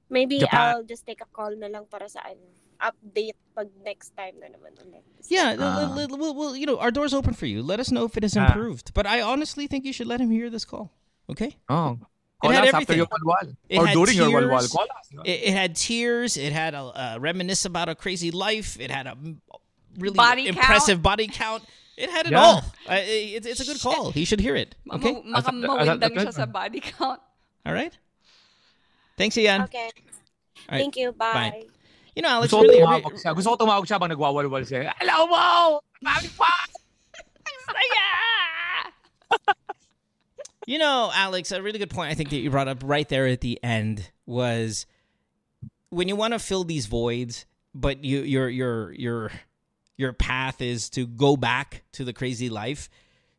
[0.09, 0.77] Maybe Japan.
[0.77, 2.41] I'll just take a call na lang para sa ano,
[2.79, 5.03] update pag next time na naman ulit.
[5.29, 5.89] Yeah, Ah.
[5.89, 7.63] l- l- l- well, well, you know, our door's open for you.
[7.63, 8.47] Let us know if it has Ah.
[8.49, 8.93] improved.
[8.95, 10.93] But I honestly think you should let him hear this call.
[11.29, 11.57] Okay.
[11.69, 11.99] Oh.
[12.45, 12.97] It had us after everything.
[12.99, 13.57] your walwal.
[13.69, 14.51] It Or had during your tears.
[14.51, 14.71] walwal.
[14.73, 15.09] Call us.
[15.25, 16.37] It, it had tears.
[16.37, 18.77] It had a uh, reminisce about a crazy life.
[18.79, 19.17] It had a
[19.99, 21.65] really Body impressive body count.
[21.97, 22.43] It had it Yeah.
[22.45, 22.59] all.
[22.89, 24.11] Uh, it, it's a good call.
[24.13, 24.77] He should hear it.
[24.93, 25.17] Okay.
[25.25, 27.21] Ma- As a- makamawindang siya sa body count.
[27.65, 27.97] All right.
[29.17, 29.63] Thanks, Ian.
[29.65, 29.89] Okay.
[29.89, 30.81] All right.
[30.85, 31.13] Thank you.
[31.17, 31.65] Bye.
[32.15, 33.33] You know, Alex, Gusto ko really, tumawag siya.
[33.33, 34.93] Gusto ko tumawag siya habang nagwawalwal siya.
[35.01, 35.81] Hello mo!
[36.05, 36.53] Mami pa!
[40.67, 43.27] You know, Alex, a really good point I think that you brought up right there
[43.29, 44.85] at the end was
[45.91, 49.31] when you want to fill these voids, but you your your your
[49.97, 52.89] your path is to go back to the crazy life.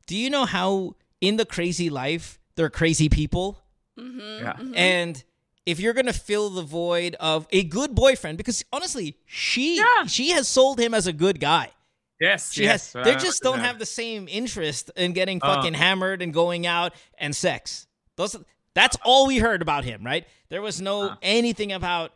[0.07, 3.61] Do you know how in the crazy life there are crazy people?
[3.99, 4.53] Mm-hmm, yeah.
[4.53, 4.75] Mm-hmm.
[4.75, 5.23] And
[5.65, 10.05] if you're gonna fill the void of a good boyfriend, because honestly, she Yeah.
[10.05, 11.71] she has sold him as a good guy.
[12.19, 12.93] Yes, She yes.
[12.93, 13.05] has.
[13.05, 15.55] They just don't have the same interest in getting Uh.
[15.55, 17.87] fucking hammered and going out and sex.
[18.15, 18.35] Those.
[18.73, 20.27] That's all we heard about him, right?
[20.49, 21.15] There was no Uh.
[21.21, 22.13] anything about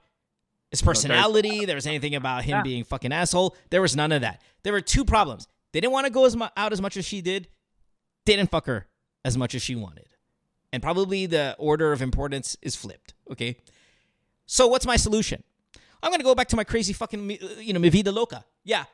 [0.72, 1.66] his personality.
[1.66, 2.64] There was anything about him Yeah.
[2.64, 3.56] being fucking asshole.
[3.70, 4.41] There was none of that.
[4.64, 5.47] There were two problems.
[5.72, 7.47] They didn't want to go as mu- out as much as she did.
[8.26, 8.88] Didn't fuck her
[9.26, 10.08] as much as she wanted,
[10.74, 13.14] and probably the order of importance is flipped.
[13.32, 13.58] Okay.
[14.45, 15.43] So what's my solution?
[16.04, 17.30] I'm gonna go back to my crazy fucking,
[17.60, 18.45] you know, mi vida loca.
[18.64, 18.86] Yeah,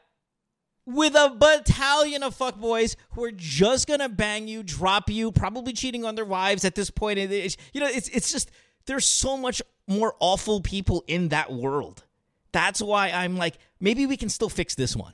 [0.87, 6.05] with a battalion of fuckboys who are just gonna bang you, drop you, probably cheating
[6.05, 7.19] on their wives at this point.
[7.19, 8.49] It's- You know, it's it's just
[8.85, 12.05] there's so much more awful people in that world.
[12.53, 15.13] That's why I'm like, maybe we can still fix this one.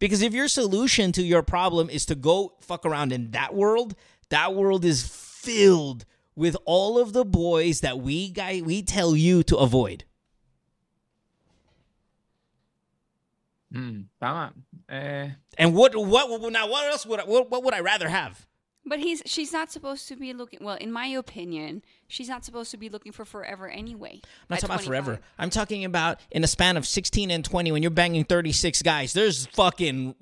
[0.00, 3.94] Because if your solution to your problem is to go fuck around in that world,
[4.30, 9.44] that world is filled with all of the boys that we guy we tell you
[9.44, 10.04] to avoid.
[13.72, 14.52] Mm, tama.
[14.88, 16.68] Eh, And what what now?
[16.68, 18.46] What else would I, what, what would I rather have?
[18.84, 20.58] But he's she's not supposed to be looking.
[20.62, 24.20] Well, in my opinion, she's not supposed to be looking for forever anyway.
[24.24, 25.20] I'm not at talking about forever.
[25.38, 29.12] I'm talking about in a span of 16 and 20 when you're banging 36 guys.
[29.12, 30.16] There's fucking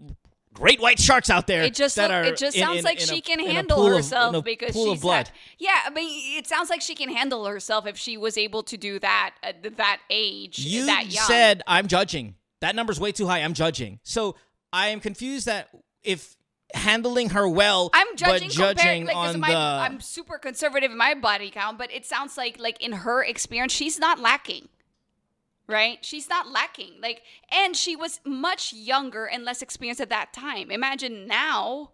[0.52, 1.62] great white sharks out there.
[1.62, 3.40] It just that look- are it just in- sounds in- like in she a- can
[3.40, 5.28] handle pool of- herself because she's of blood.
[5.28, 8.62] Had, yeah, I mean, it sounds like she can handle herself if she was able
[8.64, 11.24] to do that at that age, You that young.
[11.24, 12.34] said I'm judging.
[12.60, 13.40] That number's way too high.
[13.40, 14.00] I'm judging.
[14.02, 14.36] So
[14.72, 15.68] I am confused that
[16.02, 16.36] if
[16.74, 19.56] handling her well, I'm judging, but judging like, on my, the.
[19.56, 23.72] I'm super conservative in my body count, but it sounds like, like in her experience,
[23.72, 24.68] she's not lacking,
[25.66, 26.04] right?
[26.04, 30.70] She's not lacking, like, and she was much younger and less experienced at that time.
[30.70, 31.90] Imagine now,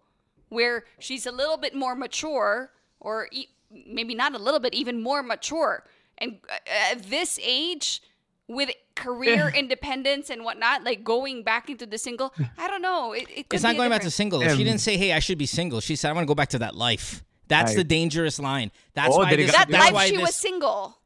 [0.49, 5.01] where she's a little bit more mature, or e- maybe not a little bit, even
[5.01, 5.85] more mature,
[6.17, 8.01] and uh, at this age.
[8.47, 13.11] With career independence and whatnot, like going back into the single, I don't know.
[13.13, 14.41] It, it could it's not be a going back to single.
[14.41, 16.35] Um, she didn't say, "Hey, I should be single." She said, "I want to go
[16.35, 17.77] back to that life." That's Right.
[17.77, 18.71] the dangerous line.
[18.93, 19.51] That's Oh, why this.
[19.51, 20.97] That that's life why she this, was single.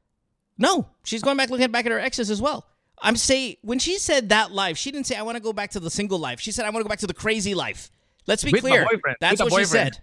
[0.58, 2.68] No, she's going back looking back at her exes as well.
[3.02, 5.72] I'm saying when she said that life, she didn't say I want to go back
[5.72, 6.40] to the single life.
[6.40, 7.90] She said I want to go back to the crazy life.
[8.28, 8.88] Let's be With clear.
[9.20, 9.98] That's With what she said.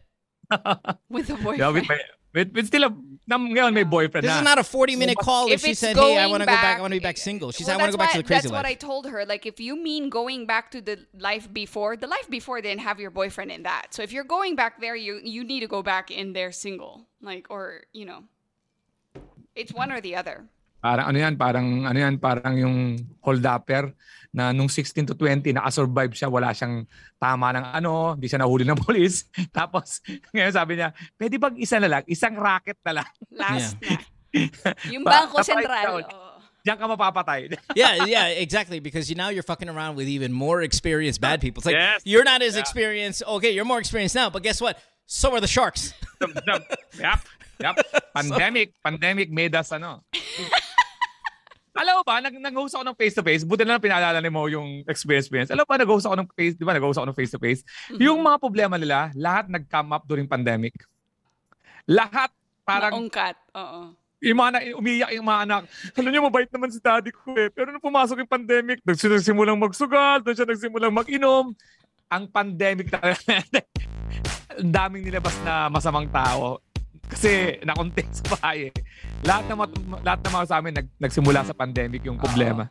[1.09, 1.59] with a boyfriend.
[1.61, 2.01] yeah, with, my,
[2.35, 2.91] with, with still a,
[3.27, 4.39] nam, ngayon may boyfriend This na.
[4.39, 6.53] is not a 40 minute call if, if she said, "Hey, I want to go
[6.53, 6.63] back.
[6.63, 8.19] back- I want to be back single." She said, "I want to go back that's
[8.19, 9.25] to the why- crazy That's life." what I told her.
[9.27, 13.01] Like, if you mean going back to the life before, the life before didn't have
[13.01, 13.93] your boyfriend in that.
[13.95, 17.07] So if you're going back there, you you need to go back in there single,
[17.21, 18.25] like, or you know,
[19.55, 20.45] it's one or the other.
[20.79, 22.77] Parang ano yan, parang ano yan, parang yung
[23.19, 23.91] hold-upper
[24.31, 26.87] na nung 16 to 20, nakasurvive siya, wala siyang
[27.19, 29.27] tama ng ano, hindi siya nahuli ng polis.
[29.51, 29.99] Tapos,
[30.31, 33.09] ngayon sabi niya, pwede bang isa na lang, isang racket na lang,
[33.41, 33.99] Last na.
[34.93, 36.05] Yung Bangko Sentral.
[36.61, 37.49] diyan ka mapapatay.
[37.81, 38.77] yeah, yeah, exactly.
[38.77, 41.65] Because you now you're fucking around with even more experienced bad people.
[41.65, 42.05] It's like Yes.
[42.05, 43.25] you're not as experienced.
[43.25, 44.77] Okay, you're more experienced now, but guess what?
[45.09, 45.97] So are the sharks.
[46.21, 47.25] yep,
[47.57, 47.75] yep.
[48.13, 50.05] Pandemic, pandemic made us ano.
[51.79, 53.47] Alam mo ba, nag nag-host ako ng face-to-face.
[53.47, 55.51] Buti na lang pinaalala ni mo yung experience experience.
[55.55, 57.63] Alam mo ba, nag-host ako ng face, di ba, nag-host ako ng face-to-face.
[58.03, 60.75] Yung mga problema nila, lahat nag-come up during pandemic.
[61.87, 62.35] Lahat
[62.67, 63.39] parang Maungkat.
[63.55, 63.95] Oo.
[64.19, 65.63] yung mga na, umiyak yung mga anak.
[65.95, 67.49] Alam niyo, mabait naman si daddy ko eh.
[67.55, 71.55] Pero nung pumasok yung pandemic, doon siya nagsimulang magsugal, doon siya nagsimulang mag-inom.
[72.11, 73.23] Ang pandemic talaga.
[74.59, 76.59] Ang daming nilabas na masamang tao.
[77.09, 78.75] Kasi nakontent sa bahay eh.
[79.25, 82.69] Lahat ng, mat- lahat ng mga sa amin nag, nagsimula sa pandemic yung problema.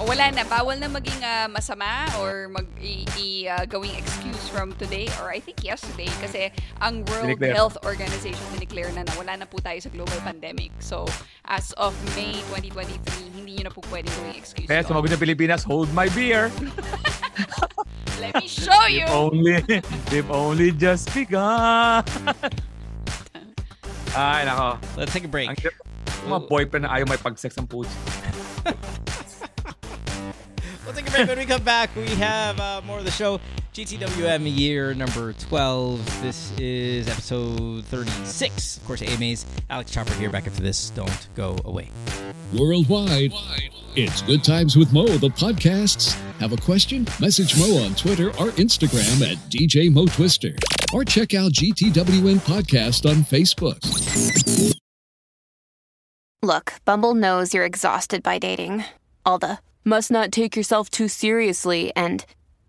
[0.00, 4.48] O wala na, bawal na maging ah, masama or mag i, i- ah, gawing excuse
[4.48, 6.48] from today or I think yesterday kasi
[6.80, 7.52] ang World Dineclare.
[7.52, 10.72] Health Organization dineclare na na wala na po tayo sa global pandemic.
[10.80, 11.04] So,
[11.44, 14.64] as of May 2023, hindi nyo na po pwedeng gawing excuse.
[14.64, 14.88] Kaya yun.
[14.88, 16.48] sumagot ng Pilipinas, hold my beer.
[18.24, 19.04] Let me show you!
[19.04, 19.56] If only,
[20.16, 22.08] if only just begun.
[24.16, 24.78] Ay, nako.
[24.98, 25.48] Let's take a break.
[25.50, 27.90] Ang mga boyfriend na ayaw may pag-sex ang puto.
[30.84, 31.28] We'll take a break.
[31.28, 33.38] When we come back, we have uh, more of the show.
[33.72, 36.22] GTWM year number 12.
[36.22, 38.78] This is episode 36.
[38.78, 40.90] Of course, AMA's Alex Chopper here back after this.
[40.90, 41.88] Don't go away.
[42.52, 43.32] Worldwide,
[43.94, 46.14] it's Good Times with Mo, the podcasts.
[46.40, 47.06] Have a question?
[47.20, 50.56] Message Mo on Twitter or Instagram at DJ Mo Twister.
[50.92, 53.78] Or check out GTWM Podcast on Facebook.
[56.42, 58.82] Look, Bumble knows you're exhausted by dating.
[59.24, 62.24] All the must not take yourself too seriously and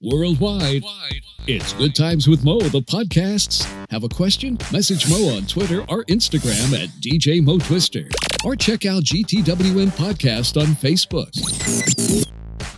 [0.00, 0.84] Worldwide,
[1.48, 3.64] it's Good Times with Mo, the podcasts.
[3.90, 4.56] Have a question?
[4.72, 8.04] Message Mo on Twitter or Instagram at DJ Mo Twister.
[8.44, 11.34] Or check out GTWM Podcast on Facebook.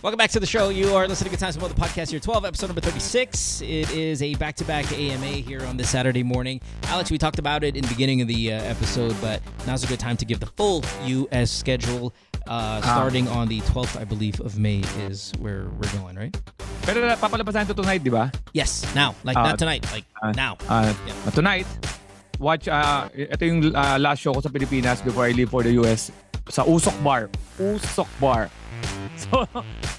[0.01, 0.69] Welcome back to the show.
[0.69, 3.61] You are listening to Good Times with Mo, the podcast here, 12, episode number 36.
[3.61, 6.59] It is a back to back AMA here on this Saturday morning.
[6.85, 9.87] Alex, we talked about it in the beginning of the uh, episode, but now's a
[9.87, 11.51] good time to give the full U.S.
[11.51, 12.15] schedule.
[12.47, 16.35] Uh, starting on the 12th, I believe, of May is where we're going, right?
[16.83, 18.27] Pero papalabasan ito tonight, di ba?
[18.51, 19.13] Yes, now.
[19.23, 20.57] Like, Ah, not tonight, like ah, now.
[20.67, 21.31] Uh, Yeah.
[21.31, 21.67] Tonight,
[22.41, 25.71] watch, uh, ito yung uh, last show ko sa Pilipinas before I leave for the
[25.85, 26.09] US
[26.49, 27.29] sa Usok Bar.
[27.61, 28.49] Usok Bar.
[29.21, 29.45] So,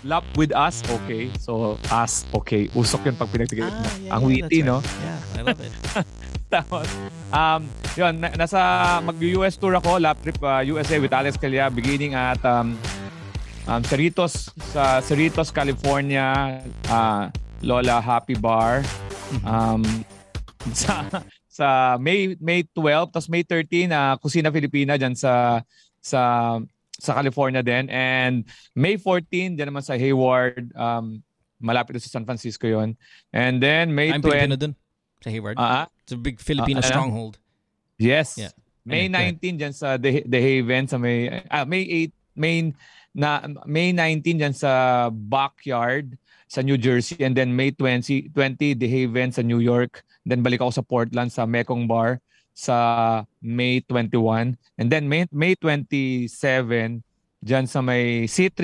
[0.03, 1.30] lap with us, okay.
[1.38, 2.66] So, us, okay.
[2.74, 3.70] Usok yun pag pinagtigil.
[3.70, 4.76] Ah, yeah, Ang yeah, witty, that's no?
[4.82, 4.99] right.
[4.99, 5.72] Yeah, I love it.
[6.53, 6.84] Tapos,
[7.32, 7.64] um,
[7.96, 8.61] yun, na- nasa
[9.00, 12.76] mag-US tour ako, lap trip uh, USA with Alex Calya beginning at um,
[13.64, 16.61] um, Cerritos, sa Cerritos, California,
[16.92, 17.32] uh,
[17.64, 18.84] Lola Happy Bar.
[19.48, 20.05] Um,
[20.76, 21.09] sa
[21.48, 25.64] sa May May 12 tapos May 13 uh, Kusina Filipina diyan sa
[26.00, 26.20] sa
[26.96, 28.44] sa California din and
[28.76, 31.24] May 14 diyan naman sa Hayward um
[31.59, 32.94] malapit sa San Francisco yon
[33.32, 34.72] and then May I'm 20 Filipino dun.
[35.22, 35.55] Sa Hayward.
[35.55, 35.86] Ah, ah.
[36.12, 36.92] It's a big Filipino ano?
[36.92, 37.40] stronghold.
[37.96, 38.36] Yes.
[38.36, 38.52] Yeah.
[38.84, 42.56] May go 19 diyan sa The, The Haven sa May ah, May 8 May
[43.16, 48.88] na May 19 diyan sa Backyard sa New Jersey and then May 20 20 The
[48.90, 52.20] Haven sa New York then balik ako sa Portland sa Mekong Bar
[52.52, 56.28] sa May 21 and then May May 27
[57.40, 58.60] diyan sa may C3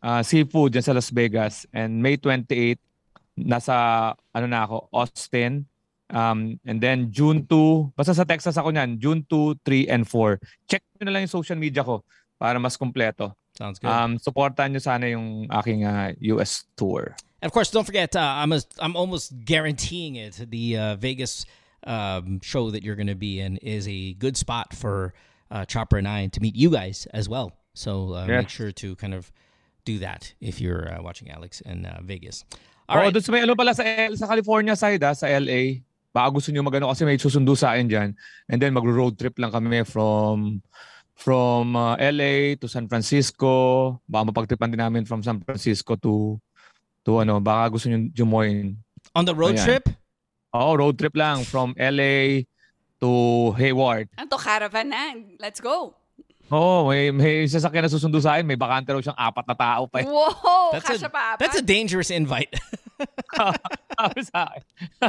[0.00, 2.80] ah, Seafood diyan sa Las Vegas and May 28
[3.36, 3.74] nasa
[4.32, 5.69] ano na ako Austin
[6.10, 10.40] Um, and then June 2, basta sa Texas ako niyan, June 2, 3, and 4.
[10.68, 12.02] Check nyo na lang yung social media ko
[12.38, 13.34] para mas kompleto.
[13.56, 13.90] Sounds good.
[13.90, 17.14] Um, supportan nyo sana yung aking uh, US tour.
[17.42, 20.36] And of course, don't forget, uh, I'm a, I'm almost guaranteeing it.
[20.50, 21.46] The uh, Vegas
[21.86, 25.14] um, show that you're going to be in is a good spot for
[25.50, 27.52] uh, Chopper and I to meet you guys as well.
[27.74, 28.42] So uh, Yeah.
[28.44, 29.30] make sure to kind of
[29.84, 32.44] do that if you're uh, watching Alex in uh, Vegas.
[32.88, 33.14] All All right.
[33.14, 35.80] doon sa may ano pala sa, L- sa California side ah, sa LA.
[36.10, 38.08] Baka gusto nyo magano kasi may susundo sa akin dyan.
[38.50, 40.60] And then mag-road trip lang kami from
[41.14, 43.98] from uh, LA to San Francisco.
[44.10, 46.38] Baka mapagtripan din namin from San Francisco to
[47.06, 48.74] to ano, baka gusto nyo jumoin.
[49.14, 49.66] On the road Ayan.
[49.66, 49.84] trip,
[50.50, 52.42] Oo, road trip lang from LA
[52.98, 53.10] to
[53.54, 54.10] Hayward.
[54.18, 55.14] Ano to, caravan na.
[55.38, 55.94] Let's go.
[56.50, 58.42] Oo, may, may sasakyan na susundo sa akin.
[58.44, 60.02] May bakante raw siyang apat na tao pa.
[60.02, 60.06] eh.
[60.06, 60.74] Whoa!
[60.74, 61.38] that's kasha a, pa apat?
[61.38, 62.50] that's a dangerous invite.
[64.00, 64.24] Akin.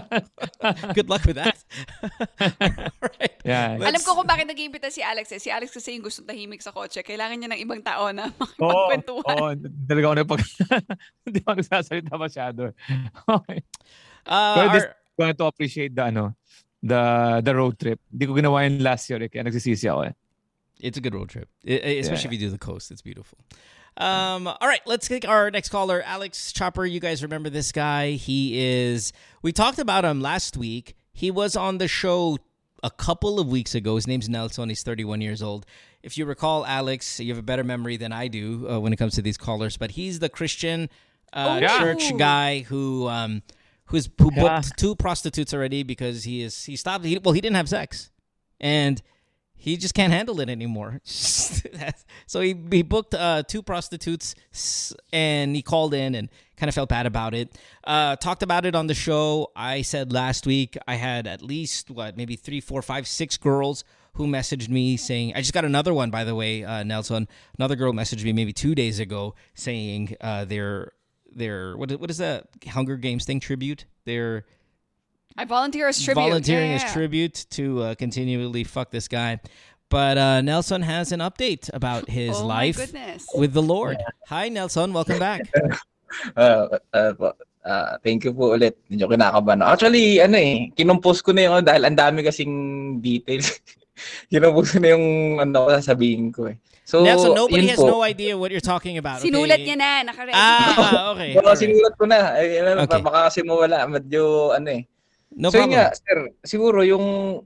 [0.96, 1.58] good luck with that.
[3.02, 3.36] Right.
[3.44, 3.76] yeah.
[3.76, 5.42] Alam ko kung bakit nag-iimbita si Alex eh.
[5.42, 7.02] Si Alex kasi yung gustong tahimik sa kotse.
[7.02, 8.48] Kailangan niya ng ibang tao na Oo,
[8.94, 9.36] makipagkwentuhan.
[9.36, 9.48] oo,
[9.88, 10.42] talaga ako na pag
[11.26, 12.62] hindi ako nagsasalita masyado.
[13.26, 13.60] Okay.
[14.24, 16.36] Uh, Pero this our- going to appreciate the ano,
[16.80, 17.02] the
[17.42, 18.00] the road trip.
[18.08, 20.14] Hindi ko ginawa yun last year eh, kaya nagsisisi ako eh.
[20.82, 22.92] It's a good road trip, I- I- especially if you do the coast.
[22.92, 23.38] It's beautiful.
[23.98, 26.86] Um, all right, let's take our next caller, Alex Chopper.
[26.86, 28.12] You guys remember this guy?
[28.12, 29.12] He is.
[29.42, 30.96] We talked about him last week.
[31.14, 32.38] He was on the show
[32.84, 33.96] a couple of weeks ago.
[33.96, 34.70] His name's Nelson.
[34.70, 35.66] He's 31 years old.
[36.04, 38.96] If you recall, Alex, you have a better memory than I do uh, when it
[38.96, 39.78] comes to these callers.
[39.78, 40.90] But he's the Christian
[41.34, 41.78] uh, Oh.
[41.80, 43.44] church guy who um,
[43.86, 44.42] who's who Yeah.
[44.62, 47.04] booked two prostitutes already because he is he stopped.
[47.06, 48.10] He, well, he didn't have sex,
[48.60, 49.02] and
[49.62, 51.02] he just can't handle it anymore.
[51.06, 54.34] so he, he booked uh, two prostitutes
[55.14, 57.56] and he called in and kind of felt bad about it.
[57.84, 59.52] Uh, talked about it on the show.
[59.56, 63.84] I said last week I had at least, what, maybe three, four, five, six girls
[64.14, 67.28] who messaged me saying, I just got another one, by the way, uh, Nelson.
[67.60, 70.94] Another girl messaged me maybe two days ago saying uh, their,
[71.32, 73.86] their what, what is that Hunger Games thing tribute?
[74.06, 74.46] Their
[75.38, 76.22] I volunteer as tribute.
[76.22, 76.94] volunteering Yeah, as yeah.
[76.94, 79.40] tribute to uh, continually fuck this guy.
[79.90, 82.80] But uh, Nelson has an update about his Oh life
[83.36, 83.98] with the Lord.
[84.28, 84.94] Hi, Nelson.
[84.94, 85.52] Welcome back.
[86.36, 87.32] Ah, ah, po.
[87.64, 88.76] Ah, thank you po ulit.
[88.92, 89.64] Hindi nyo kinakabahan.
[89.64, 92.54] Actually, ano eh, kinumpos ko na yung ano, dahil ang dami kasing
[93.00, 93.64] details.
[94.32, 96.60] kinumpos ko na yung ano sasabihin ko eh.
[96.84, 97.88] So, Nelson, nobody has po.
[97.88, 99.24] no idea what you're talking about.
[99.24, 100.04] Sinulat niya na.
[100.04, 100.36] Nakaready.
[100.36, 100.68] Ah,
[101.16, 101.32] okay.
[101.40, 101.60] Oo, all right.
[101.64, 102.36] sinulat ko na.
[102.36, 103.00] Ay, ano, Okay.
[103.00, 103.88] Baka kasi mawala.
[103.88, 104.91] Medyo ano eh.
[105.32, 105.80] No so yun problem.
[105.80, 107.06] nga, sir, siguro yung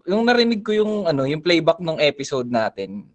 [0.09, 3.05] yung narinig ko yung ano, yung playback ng episode natin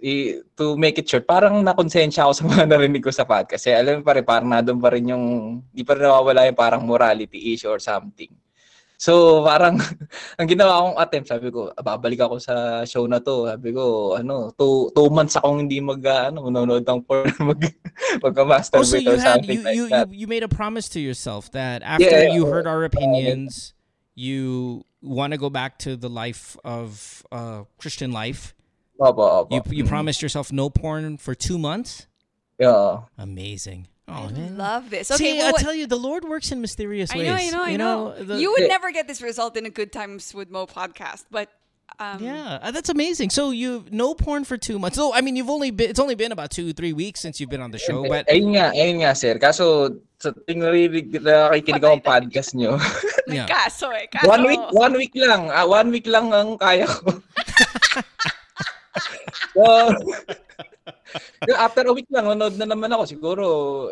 [0.00, 3.60] i- to make it short, parang nakonsensya ako sa mga narinig ko sa podcast.
[3.60, 5.24] Kasi alam mo pa rin, parang nandun pa rin yung,
[5.68, 8.32] di pa rin nawawala yung parang morality issue or something.
[8.96, 9.76] So, parang,
[10.40, 12.54] ang ginawa kong attempt, sabi ko, babalik ako sa
[12.88, 13.44] show na to.
[13.50, 17.60] Sabi ko, ano, two, two months akong hindi mag, ah, ano, manonood ng porn, mag,
[18.24, 20.08] magka-masturbate Oh, so you or had something you, like you, that.
[20.08, 23.74] you you made a promise to yourself that after Yeah, you uh, heard our opinions,
[24.14, 28.54] you want to go back to the life of uh, Christian life.
[29.00, 29.66] Opo, opo.
[29.70, 29.88] You you Mm.
[29.88, 32.06] promised yourself no porn for two months.
[32.58, 33.00] Yeah.
[33.18, 33.88] Amazing.
[34.06, 34.56] I Oh man.
[34.56, 35.08] love this.
[35.08, 37.26] See, Okay, I well, tell you, the Lord works in mysterious I ways.
[37.26, 38.14] know, I know, I you know.
[38.22, 38.68] the- you would Yeah.
[38.68, 41.48] never get this result in a Good Times with Mo podcast, but
[41.98, 43.30] um, Yeah, uh, that's amazing.
[43.30, 44.96] So you no porn for two months.
[44.96, 47.50] So I mean, you've only been it's only been about two three weeks since you've
[47.50, 49.38] been on the show, but ayun nga, ayun nga, sir.
[49.38, 52.78] Kaso, sa ting narinig, nakikinig ako ng podcast nyo.
[53.24, 53.48] Yeah.
[53.48, 54.04] kaso eh.
[54.12, 54.28] Kaso.
[54.28, 55.48] one week, one week lang.
[55.48, 57.08] Ah, one week lang ang kaya ko.
[59.56, 59.64] so,
[61.56, 63.08] after a week lang, manood na naman ako.
[63.08, 63.44] Siguro,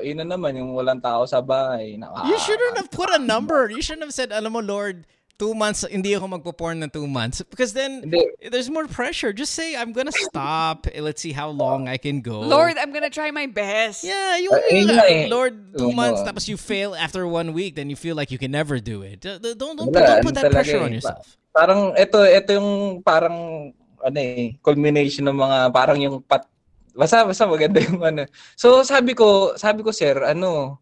[0.05, 1.97] yun na naman, yung walang tao sa bahay.
[1.97, 3.73] Naka- you shouldn't have put a number.
[3.73, 5.09] You shouldn't have said, "Alam mo, Lord,
[5.43, 7.43] two months, hindi ako magpo-porn na two months.
[7.43, 8.31] Because then, Hindi.
[8.47, 9.35] there's more pressure.
[9.35, 10.87] Just say, I'm gonna stop.
[10.95, 12.47] Eh, Let's see how long I can go.
[12.47, 14.07] Lord, I'm gonna try my best.
[14.07, 15.27] Yeah, you, Uh, you nga eh.
[15.27, 15.99] Lord, two Oo.
[15.99, 19.03] months, tapos you fail after one week, then you feel like you can never do
[19.03, 19.27] it.
[19.27, 20.87] Uh, Don't, don't, Wala, don't put that pressure eh.
[20.87, 21.27] on yourself.
[21.51, 23.69] Parang ito ito yung parang
[23.99, 26.47] ano eh culmination ng mga parang yung pat
[26.95, 28.25] basta basta maganda yung ano.
[28.55, 30.79] So sabi ko, sabi ko sir, ano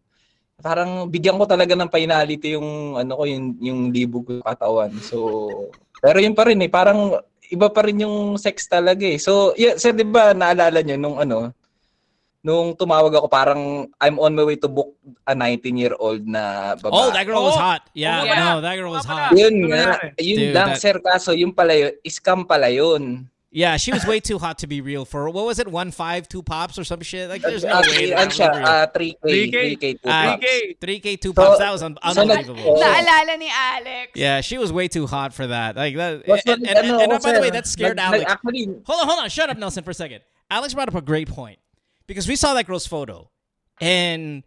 [0.61, 4.93] parang bigyan ko talaga ng finality yung ano ko yung yung libog ko katawan.
[5.01, 5.17] So
[5.97, 7.17] pero yun pa rin eh parang
[7.49, 9.17] iba pa rin yung sex talaga eh.
[9.17, 11.51] So yeah, sir, 'di ba naalala niyo nung ano
[12.41, 14.97] nung tumawag ako parang I'm on my way to book
[15.29, 16.89] a 19-year-old na babae.
[16.89, 17.61] Oh, that girl was Oh.
[17.61, 17.85] hot.
[17.93, 18.39] Yeah, Oh, yeah.
[18.41, 19.29] no, that girl was hot.
[19.37, 23.29] Yun nga, yun Dude, lang that- sir kaso yung pala yun, scam pala yun.
[23.53, 26.29] Yeah, she was way too hot to be real for what was it, one five,
[26.29, 27.29] two pops or some shit?
[27.29, 27.83] Like there's no way.
[27.83, 28.65] Actually, that ano siya, real.
[28.65, 30.45] ah, 3K, 3K, 3K, 2 Ah, pops.
[30.45, 30.77] 3K.
[30.79, 32.77] 3K, two So- That was un- so nag- unbelievable.
[32.81, 34.11] Naalala ni Alex.
[34.15, 35.75] Yeah, she was way too hot for that.
[35.75, 36.25] Like that.
[36.29, 38.23] Was and, it, and, ano, and, and by the way, that scared nag- Alex.
[38.23, 39.29] nag- Actually, Hold on, hold on.
[39.29, 40.21] Shut up, Nelson, for a second.
[40.49, 41.59] Alex brought up a great point
[42.07, 43.29] because we saw that girl's photo,
[43.81, 44.43] and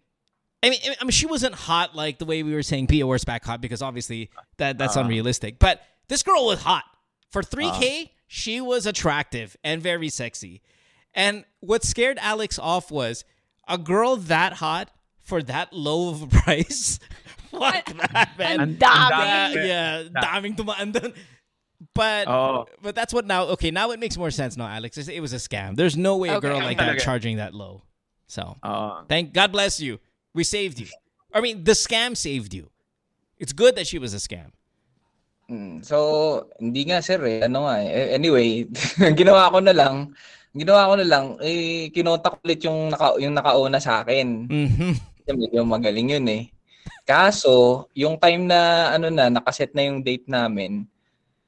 [0.63, 3.45] I mean, I mean, she wasn't hot like the way we were saying Pia Wurtzbach
[3.45, 5.59] hot because obviously that that's unrealistic.
[5.59, 6.85] But this girl was hot
[7.31, 8.11] for 3K.
[8.27, 10.63] She was attractive and very sexy,
[11.15, 13.25] and what scared Alex off was
[13.69, 16.99] a girl that hot for that low of a price.
[17.51, 18.61] Fuck that, man.
[18.61, 19.09] Ang Ang dami.
[19.55, 21.15] That- yeah, daming tumaan.
[21.95, 22.67] But Oh.
[22.83, 23.45] but that's what now.
[23.55, 24.57] Okay, now it makes more sense.
[24.57, 25.77] now, Alex, it was a scam.
[25.77, 26.49] There's no way a Okay.
[26.49, 27.01] girl like that talaga.
[27.01, 27.83] charging that low.
[28.27, 29.05] So Oo.
[29.09, 30.01] thank God bless you.
[30.35, 30.89] We saved you.
[31.33, 32.71] I mean, the scam saved you.
[33.39, 34.51] It's good that she was a scam.
[35.51, 35.97] Mm, so,
[36.61, 38.17] hindi nga sir eh, ano nga eh.
[38.17, 38.69] Anyway,
[39.01, 39.95] ang ginawa ko na lang,
[40.55, 44.49] ang ginawa ko na lang, eh, kinontak ulit yung, naka, yung nakauna sa akin.
[44.49, 46.43] hmm Kasi medyo magaling yun eh.
[47.05, 50.89] Kaso, yung time na ano na, nakaset na yung date namin,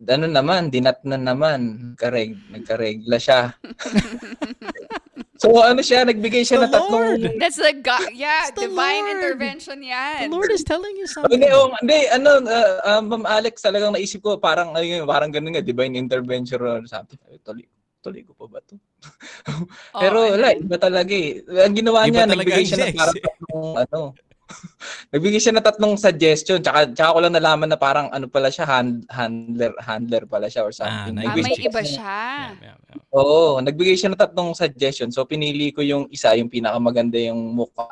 [0.05, 1.92] ano naman, dinat na naman.
[1.97, 3.40] Nagkareg, nagkaregla siya.
[5.39, 7.03] so ano siya, nagbigay siya The ng tatlong...
[7.03, 7.22] Lord!
[7.41, 8.11] That's the God.
[8.12, 9.14] Yeah, It's the divine Lord.
[9.16, 10.30] intervention The yan.
[10.32, 11.39] Lord is telling you something.
[11.39, 15.55] Hindi, oh, hindi, ano, uh, uh, Ma'am Alex, talagang naisip ko, parang, ayun, parang ganun
[15.55, 17.18] nga, divine intervention or something.
[17.30, 17.64] Ay, Tuloy,
[18.03, 18.76] tuloy ko pa ba to?
[19.97, 21.41] Oh, Pero and wala, iba talaga eh.
[21.47, 23.24] Ang ginawa Iba niya, nagbigay siya ng parang eh.
[23.24, 24.01] tatlong, ano,
[25.12, 28.64] nagbigay siya ng tatlong suggestion, tsaka, tsaka ko lang nalaman na parang, ano pala siya,
[28.64, 31.14] hand, handler, handler pala siya or something.
[31.14, 32.20] Ah, Ah, Nagbigay may siya- iba siya.
[32.55, 33.01] Yeah, yeah, yeah.
[33.12, 35.11] Oo, nagbigay siya ng tatlong suggestion.
[35.11, 37.90] So, pinili ko yung isa, yung pinakamaganda yung mukha.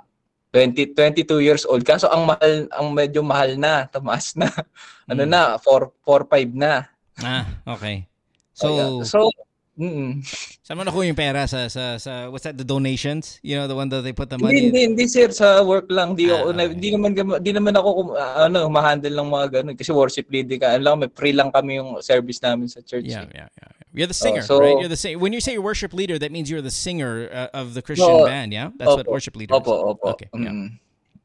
[0.50, 1.82] 20, 22 years old.
[1.82, 4.46] Kaso, ang mahal, ang medyo mahal na, tumaas na.
[5.10, 5.30] Ano Mm.
[5.30, 6.86] na, 4, 4, 5 na.
[7.20, 8.06] Ah, okay.
[8.54, 9.30] So, So, so
[9.78, 10.22] mm,
[10.62, 13.38] saan mo nakuha yung pera sa, sa, sa, what's that, the donations?
[13.42, 15.30] You know, the one that they put the hindi, money hindi, hindi, sir.
[15.30, 16.14] Sa work lang.
[16.14, 16.74] Di, ako, Ah, okay.
[16.78, 17.10] di, naman,
[17.42, 19.76] di naman ako, ah, ano, ma-handle ng mga ganun.
[19.76, 20.78] Kasi worship leader ka.
[20.78, 23.06] Ano lang, may free lang kami yung service namin sa church.
[23.06, 23.44] Yeah, eh.
[23.44, 23.70] yeah, yeah.
[23.94, 24.74] You're the singer, so- right?
[24.78, 27.74] You're the sing- When you say worship leader, that means you're the singer uh, of
[27.74, 28.26] the Christian No.
[28.26, 28.74] band, yeah?
[28.74, 29.14] That's what Opo.
[29.14, 29.82] worship leader Opo, is.
[29.94, 30.06] opo.
[30.18, 30.50] Okay, yeah.
[30.50, 30.78] Mm.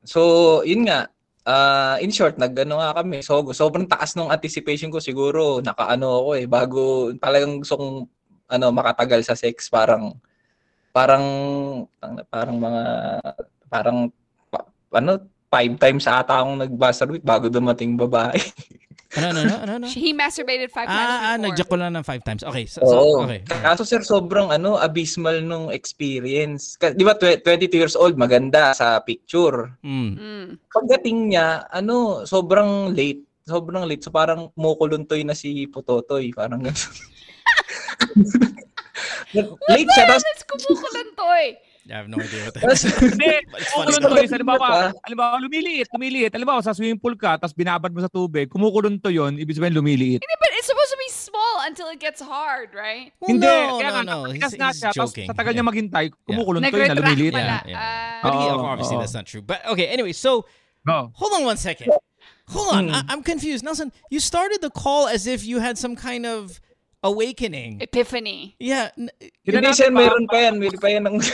[0.05, 1.09] So, yun nga.
[1.49, 3.25] Ah, in short, nagano nga kami.
[3.25, 5.65] So, sobrang taas nung anticipation ko siguro.
[5.65, 6.45] Nakaano ako eh.
[6.45, 7.95] Bago, talagang gusto kong
[8.49, 9.69] ano, makatagal sa sex.
[9.69, 10.17] Parang,
[10.89, 11.23] parang,
[12.27, 12.83] parang mga,
[13.69, 13.97] parang,
[14.49, 18.37] pa- ano, five times ata akong nag-masturbate bago dumating babae.
[19.17, 19.87] Ano, ano, ano, ano, ano?
[19.89, 21.41] He masturbated five times Ah, ah, before.
[21.49, 22.45] nag-jack ko lang ng five times.
[22.45, 23.25] Okay, so, so Oo.
[23.25, 23.41] okay.
[23.41, 26.77] Kaso sir, sobrang ano, abysmal nung experience.
[26.77, 29.73] Di ba, tw- 22 years old, maganda sa picture.
[29.81, 30.13] Mm.
[30.13, 30.45] Mm.
[30.69, 33.25] pagdating niya, ano, sobrang late.
[33.49, 34.05] Sobrang late.
[34.05, 36.29] So parang mukuluntoy na si Putotoy.
[36.29, 36.77] Parang gano'n.
[39.69, 40.05] late siya.
[40.07, 41.45] Tapos, Let's kumukulantoy.
[41.89, 43.33] I have no idea what that tapos, Hindi.
[43.49, 43.97] But it's Kung funny.
[43.97, 44.69] kuluntoy, sa halimbawa,
[45.09, 46.31] halimbawa, lumiliit, lumiliit.
[46.37, 50.21] Halimbawa, sa swimming pool ka, tapos binabad mo sa tubig, kumukulunto yun, ibig sabihin lumiliit.
[50.21, 53.09] Hindi, But it's supposed to be small until it gets hard, right?
[53.17, 54.17] Well, Hindi, no, kaya no, no.
[54.29, 55.27] nakatigas He's, nga he's siya, tapos joking.
[55.29, 55.69] sa tagal niya Yeah.
[55.73, 57.33] maghintay, kumukulunto yun na lumiliit.
[57.33, 57.79] Yeah, yeah.
[57.81, 58.21] Ah.
[58.21, 59.01] But he, obviously, oo.
[59.01, 59.41] that's not true.
[59.41, 60.45] But okay, anyway, so
[60.85, 61.09] Go.
[61.17, 61.89] hold on one second.
[62.53, 63.65] Hold on, I- I'm confused.
[63.65, 66.61] Nelson, you started the call as if you had some kind of
[67.01, 67.79] awakening.
[67.81, 68.55] Epiphany.
[68.59, 68.91] Yeah.
[69.45, 70.55] hindi siya, meron pa yan.
[70.59, 71.03] Meron pa yan.
[71.07, 71.17] Ng,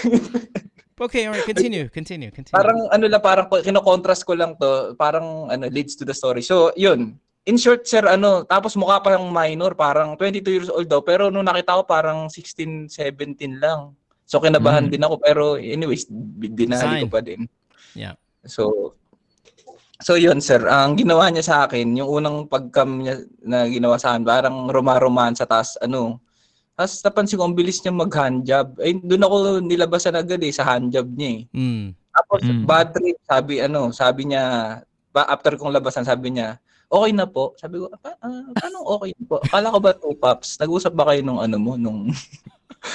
[0.95, 1.43] Okay, all right.
[1.43, 2.55] Continue, continue, continue.
[2.55, 4.95] parang ano lang, parang kinokontrast ko lang to.
[4.95, 6.39] Parang ano, leads to the story.
[6.39, 7.19] So, yun.
[7.43, 11.03] In short, sir, ano, tapos mukha pa yung minor, parang 22 years old daw.
[11.03, 13.91] Pero nung nakita ko, parang 16, 17 lang.
[14.23, 14.91] So, kinabahan Mm.
[14.95, 15.15] din ako.
[15.19, 17.03] Pero anyways, dinali Sign.
[17.05, 17.43] ko pa din.
[17.91, 18.15] Yeah.
[18.47, 18.95] So,
[20.05, 24.13] so yun sir, ang ginawa niya sa akin, yung unang pagcam niya na ginawa sa
[24.13, 26.21] akin, parang roma-romansa, tas ano,
[26.77, 28.77] tas napansin ko, ang bilis niya mag-handjob.
[28.85, 29.35] Eh, doon ako
[29.65, 31.41] nilabasan agad eh, sa handjob niya eh.
[31.57, 31.85] Mm.
[32.15, 32.63] Tapos, Mm.
[32.69, 34.43] bad trip, sabi ano, sabi niya,
[35.09, 37.55] ba, after kong labasan, sabi niya, okay na po.
[37.57, 39.35] Sabi ko, pa, ah, paano okay na po?
[39.41, 40.59] Akala ko ba two pops?
[40.61, 41.73] Nag-usap ba kayo nung ano mo?
[41.75, 42.11] Nung,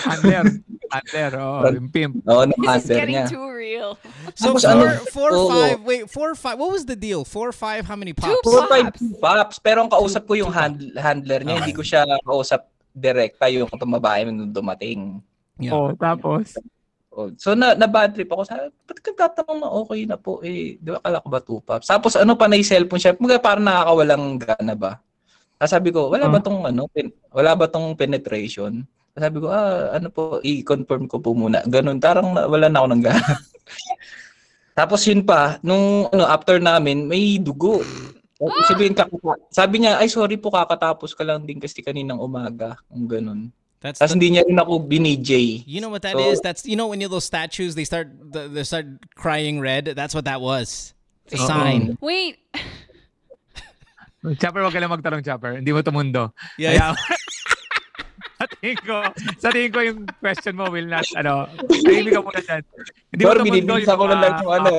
[0.06, 0.44] Under.
[0.90, 2.18] Under, oh, yung pimp.
[2.26, 3.26] oh, nung This is under getting niya.
[3.30, 3.90] too real.
[4.34, 5.04] So Tapos four, ano?
[5.08, 5.48] four, Oo.
[5.48, 5.78] five.
[5.82, 6.56] Wait, four, five.
[6.58, 7.22] What was the deal?
[7.22, 7.86] Four, five.
[7.86, 8.34] How many pops?
[8.42, 8.70] Four, Pops.
[8.70, 9.56] five, two pops.
[9.58, 11.54] Pero ang kausap ko yung hand, handler niya.
[11.54, 11.62] Okay.
[11.62, 15.22] Hindi ko siya kausap direkta yung tumabae nung dumating.
[15.62, 15.78] Yeah.
[15.78, 16.58] Oh, tapos.
[17.10, 18.42] Oh, So na, na bad trip ako.
[18.44, 20.42] Sabi, ba't ka tatanong na okay na po?
[20.42, 21.86] Eh, di ba kala ko ba two pops?
[21.86, 23.14] Tapos ano pa na yung cellphone siya?
[23.14, 24.92] Mga parang nakakawalang gana ba?
[25.54, 28.82] Tapos sabi ko, wala ba tong ano, pen, wala ba tong penetration?
[29.12, 31.60] Sabi ko, ah, ano po, i-confirm ko po muna.
[31.64, 33.20] Ganun, parang na- wala na ako ng gana.
[34.78, 37.82] Tapos yun pa, nung ano, after namin, may dugo.
[38.40, 42.78] Tapos Sabihin, kakata- sabi niya, ay sorry po, kakatapos ka lang din kasi kaninang umaga.
[42.88, 43.40] Ang ganun.
[43.80, 45.28] That's Tapos the- hindi niya rin ako binij.
[45.68, 46.40] You know what that So- is?
[46.40, 48.84] That's you know when you those statues they start they start
[49.16, 49.92] crying red.
[49.92, 50.92] That's what that was.
[51.28, 51.48] It's a Oo.
[51.48, 51.80] sign.
[52.00, 52.40] Wait,
[54.40, 55.64] Chopper, wag ka lang magtanong, Chopper.
[55.64, 56.36] Hindi mo tumundo.
[56.60, 56.76] Yeah.
[56.76, 56.86] Kaya,
[58.48, 58.96] sa tingin ko,
[59.36, 62.62] sa tingin ko yung question mo will not, ano, tahimik ka muna dyan.
[63.12, 64.70] Hindi mo Sorry, tumundo binibilis ako na lang yung ano.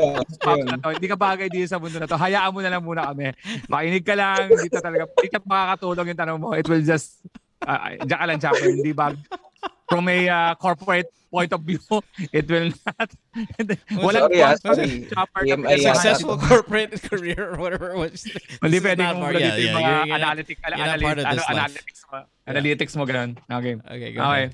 [0.98, 2.18] Hindi ka bagay dito sa mundo na to.
[2.18, 3.38] Hayaan mo na lang muna kami.
[3.70, 4.50] Makinig ka lang.
[4.50, 5.06] Dito talaga.
[5.14, 6.50] Hindi ka makakatulong yung tanong mo.
[6.58, 7.22] It will just,
[7.62, 8.66] uh, diyan ka lang, Chopper.
[8.66, 9.14] Hindi bag,
[9.92, 11.80] from a uh, corporate point of view,
[12.32, 13.10] it will not.
[13.92, 15.08] Walang sorry, ah, of sorry.
[15.12, 15.84] Chopper na yata.
[15.92, 18.24] Successful corporate career or whatever it was.
[18.64, 21.36] Hindi pwede mong part- yeah, yeah, yeah, you're- you're analytic, you're analytic, part of ano,
[21.36, 22.18] this analytics mo.
[22.48, 23.32] Analytics mo ganun.
[23.48, 23.74] Okay.
[23.80, 24.48] Okay, go Okay.
[24.48, 24.52] ahead.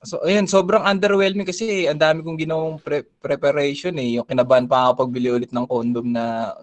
[0.00, 4.16] So, ayun, sobrang underwhelming kasi ang dami kong ginawang pre- preparation eh.
[4.16, 6.56] Yung kinabahan pa ako pagbili ulit ng condom na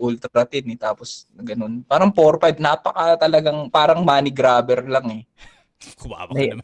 [0.00, 0.78] ultra thin eh.
[0.80, 1.84] Tapos, ganun.
[1.84, 5.22] Parang 4-5, napaka talagang, parang money grabber lang eh.
[6.00, 6.56] Kuwawa ka May-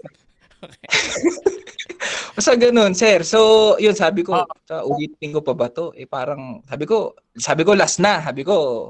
[0.64, 0.80] naman.
[2.34, 3.22] Basta ganun, sir.
[3.22, 3.38] So,
[3.78, 4.48] yun, sabi ko, Ah.
[4.66, 5.94] sa ulitin ko pa ba to?
[5.94, 8.18] Eh, parang, sabi ko, sabi ko, last na.
[8.26, 8.88] Sabi ko,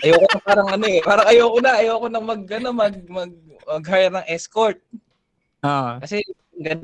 [0.00, 1.02] ayoko na parang ano eh.
[1.02, 3.32] Parang ayoko na, ayoko na mag, ano, mag, mag,
[3.66, 4.78] mag-hire ng escort.
[5.58, 5.98] Ah.
[5.98, 6.22] Kasi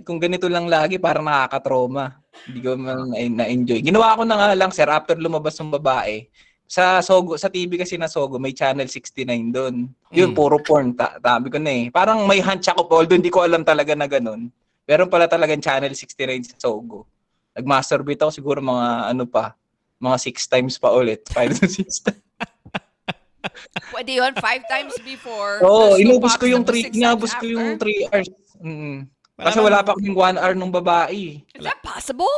[0.02, 2.18] kung ganito lang lagi, parang nakaka-trauma.
[2.50, 3.78] Hindi ko man na- na-enjoy.
[3.78, 6.26] Ginawa ko na nga lang, sir, after lumabas ng babae,
[6.70, 9.90] sa Sogo, sa TV kasi na Sogo, may channel 69 doon.
[10.14, 10.36] Yun, Mm.
[10.38, 10.94] puro porn.
[10.94, 11.90] Ta tabi ko na eh.
[11.90, 14.54] Parang may hunch ako, although hindi ko alam talaga na ganun.
[14.86, 17.10] Meron pala talagang channel 69 sa Sogo.
[17.58, 19.58] Nag-masturbate ako siguro mga ano pa,
[19.98, 21.26] mga six times pa ulit.
[21.34, 22.22] Five to six times.
[23.94, 25.58] pwede yun five times before.
[25.66, 27.86] Oo, Tapos inubos ko yung pops, three, tapos six inabos times ko yung after.
[27.90, 28.28] 3 hours.
[28.62, 28.98] Mm.
[29.40, 31.40] Kasi wala pa kaming 1 hour nung babae.
[31.50, 32.30] Is that possible?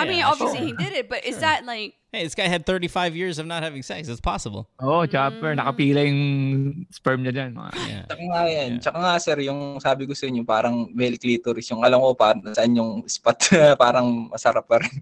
[0.00, 0.66] I mean, obviously sure.
[0.66, 3.66] he did it, but is that like Hey, this guy had 35 years of not
[3.66, 4.06] having sex.
[4.06, 4.70] It's possible.
[4.78, 5.50] Oo, oh, Chopper.
[5.58, 6.06] Nakapila mm.
[6.06, 6.22] yung
[6.86, 7.58] sperm niya dyan.
[7.58, 7.70] Mga.
[7.90, 8.04] Yeah.
[8.06, 8.70] Tsaka nga yan.
[8.70, 8.82] Yeah.
[8.86, 11.74] Tsaka nga sir, yung sabi ko sa inyo, parang male clitoris.
[11.74, 13.50] Yung alam ko pa, saan yung spot
[13.82, 14.94] parang masarap pa rin.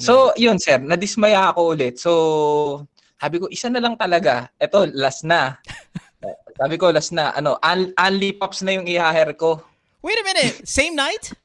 [0.00, 2.00] So, yun sir, nadismaya ako ulit.
[2.00, 2.88] So,
[3.20, 4.48] sabi ko, isa na lang talaga.
[4.56, 5.60] Ito, last na.
[6.64, 7.36] sabi ko, last na.
[7.36, 9.60] Ano, un- only pops na yung i-hire ko.
[10.00, 10.64] Wait a minute.
[10.64, 11.36] Same night?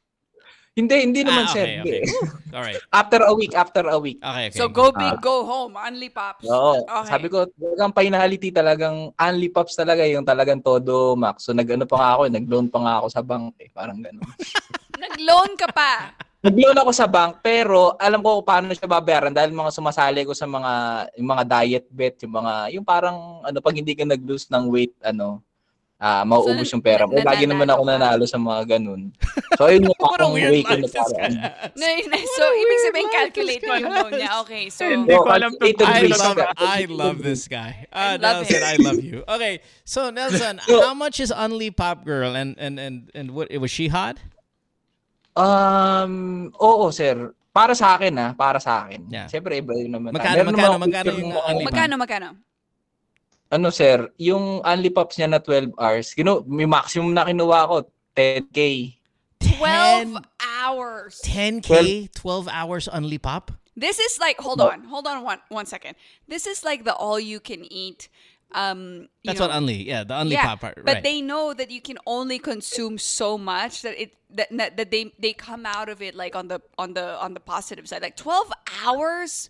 [0.74, 1.62] Hindi, hindi naman Ah, sir.
[1.62, 1.98] okay, Hindi.
[2.02, 2.50] okay.
[2.50, 2.82] All right.
[3.00, 4.18] after a week, after a week.
[4.18, 4.58] Okay, okay.
[4.58, 6.42] so go big, go home, only pops.
[6.44, 6.82] Oo.
[6.82, 7.10] Okay.
[7.14, 11.46] Sabi ko, talagang finality talagang only pops talaga yung talagang todo max.
[11.46, 14.26] So nag-ano pa nga ako, eh, nag-loan pa nga ako sa bank eh, parang gano'n.
[15.04, 16.16] Nag-loan ka pa.
[16.40, 20.36] nag-loan ako sa bank pero alam ko kung paano siya babayaran dahil mga sumasali ko
[20.36, 20.72] sa mga
[21.16, 24.96] yung mga diet bet, yung mga yung parang ano pag hindi ka nag-lose ng weight
[25.04, 25.40] ano
[26.04, 27.16] ah mauubos So, yung pera mo.
[27.16, 29.16] Lagi naman ako nanalo sa mga ganun.
[29.56, 31.12] So ayun yung What a parang weird way ko na has.
[31.80, 34.30] No, no, so, ibig sabihin, life calculate this mo yung loan niya.
[34.44, 35.64] Okay, so, Hindi ko alam to.
[35.64, 36.38] Calculated I love.
[36.60, 37.88] I love this guy.
[37.88, 38.68] Uh, love Nelson, him.
[38.68, 39.24] I love you.
[39.24, 39.54] Okay,
[39.88, 43.72] so Nelson, So- how much is Unli Pop Girl and and and and what was
[43.72, 44.20] she hot?
[45.40, 47.32] Um, oo sir.
[47.54, 49.08] Para sa akin ah, para sa akin.
[49.14, 49.30] Yeah.
[49.30, 50.10] Siyempre iba yun naman.
[50.12, 51.70] Magkano, magkano, magkano picture yung ng- Unli Pop?
[51.70, 52.30] magkano, magkano?
[53.54, 57.76] Ano sir, yung only pops niya na 12 hours, kinu may maximum na kinuha ko
[58.18, 58.98] 10k.
[59.62, 61.22] 12 hours.
[61.22, 63.54] 10k, 12 hours Unli Pop.
[63.78, 65.96] This is like, hold on, hold on one, one second.
[66.28, 68.10] This is like the all you can eat.
[68.54, 69.86] Um, you That's know, what Unli.
[69.86, 70.86] Yeah, the Unli yeah, Pop part.
[70.86, 74.92] but they know that you can only consume so much that it that, that, that
[74.92, 78.02] they they come out of it like on the on the on the positive side.
[78.02, 78.54] Like 12
[78.86, 79.50] hours?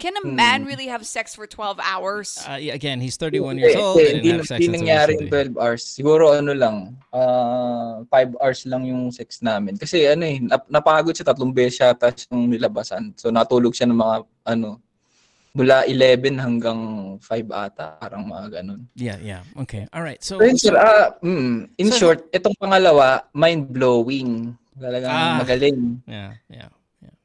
[0.00, 2.40] Can a man really have sex for 12 hours?
[2.48, 4.00] uh, yeah, again, he's 31 years Hindi, old.
[4.00, 5.82] hindi, hindi until nangyari yung 12 hours.
[5.84, 6.76] Siguro ano lang,
[7.12, 9.76] uh, 5 hours lang yung sex namin.
[9.76, 13.12] Kasi ano eh, nap- napagod siya tatlong beses siya tapos yung nilabasan.
[13.20, 14.16] So natulog siya ng mga
[14.48, 14.80] ano,
[15.52, 16.80] mula 11 hanggang
[17.20, 18.86] 5 ata, parang mga ganun.
[18.96, 19.42] Yeah, yeah.
[19.66, 19.84] Okay.
[19.92, 20.22] All right.
[20.24, 24.56] So, So yun sir, ah, mm, in So- short, itong pangalawa, mind-blowing.
[24.80, 25.36] Talagang Ah.
[25.44, 26.00] magaling.
[26.08, 26.70] yeah, yeah.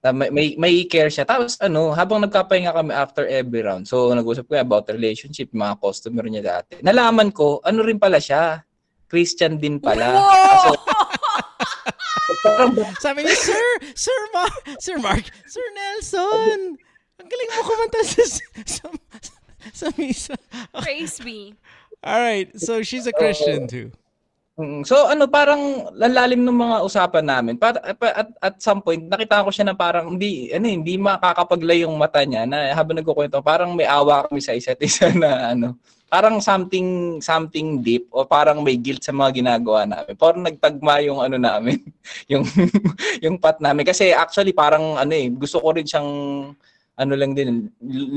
[0.06, 1.26] Na may, may, may care siya.
[1.26, 6.22] Tapos ano, habang nagkapahinga kami after every round, so nag-usap kami about relationship, mga customer
[6.30, 6.78] niya dati.
[6.86, 8.62] Nalaman ko, ano rin pala siya,
[9.10, 10.14] Christian din pala.
[10.62, 10.78] So,
[12.46, 13.66] parang Sabi niya, Sir,
[13.98, 16.78] Sir Mark, Sir Mark, Sir Nelson,
[17.18, 18.24] ang galing mo kumanta sa,
[18.62, 18.86] sa,
[19.74, 20.38] sa misa.
[20.86, 21.58] Praise me.
[22.06, 23.90] All right, so she's a Christian too.
[24.88, 27.60] So ano parang lalalim ng mga usapan namin.
[27.60, 31.84] Para pa- at, at some point nakita ko siya na parang hindi ano hindi makakapaglay
[31.84, 35.76] yung mata niya na habang nagkukwento parang may awa kami sa isa't isa na ano
[36.08, 40.16] parang something something deep o parang may guilt sa mga ginagawa namin.
[40.16, 41.76] Parang nagtagma yung ano namin,
[42.32, 42.48] yung
[43.28, 46.10] yung pat namin kasi actually parang ano eh gusto ko rin siyang
[46.96, 47.68] ano lang din,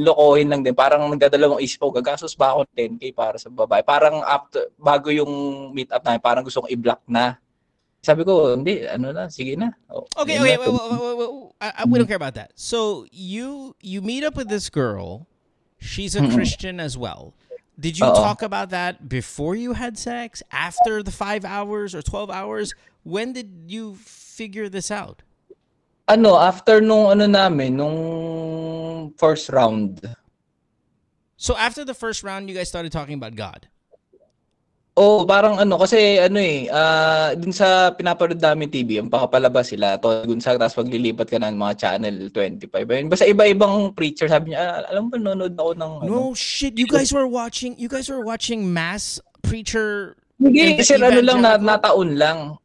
[0.07, 0.75] lokohin lang din.
[0.75, 3.83] Parang nagdadalawang isip ko, gagastos ba ako ng 10k para sa babae?
[3.83, 5.31] Parang after, bago yung
[5.75, 7.39] meet up namin, parang gusto kong i-block na.
[7.99, 9.75] Sabi ko, hindi, ano na, sige na.
[9.91, 10.43] Oh, Okay, okay, na.
[10.43, 11.31] wait, wait, wait, wait, wait.
[11.61, 12.55] I, we don't care about that.
[12.55, 15.27] So you you meet up with this girl.
[15.83, 17.35] She's a Christian as well.
[17.75, 18.15] Did you Oo.
[18.15, 20.39] talk about that before you had sex?
[20.55, 22.79] After the five hours or twelve hours?
[23.03, 25.27] When did you figure this out?
[26.09, 27.99] Ano, after nung ano namin, nung
[29.21, 30.01] first round,
[31.39, 33.71] So after the first round, you guys started talking about God.
[34.99, 39.95] Oh, parang ano kasi ano eh, ah dun sa pinapanood namin TV, ang pakapalabas sila,
[40.03, 42.75] to dun sa tapos paglilipat ka ng mga channel 25.
[42.75, 46.11] Ayun, basta iba-ibang preacher sabi niya, ah, alam mo nanonood ako ng ano.
[46.11, 47.79] No shit, you guys were watching.
[47.79, 50.19] You guys were watching mass preacher.
[50.43, 52.59] Hindi, kasi ano lang na, nataon lang.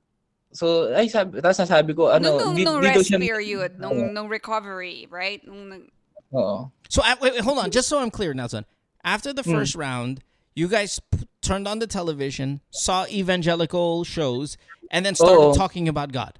[0.53, 3.19] So, ay sabi, tapos nasabi ko, ano, nung, nung, di, nung di daw rest siya,
[3.19, 5.41] period, nung, nung recovery, right?
[5.43, 5.89] Nung,
[6.33, 6.69] Oo.
[6.89, 8.65] So I, wait, wait, hold on, just so I'm clear, Nelson.
[9.03, 10.21] After the first round,
[10.55, 14.57] you guys p- turned on the television, saw evangelical shows,
[14.89, 15.57] and then started Oo.
[15.57, 16.39] talking about God.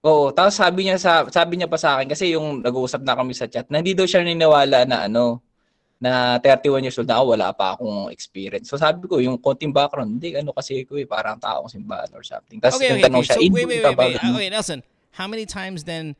[0.00, 3.36] Oo, tapos sabi niya sa sabi niya pa sa akin kasi yung nag-uusap na kami
[3.36, 5.44] sa chat na hindi daw siya niniwala na ano
[6.00, 8.72] na 31 years old na ako, wala pa akong experience.
[8.72, 12.24] So sabi ko, yung konting background, hindi, ano kasi ko eh, parang taong simbahan or
[12.24, 12.56] something.
[12.56, 13.28] Tapos Okay, okay, nagtanong okay.
[13.28, 14.16] siya, So "Eh, wait, wait, wait, wait.
[14.16, 14.80] ganun?" Uh, wait, Nelson.
[15.12, 16.16] How many times then?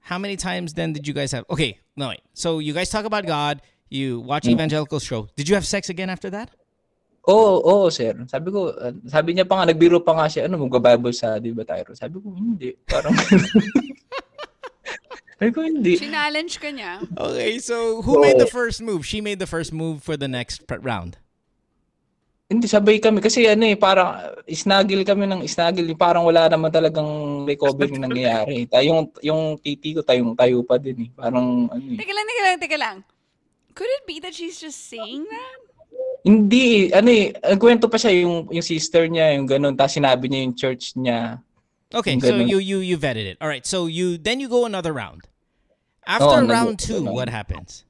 [0.00, 1.42] How many times then did you guys have?
[1.50, 2.22] Okay, no wait.
[2.32, 3.58] So you guys talk about God.
[3.90, 4.54] You watch Hmm.
[4.54, 5.26] evangelical show.
[5.34, 6.54] Did you have sex again after that?
[7.26, 8.14] Oo, oo, sir.
[8.30, 11.68] Sabi ko, uh, sabi niya pa nga, nagbiro pa nga siya, ano, magba-Bible study ba
[11.68, 11.84] tayo?
[11.92, 12.72] Sabi ko, hindi.
[12.88, 13.12] Parang,
[15.40, 15.96] sabi ko, hindi.
[15.96, 17.00] challenge ka niya.
[17.16, 19.08] Okay, so who made the first move?
[19.08, 21.16] She made the first move for the next pr- round.
[22.44, 23.24] Hindi, sabay kami.
[23.24, 25.88] Kasi ano eh, parang snuggle kami ng snuggle.
[25.96, 27.08] Parang wala naman talagang
[27.48, 28.66] recovery nangyayari.
[28.74, 31.10] Tayong, yung titi ko, tayong tayo pa din eh.
[31.16, 31.96] Parang, ano eh.
[31.96, 32.96] Teka lang, teka lang, teka lang.
[33.72, 35.58] Could it be that she's just saying that?
[36.20, 39.72] Hindi, ano eh, nagkwento pa siya yung, yung sister niya, yung ganun.
[39.72, 41.40] Tapos sinabi niya yung church niya.
[41.90, 43.36] Okay, Yung so you you you vetted it.
[43.42, 45.26] All right, so you then you go another round.
[46.10, 47.14] After Oo, round nag- two, ano.
[47.14, 47.86] what happens?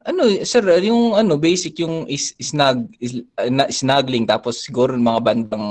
[0.00, 4.24] Ano, sir, yung ano, basic yung is, snug, is, uh, na- snuggling.
[4.24, 5.66] Tapos siguro mga bandang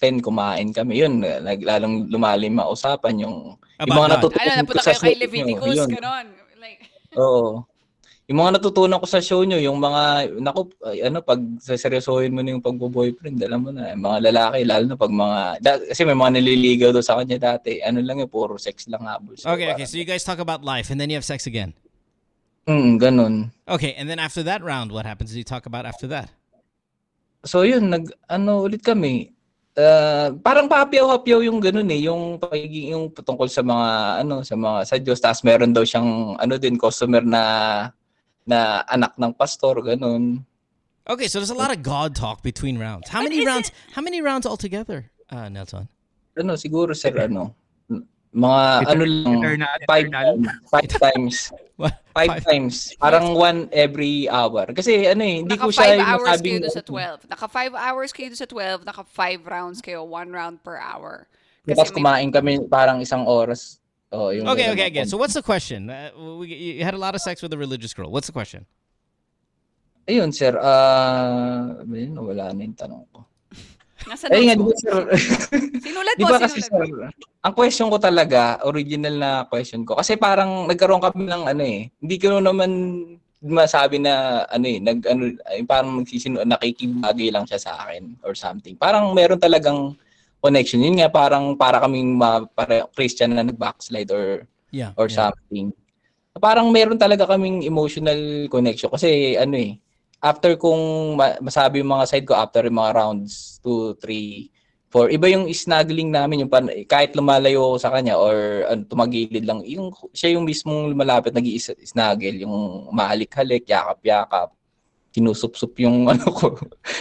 [0.00, 1.02] 10 kumain kami.
[1.02, 1.20] Yun,
[1.60, 3.20] lalong lumalim ang usapan.
[3.20, 4.14] Yung, yung About mga God.
[4.16, 5.88] natutunan Ano, ko napunta sa kayo kay Leviticus, yun.
[5.92, 6.26] ganon.
[6.56, 6.80] Like,
[7.12, 7.66] Oo.
[8.26, 12.42] Yung mga natutunan ko sa show nyo, yung mga, naku, ay, ano, pag seryosohin mo
[12.42, 16.02] na yung pagbo-boyfriend, alam mo na, yung mga lalaki, lalo na pag mga, da, kasi
[16.02, 19.38] may mga naliligaw daw sa kanya dati, ano lang yun, puro sex lang habol.
[19.38, 19.86] So, Okay, okay.
[19.86, 21.70] So you guys talk about life, and then you have sex again.
[22.66, 23.54] Mm, ganun.
[23.70, 25.30] Okay, and then after that round, what happens?
[25.30, 26.26] Do you talk about after that?
[27.46, 29.30] So yun, nag, ano ulit kami,
[29.78, 33.88] ah, parang papiyaw-hapyaw yung ganun eh, yung pagiging, yung tungkol sa mga,
[34.26, 37.42] ano, sa mga, sa Diyos, tapos meron daw siyang, ano din, customer na,
[38.46, 40.46] na anak ng pastor, ganun.
[41.06, 43.10] Okay, so there's a lot of God talk between rounds.
[43.10, 43.70] How many rounds?
[43.94, 45.90] How many rounds altogether, uh, Nelson?
[46.38, 47.54] Ano, siguro sir, ano,
[48.36, 50.34] mga, ano lang, Eternal, five, eternal.
[50.68, 51.36] five times.
[52.12, 52.92] Five, times.
[53.00, 54.66] Parang one every hour.
[54.76, 57.32] Kasi ano eh, hindi naka ko siya 5 hours kayo doon sa 12.
[57.32, 58.88] Naka 5 hours kayo doon sa 12.
[58.88, 60.00] Naka 5 rounds kayo.
[60.04, 61.24] 1 round per hour.
[61.64, 63.80] Tapos may- kumain kami parang isang oras.
[64.16, 65.04] Oh, yung Okay, okay, again.
[65.04, 65.92] So what's the question?
[65.92, 66.08] Uh,
[66.40, 66.48] we,
[66.80, 68.08] you had a lot of sex with a religious girl.
[68.08, 68.64] What's the question?
[70.08, 70.56] Ayun, sir.
[70.56, 73.20] Ah, ayun, wala na yung tanong ko.
[74.08, 75.04] Nasa Ayun nga, notes di ba, sir?
[75.82, 80.14] Sinulat mo, ba kasi sinulat sir, ang question ko talaga, original na question ko, kasi
[80.16, 82.70] parang nagkaroon kami ng ano eh, hindi ko naman
[83.42, 88.32] masabi na ano eh, nag ano, ay, parang nagsisino, nakikibagay lang siya sa akin or
[88.38, 88.78] something.
[88.78, 89.98] Parang meron talagang
[90.46, 90.78] connection.
[90.78, 94.92] Yun nga, parang para kaming ma, para Christian na nag-backslide or Yeah.
[94.98, 95.30] or yeah.
[95.30, 95.72] something.
[96.36, 99.80] Parang meron talaga kaming emotional connection kasi ano eh,
[100.20, 104.52] after kung ma- masabi yung mga side ko after yung mga rounds 2, 3,
[104.86, 109.42] For iba yung snuggling namin yung pan, kahit lumalayo ako sa kanya or ano, tumagilid
[109.42, 114.54] lang, yung siya yung mismong lumalapit nag-snuggle, yung mahalik-halik, yakap-yakap,
[115.10, 116.54] kinusup-sup yung ano ko,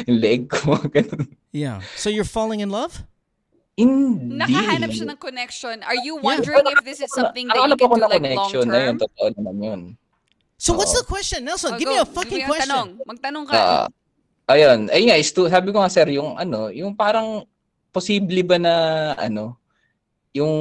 [0.09, 1.30] yung leg ko, ganun.
[1.53, 1.80] Yeah.
[1.95, 3.05] So you're falling in love?
[3.76, 4.39] Hindi.
[4.39, 5.76] Nakahanap siya ng connection.
[5.84, 8.95] Are you wondering if this is something that you can do like long na yun,
[8.95, 8.95] term?
[9.03, 9.81] totoo naman yun.
[10.56, 11.03] So what's Oo.
[11.03, 11.76] the question, Nelson?
[11.76, 11.93] Oh, give go.
[11.93, 12.72] me a fucking Give me question.
[12.72, 12.89] Tanong.
[13.03, 13.53] Magtanong ka.
[13.60, 13.88] Ah,
[14.47, 17.43] ayun, ayun nga, stu- sabi ko nga sir, yung ano, yung parang
[17.91, 18.73] posible ba na
[19.19, 19.60] ano,
[20.35, 20.53] yung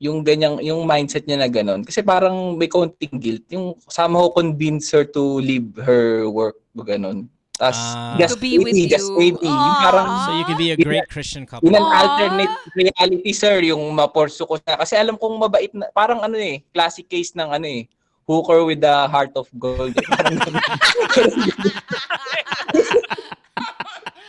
[0.00, 4.88] yung ganyang yung mindset niya na ganun kasi parang may konting guilt yung somehow convince
[4.88, 7.28] her to leave her work ganun
[7.62, 8.18] tas Ah.
[8.18, 9.14] just To be with maybe, just you.
[9.16, 10.24] maybe yung parang Aw.
[10.26, 11.62] So you can be a great Christian couple.
[11.62, 11.94] in an Aw.
[11.94, 16.66] alternate reality sir yung maporso ko siya kasi alam kong mabait na parang ano eh
[16.70, 17.86] classic case ng ano eh
[18.22, 19.92] hooker with the heart of gold.
[20.08, 20.38] Parang.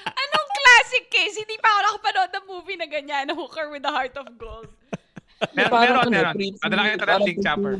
[0.09, 1.37] Anong classic case?
[1.37, 4.67] Hindi pa ako nakapanood ng movie na ganyan, na hooker with the heart of gold.
[5.53, 6.35] Mer- Parang meron, ano, meron.
[6.57, 7.73] Padala kita ng parang link, Chopper.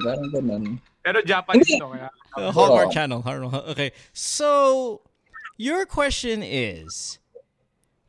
[0.00, 1.80] parang ganun Pero Japanese Hindi.
[1.80, 2.10] to kaya.
[2.36, 2.92] Uh, Hallmark Oo.
[2.92, 3.20] channel.
[3.22, 3.92] Hallmark- Okay.
[4.12, 5.02] So
[5.56, 7.18] your question is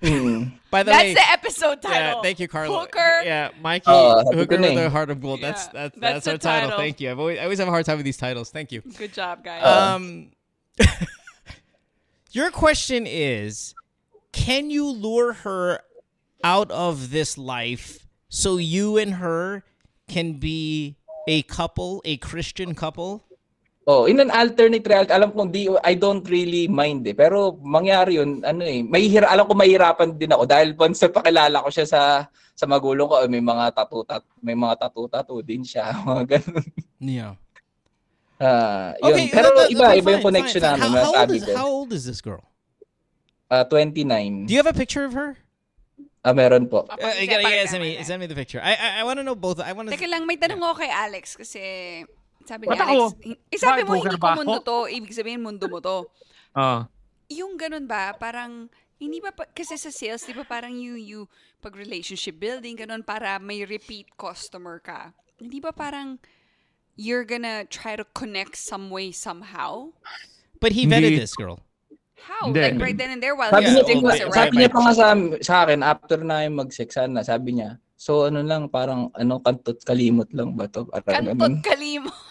[0.01, 0.51] Mm.
[0.69, 2.21] by the way That's way the episode Yeah, title.
[2.23, 2.79] thank you, Carlo.
[2.79, 3.21] Hooker.
[3.23, 3.85] Yeah, Mikey.
[3.87, 5.41] Oh, happy Hooker ko na with a heart of gold.
[5.41, 6.69] That's Yeah, that's that's that's, our title.
[6.69, 6.77] title.
[6.83, 7.09] Thank you.
[7.11, 8.51] I've always, I always have a hard time with these titles.
[8.51, 8.81] Thank you.
[8.81, 9.63] Good job, guys.
[9.63, 10.31] Um,
[12.31, 13.73] your question is,
[14.31, 15.79] can you lure her
[16.43, 19.63] out of this life so you and her
[20.07, 20.97] can be
[21.27, 23.23] a couple, a Christian couple?
[23.85, 27.13] Oh, in an alternate reality, alam ko di I don't really mind eh.
[27.13, 31.61] Pero mangyari yun, ano eh, mahihira, alam ko mahirapan din ako dahil once sa pakilala
[31.61, 32.01] ko siya sa
[32.57, 36.23] sa magulang ko, eh, may mga tattoo tat, may mga tattoo tattoo din siya, mga
[36.33, 36.65] ganun.
[36.97, 37.37] Yeah.
[38.41, 39.13] Ah, yun.
[39.13, 39.27] Okay.
[39.29, 40.81] Pero uh, iba, okay, iba yung connection fine, fine.
[40.81, 42.43] namin, How, how, old is, how old is this girl?
[43.53, 44.49] Ah, 29.
[44.49, 45.37] Do you have a picture of her?
[46.25, 46.89] Ah, meron po.
[46.89, 48.57] Uh, Papakita, you gotta, you send me, send me the picture.
[48.57, 49.61] I, I, I want to know both.
[49.61, 49.93] I want to.
[49.93, 51.61] Teka lang, may tanong ako kay Alex kasi
[52.49, 53.05] sabi ni Ba't Alex, ako?
[53.53, 56.09] eh, sabi mo hooker hindi ko mundo to, ibig sabihin mundo mo to.
[56.57, 56.89] Ah.
[57.29, 61.29] Yung ganun ba, parang, hindi ba, pa- kasi sa sales, di ba parang you, you,
[61.61, 65.13] pag relationship building, ganun, para may repeat customer ka.
[65.37, 66.17] Hindi ba parang,
[66.97, 69.93] you're gonna try to connect some way, somehow?
[70.57, 71.61] But he vetted this girl.
[72.19, 72.47] How?
[72.47, 72.61] Hindi.
[72.63, 74.79] Like right then and there while Sabi niya, doing oh, was right, sabi niya pa
[74.81, 75.07] nga sa,
[75.43, 79.79] sa akin, after na yung mag-sex, sana, sabi niya, so ano lang, parang ano, kantot
[79.83, 80.87] kalimot lang ba to?
[80.89, 81.63] Parang Kantot ganun.
[81.63, 82.11] kalimo.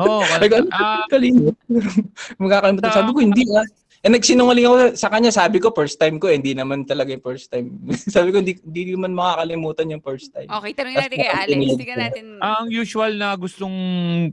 [0.00, 0.24] Oh,
[0.72, 1.52] ah, kalimot.
[2.40, 2.96] Magkakalimutan.
[2.96, 3.66] Sabi ko, hindi ah.
[4.02, 7.22] Eh, nagsinungaling ako sa kanya, sabi ko, first time ko, eh, hindi naman talaga yung
[7.22, 7.70] first time.
[8.14, 10.50] sabi ko, hindi, hindi naman makakalimutan yung first time.
[10.50, 11.60] Okay, tanongin natin kay Alex.
[11.78, 11.94] ko.
[11.94, 12.24] natin.
[12.42, 13.76] ang usual na gustong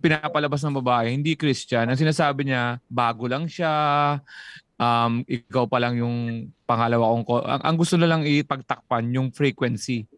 [0.01, 1.85] pinapalabas ng babae, hindi Christian.
[1.85, 3.69] Ang sinasabi niya, bago lang siya,
[4.81, 9.29] um, ikaw pa lang yung pangalawa kong, ko- ang, ang gusto na lang ipagtakpan yung
[9.29, 10.09] frequency.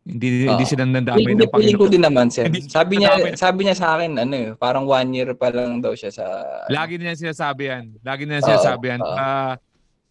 [0.00, 0.68] Hindi hindi Oo.
[0.68, 1.92] sila nandamay Hindi, ng feeling ko Panginoon.
[1.92, 2.48] din naman, sir.
[2.48, 3.36] Hindi- Sabi niya, Nadamay.
[3.36, 6.24] sabi niya sa akin, ano eh, parang one year pa lang daw siya sa...
[6.72, 7.84] Lagi niya sinasabi yan.
[8.00, 9.00] Lagi niya sinasabi yan.
[9.04, 9.12] oo.
[9.12, 9.60] Ah,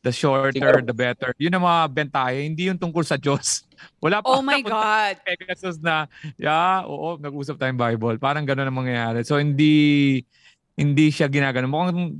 [0.06, 1.34] the shorter, Siguro- the better.
[1.42, 2.46] Yun ang mga bentahe.
[2.46, 3.66] Hindi yung tungkol sa Diyos.
[4.04, 4.30] Wala pa.
[4.30, 5.20] Oh my God.
[5.26, 6.06] Pegasus na,
[6.38, 8.22] yeah, oo, nag-usap tayong Bible.
[8.22, 9.26] Parang gano'n ang mangyayari.
[9.26, 10.22] So, hindi,
[10.78, 11.66] hindi siya ginagano.
[11.66, 12.14] Mukhang,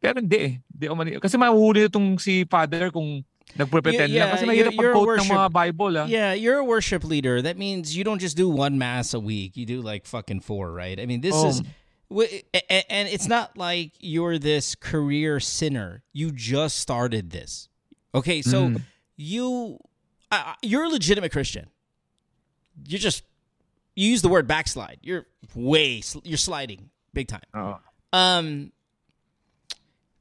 [0.00, 0.52] pero hindi eh.
[0.64, 3.20] Hindi Kasi mahuhuli itong si Father kung
[3.56, 4.32] nagpre-pretend Yeah, lang.
[4.36, 6.06] Kasi yeah, mahirap you're- you're a mag-quote ng mga worship- Bible, ah.
[6.06, 7.42] Yeah, you're a worship leader.
[7.42, 9.56] That means you don't just do one mass a week.
[9.56, 10.98] You do like fucking four, right?
[11.00, 11.48] I mean, this Oh.
[11.48, 11.62] is
[12.12, 16.02] a- and it's not like you're this career sinner.
[16.12, 17.68] You just started this.
[18.14, 18.82] Okay, so Mm.
[19.16, 19.78] you
[20.30, 21.66] uh, you're a legitimate Christian.
[22.86, 23.22] You're just
[23.94, 24.98] you use the word backslide.
[25.02, 27.46] You're way you're sliding big time.
[27.56, 27.74] Oo.
[28.12, 28.72] Um,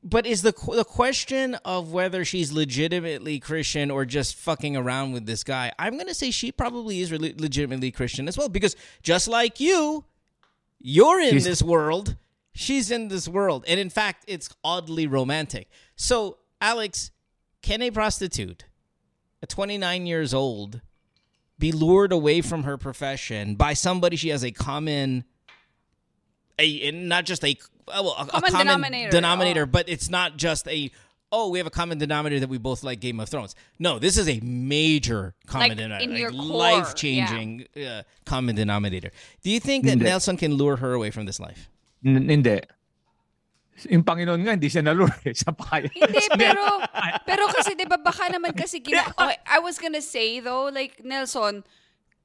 [0.06, 5.26] but is the the question of whether she's legitimately Christian or just fucking around with
[5.26, 5.72] this guy?
[5.80, 10.06] I'm gonna say she probably is re- legitimately Christian as well because just like you,
[10.80, 12.16] you're in She's- this world.
[12.58, 15.68] She's in this world, and in fact, it's oddly romantic.
[15.98, 17.12] So, Alex,
[17.62, 18.64] can a prostitute,
[19.44, 20.80] at 29 years old,
[21.60, 25.26] be lured away from her profession by somebody she has a common
[26.58, 27.58] a not just a
[27.88, 29.68] well, a, a Common common denominator, denominator, oh.
[29.68, 30.92] but it's not just a
[31.32, 33.56] oh we have a common denominator that we both like Game of Thrones.
[33.80, 39.12] No, this is a major common Like, denominator, in your life changing uh, common denominator.
[39.44, 40.06] Do you think that Hindi.
[40.06, 41.70] Nelson can lure her away from this life?
[42.06, 42.62] N- hindi.
[43.92, 45.12] Yung Panginoon nga, hindi siya nalure.
[45.36, 45.92] Siya pa kaya.
[45.92, 46.64] Hindi, pero,
[47.28, 51.04] pero kasi, di ba, baka naman kasi, gina, okay, I was gonna say, though, like,
[51.04, 51.68] Nelson,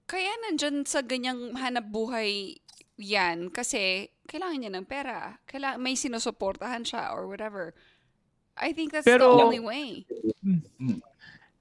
[0.07, 2.63] kaya nandyan sa ganyang hanap buhay
[3.01, 5.35] yan, kasi, kailangan niya ng pera.
[5.43, 7.75] Kailangan, may sinusuportahan siya, or whatever.
[8.55, 10.07] I think that's Pero- the only way.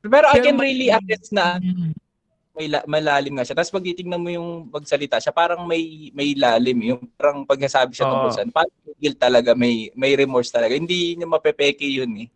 [0.05, 1.57] Pero I can really attest na
[2.55, 3.55] may la- malalim nga siya.
[3.57, 7.95] Tapos pag titignan mo yung magsalita siya, parang may may lalim yung parang pag nasabi
[7.95, 8.35] siya tungkol Oo.
[8.35, 10.75] saan, parang guilt talaga, may may remorse talaga.
[10.75, 12.27] Hindi niya mapepeke yun eh.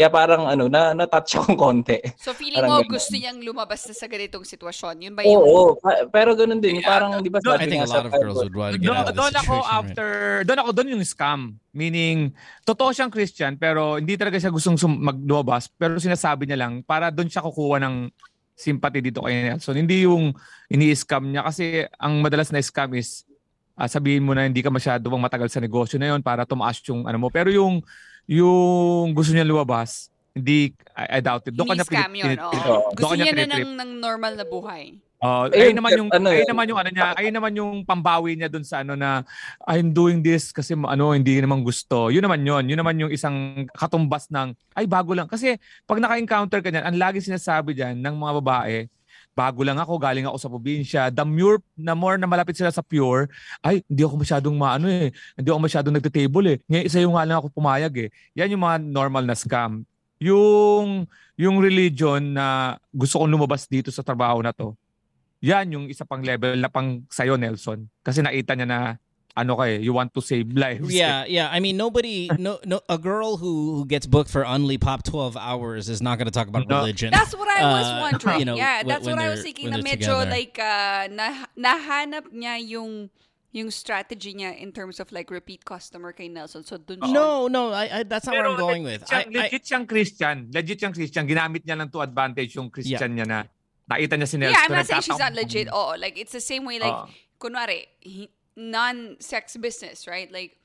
[0.00, 2.00] Kaya parang ano, na na-touch akong konti.
[2.16, 2.96] So feeling Parang mo ganun.
[2.96, 4.94] gusto niyang lumabas na sa ganitong sitwasyon.
[5.04, 5.36] Yun ba yung...
[5.36, 8.00] Oo, pa- pero ganun din, yung parang 'di ba No, I sabi think a sa
[8.00, 9.60] lot of girls would want to get Doon, out of doon ako situation.
[9.60, 9.76] right?
[9.76, 10.08] after,
[10.48, 11.40] doon ako doon yung scam.
[11.70, 12.18] Meaning,
[12.64, 17.12] totoo siyang Christian pero hindi talaga siya gustong sum- maglumabas pero sinasabi niya lang para
[17.12, 18.08] doon siya kukuha ng
[18.56, 19.76] sympathy dito kay Nelson.
[19.76, 20.32] Hindi yung
[20.66, 23.28] ini-scam niya kasi ang madalas na scam is
[23.76, 26.80] ah, sabihin mo na hindi ka masyado bang matagal sa negosyo na yon para tumaas
[26.88, 27.28] yung ano mo.
[27.28, 27.84] Pero yung
[28.26, 31.54] yung gusto niya lumabas, hindi I, I doubt it.
[31.54, 32.52] Doon ka Hindi niya scam yun, pinit- oo.
[32.52, 34.84] doon Gusto niya na ng, ng normal na buhay.
[35.20, 36.48] Oh, Ayun, ayun naman yung ano ayun yun?
[36.48, 39.20] naman yung ano niya, ayun naman yung pambawi niya doon sa ano na
[39.68, 42.08] I'm doing this kasi ano hindi naman gusto.
[42.08, 42.64] Yun naman yun.
[42.72, 46.96] Yun naman yung isang katumbas ng ay bago lang kasi pag naka-encounter ka niyan, ang
[46.96, 48.88] lagi sinasabi diyan ng mga babae,
[49.36, 51.02] bago lang ako, galing ako sa probinsya.
[51.08, 53.30] The more na more na malapit sila sa pure,
[53.64, 55.10] ay hindi ako masyadong maano eh.
[55.38, 56.56] Hindi ako masyadong nagte-table eh.
[56.68, 58.08] Ngayon isa yung nga lang ako pumayag eh.
[58.36, 59.82] Yan yung mga normal na scam.
[60.20, 61.08] Yung
[61.40, 64.76] yung religion na gusto kong lumabas dito sa trabaho na to
[65.40, 68.78] yan yung isa pang level na pang sayo Nelson kasi nakita niya na
[69.36, 71.48] ano ka eh you want to save lives Yeah, yeah.
[71.50, 72.80] I mean, nobody, no, no.
[72.90, 76.34] A girl who, who gets booked for Only Pop 12 hours is not going to
[76.34, 76.82] talk about No.
[76.82, 77.10] religion.
[77.14, 78.38] That's what I was Uh, wondering.
[78.40, 80.30] you know, yeah, that's what I was thinking when na medyo together.
[80.30, 81.26] like uh, na,
[81.56, 83.08] nahanap niya yung
[83.50, 86.62] yung strategy niya in terms of like repeat customer kay Nelson.
[86.62, 87.10] So dun siya.
[87.10, 87.70] no, no.
[87.74, 89.02] I, I, that's not where I'm going with.
[89.02, 92.54] legit siyang, I, I, legit siyang Christian legit siyang Christian ginamit niya lang to advantage
[92.54, 93.38] yung Christian niya na
[93.90, 95.66] nakita niya si Nelson Yeah, I'm not saying she's not nagtataon- legit.
[95.74, 97.10] Oh, like it's the same way like Oo.
[97.42, 100.30] kunwari hi- non-sex business, right?
[100.30, 100.56] Like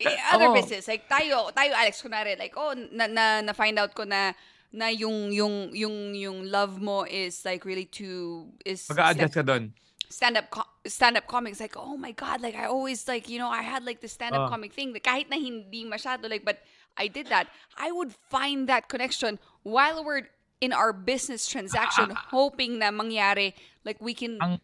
[0.00, 0.54] eh, other oo.
[0.54, 0.88] business.
[0.88, 4.32] Like tayo, tayo Alex kunwari like oh na na, na find out ko na
[4.72, 9.68] na yung yung yung yung love mo is like really too is mag-a-adjust ka doon
[10.08, 10.48] stand up
[10.88, 13.84] stand up comics like oh my god like I always like you know I had
[13.84, 14.48] like the stand up Oh.
[14.48, 16.64] comic thing like, kahit na hindi masyado like but
[16.96, 20.28] I did that I would find that connection while we're
[20.64, 23.52] in our business transaction hoping na mangyari
[23.84, 24.60] like we can Ang-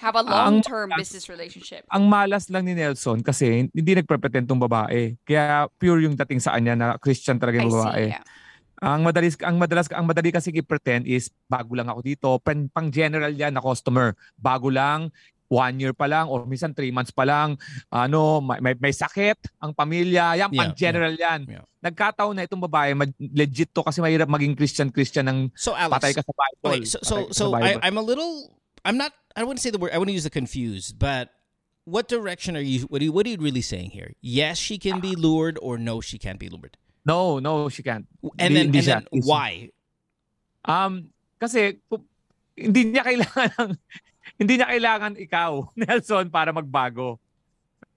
[0.00, 4.48] have a ang- long term business relationship ang malas lang ni Nelson kasi hindi nagpre-pretend
[4.48, 8.16] tong babae kaya pure yung dating sa kanya na Christian talaga I yung babae see
[8.16, 8.24] yeah.
[8.80, 12.88] Ang madalis ang madalas ang madali kasi i-pretend is bago lang ako dito, pang, pang
[12.88, 14.16] general yan na customer.
[14.40, 15.12] Bago lang,
[15.52, 17.60] one year pa lang or minsan three months pa lang,
[17.92, 21.40] ano, may, may, may sakit ang pamilya, yan pang Yeah, general yan.
[21.44, 21.64] yeah.
[21.84, 26.12] Nagkataon na itong babae, mag, legit to kasi mahirap maging Christian-Christian ng so Alex, patay
[26.16, 26.80] ka sa Bible.
[26.80, 27.76] Okay, so so so I.
[27.84, 28.48] I'm a little.
[28.84, 29.12] I'm not.
[29.36, 29.92] I wouldn't say the word.
[29.92, 31.30] I wouldn't use the confused, but
[31.84, 32.86] what direction are you?
[32.86, 34.12] What are you, what are you really saying here?
[34.20, 36.76] Yes, she can be lured, or no, she can't be lured.
[37.04, 38.06] no, no, she can't.
[38.38, 39.70] And then, and then why?
[40.64, 41.80] Um, kasi
[42.56, 43.70] hindi niya kailangan ng,
[44.40, 45.50] hindi niya kailangan ikaw,
[45.80, 47.16] Nelson, para magbago.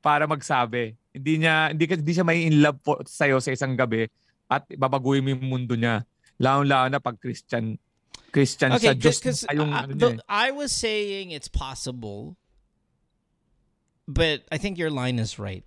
[0.04, 0.96] Para magsabi.
[1.14, 4.10] Hindi niya hindi, hindi siya may in love po sa sa isang gabi
[4.50, 6.04] at babaguhin mo yung mundo niya.
[6.42, 7.78] Lalo-lalo na pag Christian
[8.34, 8.96] Christian Okay, siya.
[9.00, 10.26] Diyos because na yung I, ano the- eh.
[10.28, 12.36] I was saying it's possible,
[14.08, 15.64] but I think your line is right.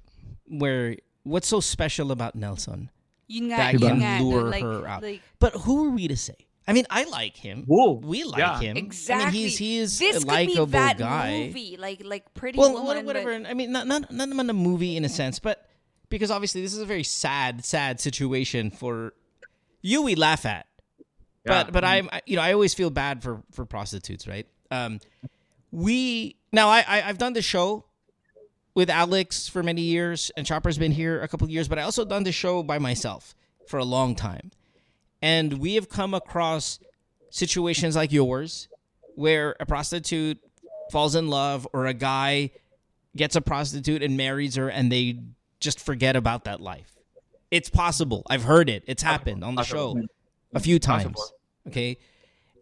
[0.49, 2.91] Where what's so special about Nelson?
[3.29, 5.03] Yun nga, That yun can nga, lure like, her out.
[5.03, 6.37] like But who are we to say?
[6.69, 7.63] I mean, I like him.
[7.67, 8.59] Whoa, We like yeah.
[8.59, 8.77] him.
[8.77, 11.47] exactly I mean, he's he's this a could likable be that guy.
[11.47, 13.33] movie like like Pretty well, Woman what- but- whatever.
[13.47, 15.63] I mean, not not not even a movie in a sense, but
[16.11, 19.15] because obviously this is a very sad, sad situation for
[19.83, 20.03] you.
[20.03, 20.76] We laugh at, but
[21.47, 21.71] Yeah.
[21.73, 24.47] but I'm I- you know I always feel bad for for prostitutes, right?
[24.71, 25.01] Um,
[25.73, 27.85] we now I, I I've done the show
[28.75, 31.83] with Alex for many years, and Chopper's been here a couple of years, but I
[31.83, 33.35] also done the show by myself
[33.67, 34.51] for a long time,
[35.23, 36.79] and we have come across
[37.31, 38.69] situations like yours
[39.15, 40.39] where a prostitute
[40.93, 42.51] falls in love or a guy
[43.17, 45.19] gets a prostitute and marries her and they
[45.59, 46.93] just forget about that life.
[47.51, 48.23] It's possible.
[48.29, 48.85] I've heard it.
[48.87, 49.95] It's happened on the show
[50.55, 51.33] a few times.
[51.67, 51.99] Okay.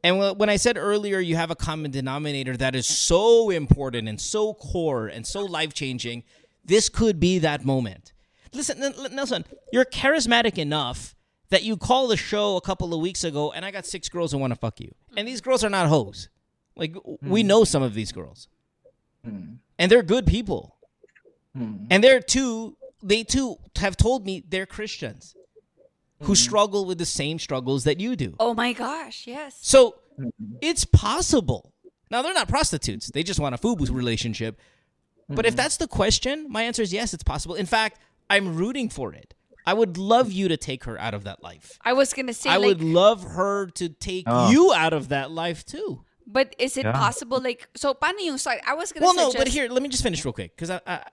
[0.03, 4.21] And when I said earlier, you have a common denominator that is so important and
[4.21, 6.25] so core and so life changing,
[6.63, 8.13] this could be that moment.
[8.53, 11.15] Listen, Nelson, you're charismatic enough
[11.49, 14.33] that you call the show a couple of weeks ago and I got six girls
[14.33, 14.95] who want to fuck you.
[15.17, 16.29] And these girls are not hoes.
[16.77, 18.49] Like, we know some of these girls.
[19.25, 19.55] Hmm.
[19.79, 20.77] And they're good people.
[21.57, 21.87] Hmm.
[21.91, 25.35] And they're too, they too have told me they're Christians
[26.25, 28.35] who struggle with the same struggles that you do.
[28.41, 30.57] oh my gosh yes So mm-hmm.
[30.61, 31.73] it's possible.
[32.11, 34.61] Now they're not prostitutes; they just want a FUBU relationship.
[35.29, 35.57] But if mm-hmm.
[35.57, 37.55] that's the question, my answer is yes, it's possible.
[37.55, 37.99] In fact,
[38.29, 39.35] I'm rooting for it
[39.67, 41.79] I would love you to take her out of that life.
[41.83, 44.51] I was gonna say I like, would love her to take Oh.
[44.51, 46.05] you out of that life too.
[46.27, 46.93] but is it Yeah.
[46.93, 47.93] possible like so?
[47.93, 48.61] Paano yung side?
[48.67, 50.81] I was gonna Well, no, but here, let me just finish real quick because I,
[50.87, 51.05] I,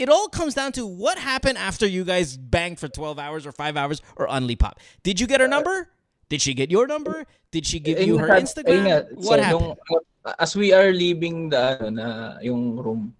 [0.00, 3.52] it all comes down to what happened after you guys banged for twelve hours or
[3.52, 4.80] five hours or only pop.
[5.04, 5.92] Did you get her uh, number?
[6.32, 7.28] Did she get your number?
[7.52, 8.82] Did she give eh, you eh, her nga, Instagram?
[8.88, 8.98] nga.
[9.12, 9.76] What So, happened?
[9.76, 12.06] nung- uh, as we are leaving the ano na
[12.40, 13.12] yung room,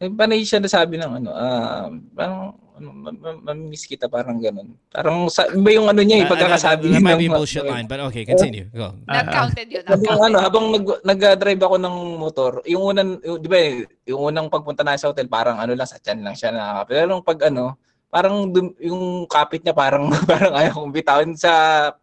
[0.00, 4.74] eh, panay siya nasabi ng ano, ah, parang ano, ma- ma- mamimiss kita parang ganun.
[4.90, 7.64] Parang sa, iba yung ano niya, Uh, yung pagkakasabi that, that, that might be bullshit
[7.64, 8.66] line, but okay, continue.
[8.74, 8.92] Go.
[9.06, 9.82] not counted yun.
[9.86, 10.26] Not Habang counted.
[10.26, 13.72] ano, habang nag nag-drive ako ng motor, yung unang yung, 'di ba, eh,
[14.10, 16.92] yung unang pagpunta na sa hotel, parang ano lang sa tiyan lang siya nakakapit.
[16.92, 17.64] Pero nung pag ano,
[18.12, 21.50] parang dum, yung kapit niya parang parang ayaw kong bitawin sa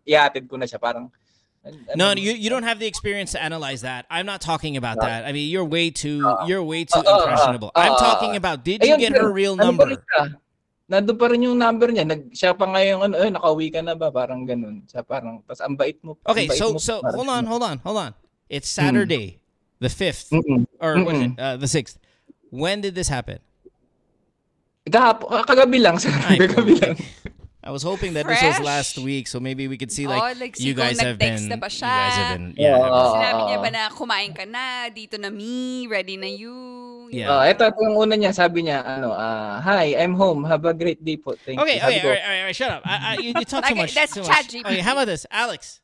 [0.07, 1.11] iatid ko na siya, parang
[1.95, 4.05] No, ano, you you don't have the experience to analyze that.
[4.09, 5.25] I'm not talking about that.
[5.25, 7.71] I mean, you're way too you're way too uh, uh, impressionable.
[7.75, 10.01] uh, I'm uh, talking about did you get her real number?
[10.89, 12.01] Nandun pa rin yung number niya.
[12.01, 14.09] Nag, siya pa nga yung ano, eh, nakauwi ka na ba?
[14.09, 14.81] Parang ganun.
[14.89, 16.17] Siya parang, tas ang bait mo.
[16.25, 18.11] Okay, bait so mo, so hold on, hold on, hold on.
[18.49, 19.37] It's Saturday,
[19.77, 20.65] the fifth, Mm-mm.
[20.81, 21.13] or what?
[21.13, 21.37] Mm-mm.
[21.37, 22.01] Uh, the sixth.
[22.49, 23.37] When did this happen?
[24.89, 26.01] Kahap, kagabi lang.
[26.01, 26.09] Sir.
[26.25, 26.97] Ay, kagabi lang.
[27.61, 28.65] I was hoping that this was Fresh.
[28.65, 31.45] last week, so maybe we could see like, Oh, like, you guys have been.
[31.51, 31.91] na ba You siya?
[31.93, 32.47] guys have been.
[32.57, 32.81] Yeah.
[32.81, 36.55] Been- Sinabi niya ba na kumain ka na, dito na me, ready na you?
[37.09, 37.29] Yeah.
[37.33, 38.29] Ah, ito, ito yung una niya.
[38.33, 40.45] Sabi niya, ano, ah, Hi, I'm home.
[40.45, 41.33] Have a great day po.
[41.33, 41.85] Thank Okay, you.
[41.85, 42.81] Okay, all right, all right, all right, shut up.
[42.85, 43.93] I, I, you, you talk too Okay, much.
[43.97, 44.53] that's too much.
[44.53, 45.81] Okay, how about this, Alex?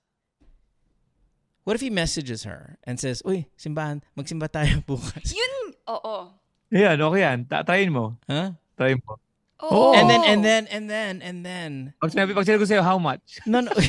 [1.65, 6.29] What if he messages her and says, "Uy, simbahan, magsimba tayo bukas." Yun, oo.
[6.69, 7.49] Yan, okay yan.
[7.49, 8.21] Ta- Trying mo.
[8.29, 8.53] Huh?
[8.77, 9.17] Try mo.
[9.65, 9.97] Oo.
[9.97, 11.71] And then, and then, and then, and then.
[11.97, 13.41] Pag sinabi, pag sinabi ko sa'yo, how much?
[13.49, 13.73] No, no.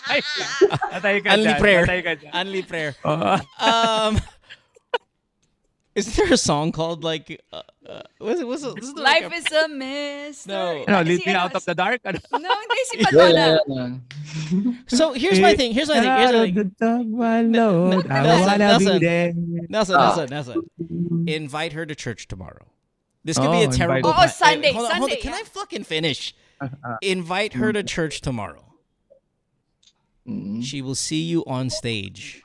[0.00, 1.58] Ka Only dyan.
[1.60, 1.84] prayer.
[1.84, 2.32] Atay ka dyan.
[2.32, 2.92] Only prayer.
[3.04, 3.34] Oo.
[3.60, 4.12] Um,
[5.94, 8.46] isn't there a song called like, uh, uh, what's it?
[8.46, 8.74] What's it?
[8.76, 10.54] This is like Life a- is a mystery.
[10.54, 10.84] No.
[10.86, 12.00] no Ay, lead me out of the dark?
[12.04, 14.72] No, hindi, si yeah, yeah, yeah.
[14.86, 15.72] So here's my thing.
[15.74, 16.10] Here's my thing.
[16.18, 17.50] Here's my thing.
[17.50, 19.66] Nelson, Nelson.
[19.68, 19.96] Nelson.
[19.96, 20.70] Nelson, Nelson.
[21.26, 22.66] Invite her to church tomorrow.
[23.24, 23.96] This could be a Oh, terrible.
[23.96, 25.08] invite- Oh, plan- Sunday, Hold on, hold on.
[25.10, 26.34] Sunday, Can I fucking finish?
[27.02, 28.64] Invite her to church tomorrow.
[30.26, 30.62] Mm.
[30.64, 32.42] She will see you on stage.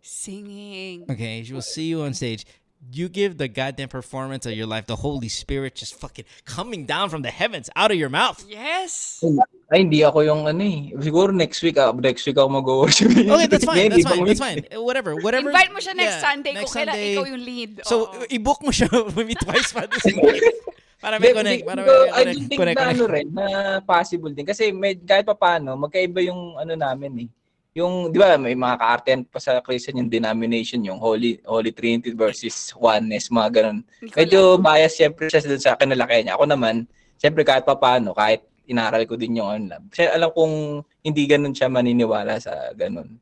[0.00, 1.04] Singing.
[1.10, 2.44] Okay, she will see you on stage.
[2.90, 4.90] You give the goddamn performance of your life.
[4.90, 8.42] The Holy Spirit just fucking coming down from the heavens out of your mouth.
[8.48, 9.22] Yes.
[9.70, 10.90] Ay, hindi ako yung ano eh.
[10.98, 13.14] Siguro next week, ah, next week ako mag-worship.
[13.14, 13.86] Okay, that's fine.
[13.86, 14.26] Ngayon, That's ibang fine.
[14.26, 14.66] That's week.
[14.66, 14.76] fine.
[14.76, 15.14] Uh, Whatever.
[15.14, 15.54] Whatever.
[15.54, 17.14] Invite mo siya next Yeah, Sunday next kung kailan Sunday.
[17.14, 17.70] ikaw yung lead.
[17.86, 18.26] So, Oo.
[18.26, 20.18] i-book mo siya maybe twice pa this week.
[21.02, 21.60] Para may Hindi, connect.
[21.62, 22.26] hindi Para ko- may I connect.
[22.34, 22.98] don't think connect, na connect.
[22.98, 23.44] ano rin, na
[23.80, 24.44] possible din.
[24.44, 27.28] Kasi may, kahit pa paano, magkaiba yung ano namin eh.
[27.72, 32.12] Yung, di ba, may mga ka-arten pa sa Christian yung denomination, yung Holy Holy Trinity
[32.12, 33.80] versus Oneness, mga ganun.
[34.12, 36.36] Medyo bias siyempre siya dun sa kinalaki niya.
[36.36, 36.84] Ako naman,
[37.16, 39.82] siyempre kahit pa paano, kahit inaral ko din yung ano lang.
[39.88, 43.16] Kasi alam kong hindi ganun siya maniniwala sa ganun.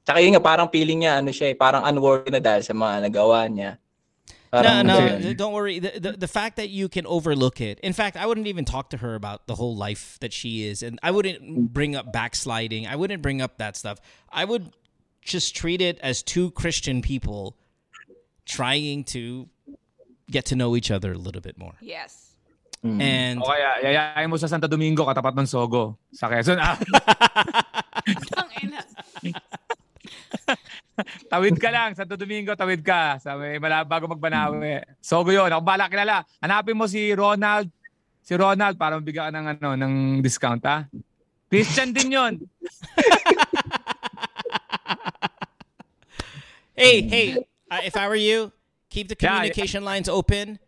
[0.00, 3.04] Tsaka yun nga, parang feeling niya, ano siya eh, parang unworthy na dahil sa mga
[3.04, 3.76] nagawa niya.
[4.52, 5.78] No, no, ano, don't worry.
[5.78, 7.78] The, the the fact that you can overlook it.
[7.80, 10.82] In fact, I wouldn't even talk to her about the whole life that she is,
[10.82, 12.86] and I wouldn't bring up backsliding.
[12.86, 14.00] I wouldn't bring up that stuff.
[14.28, 14.74] I would
[15.22, 17.54] just treat it as two Christian people
[18.44, 19.48] trying to
[20.30, 21.74] get to know each other a little bit more.
[21.80, 22.34] Yes.
[22.82, 22.98] mm.
[23.00, 25.94] And O kaya, yayain mo sa Santo Domingo, katapat ng Sogo.
[26.10, 26.58] Sa Quezon.
[26.58, 26.74] Ah,
[28.34, 28.82] Tangina.
[31.32, 33.18] tawid ka lang, Santo Domingo, tawid ka.
[33.18, 34.82] Sa may mala, bago magbanawi.
[35.02, 35.50] Sogo yun.
[35.50, 36.22] Ako bala kilala.
[36.42, 37.70] Hanapin mo si Ronald.
[38.22, 40.86] Si Ronald para mabigyan ka ng, ano, ng discount, ha?
[41.50, 42.34] Christian din yun.
[46.76, 48.52] hey, hey, uh, if I were you,
[48.88, 49.36] keep the Yeah, yeah.
[49.36, 50.58] communication lines open.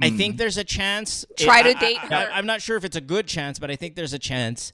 [0.00, 1.24] I think there's a chance.
[1.36, 2.30] Try to I- I- date I, her.
[2.32, 4.72] I'm not sure if it's a good chance, but I think there's a chance.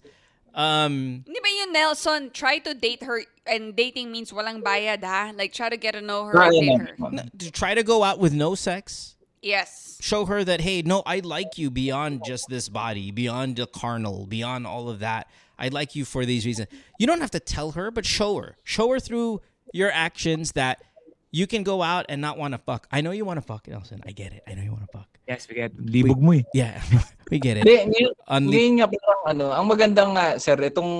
[0.55, 2.30] Um, Hindi ba yun, Nelson?
[2.32, 3.22] Try to date her.
[3.48, 5.32] And dating means walang bayad, ha?
[5.34, 7.06] Like, try to get to know her Try and date her.
[7.06, 9.16] n- to try to go out with no sex.
[9.42, 9.98] Yes.
[10.00, 14.26] Show her that hey, no, I like you beyond just this body, beyond the carnal,
[14.26, 15.28] beyond all of that.
[15.58, 16.68] I like you for these reasons.
[16.98, 18.56] You don't have to tell her, but show her.
[18.64, 19.40] Show her through
[19.72, 20.82] your actions that
[21.30, 22.86] you can go out and not want to fuck.
[22.92, 24.00] I know you want to fuck, Nelson.
[24.06, 24.42] I get it.
[24.46, 25.18] I know you want to fuck.
[25.28, 26.40] Yes, we get libog mo eh.
[26.56, 26.80] Yeah,
[27.30, 27.68] we get it.
[27.68, 27.84] Hindi,
[28.24, 30.92] ngayon nga parang ano, ang maganda nga sir, itong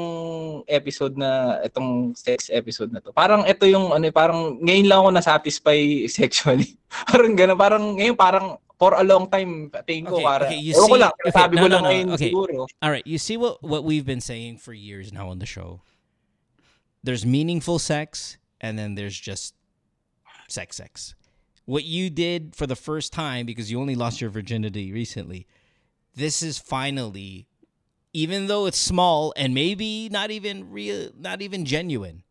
[0.69, 3.09] episode na itong sex episode na to.
[3.09, 5.81] Parang ito yung ano, parang ngayon lang ako na-satisfy
[6.13, 6.77] sexually.
[7.09, 8.47] parang gano'n, parang ngayon parang
[8.77, 11.33] for a long time tingin ko Okay, parang okay, you ewan ko see- lang, okay,
[11.33, 12.21] sabi no, ko no, lang no, ngayon okay.
[12.29, 12.57] siguro.
[12.85, 15.81] All right, you see what what we've been saying for years now on the show.
[17.01, 19.57] There's meaningful sex and then there's just
[20.53, 21.17] sex sex.
[21.69, 25.47] What you did for the first time because you only lost your virginity recently
[26.19, 27.47] this is finally,
[28.13, 32.25] even though it's small and maybe not even real, not even genuine.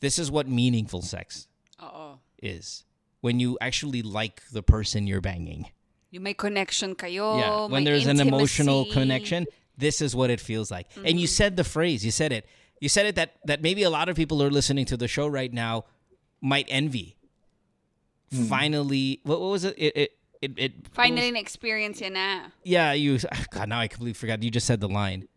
[0.00, 1.48] This is what meaningful sex
[1.82, 2.20] Oo.
[2.42, 2.84] is
[3.22, 5.70] when you actually like the person you're banging.
[6.10, 7.40] You make connection kayo.
[7.40, 9.46] yeah, when there's an emotional connection,
[9.78, 10.86] this is what it feels like.
[10.96, 11.40] And you mm-hmm.
[11.40, 12.46] said the phrase, you said it.
[12.80, 15.26] You said it that that maybe a lot of people are listening to the show
[15.26, 15.86] right now
[16.42, 17.16] might envy.
[18.32, 18.48] Mm.
[18.48, 19.74] Finally, what, what was it?
[19.76, 20.10] It it
[20.42, 22.20] it, it Finally, na-experience yan na.
[22.20, 23.18] Uh, yeah, you
[23.50, 24.42] God, now I completely forgot.
[24.42, 25.28] You just said the line.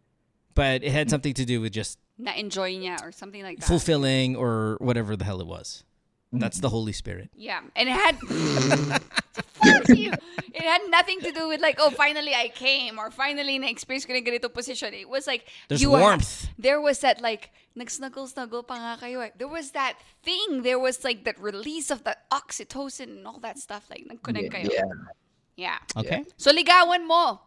[0.53, 1.11] But it had mm.
[1.11, 3.65] something to do with just Na-enjoy niya or something like that.
[3.67, 5.83] fulfilling or whatever the hell it was.
[6.31, 7.29] That's the Holy Spirit.
[7.35, 8.15] Yeah, and it had
[9.57, 10.11] Fuck you.
[10.53, 14.13] It had nothing to do with like, oh, finally I came or finally na-experience ko
[14.13, 14.93] na ganito position.
[14.93, 16.49] It was like There's you were- warmth.
[16.59, 19.21] there was that like nag-snuggle-snuggle pa nga kayo.
[19.25, 19.31] eh.
[19.37, 20.61] There was that thing.
[20.63, 23.85] There was like that release of that oxytocin and all that stuff.
[23.89, 24.69] Like nag-connect kayo.
[24.69, 24.91] Yeah.
[25.57, 25.77] Yeah.
[25.97, 26.25] Okay?
[26.37, 27.41] So ligawan mo.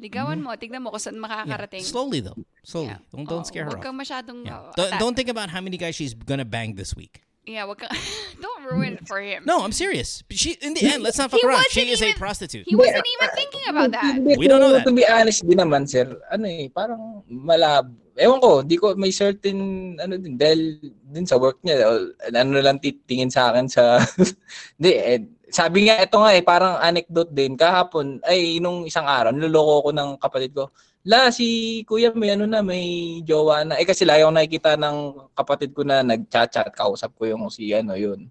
[0.00, 0.54] Ligawan mo.
[0.56, 1.74] Tignan mo kung saan Mm-hmm.
[1.74, 1.80] Yeah.
[1.84, 2.36] Slowly though.
[2.64, 2.88] Slowly.
[2.96, 2.98] Yeah.
[3.12, 3.84] Don't don't Oo, scare her off.
[3.94, 4.44] masyadong...
[4.44, 4.60] Yeah.
[4.60, 7.22] uh, Don't, don't think about how many guys she's gonna bang this week.
[7.48, 7.88] Yeah, kang...
[8.44, 9.48] don't ruin it for him.
[9.48, 10.20] No, I'm serious.
[10.28, 11.64] She in the end, let's not fuck He around.
[11.72, 12.68] She is a even- prostitute.
[12.68, 14.20] He wasn't even thinking about that.
[14.20, 14.84] We don't know that.
[14.84, 17.88] To be honest din naman, sir, ano eh, parang malab.
[18.20, 19.56] Ewan ko, di ko may certain,
[19.96, 20.76] ano din, dahil
[21.08, 21.86] din sa work niya,
[22.34, 24.02] ano lang titingin sa akin sa,
[24.76, 29.30] hindi, eh, sabi nga, ito nga eh, parang anecdote din, kahapon, ay, nung isang araw,
[29.30, 30.66] niloloko ko ng kapatid ko,
[31.04, 35.70] la, si kuya may ano na, may jowa na, eh kasi layo nakikita ng kapatid
[35.76, 38.26] ko na nag-chat-chat, kausap ko yung si ano, yun.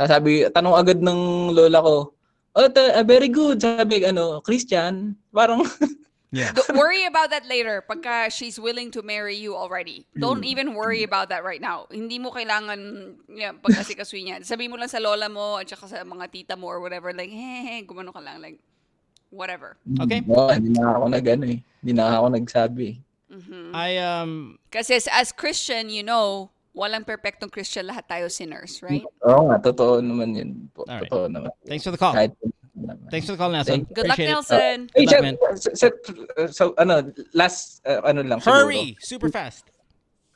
[0.00, 1.94] Sabi, tanong agad ng lola ko,
[2.56, 5.64] oh, ah, very good, sabi, ano, Christian, parang,
[6.30, 6.54] Yeah.
[6.54, 10.06] Don't worry about that later pagka she's willing to marry you already.
[10.14, 11.90] Don't even worry about that right now.
[11.90, 12.78] Hindi mo kailangan
[13.34, 14.36] yeah, pagkasikasuin niya.
[14.46, 17.34] Sabi mo lang sa lola mo at saka sa mga tita mo or whatever, like,
[17.34, 18.62] hehe, gumano ka lang, like,
[19.30, 19.78] whatever.
[20.02, 20.20] Okay.
[20.26, 21.58] Oo, hindi na ako nag ano eh.
[21.80, 22.88] Hindi na ako nagsabi.
[23.72, 29.06] I um Kasi as, as Christian, you know, walang perfectong Christian, lahat tayo sinners, right?
[29.26, 30.50] Oo nga, totoo naman yun.
[30.74, 30.82] Po.
[30.86, 31.06] Right.
[31.06, 31.50] Totoo naman.
[31.66, 32.14] thanks for the call.
[32.14, 32.34] Kahit
[33.10, 33.84] Thanks for the call, Nelson.
[33.92, 34.32] Good luck, Appreciate it.
[34.32, 34.76] Nelson.
[34.94, 35.56] Hey, Good luck, man.
[35.60, 35.90] sir, sir,
[36.48, 38.64] so, ano, last, uh, ano lang siguro.
[38.64, 39.68] Hurry, super fast.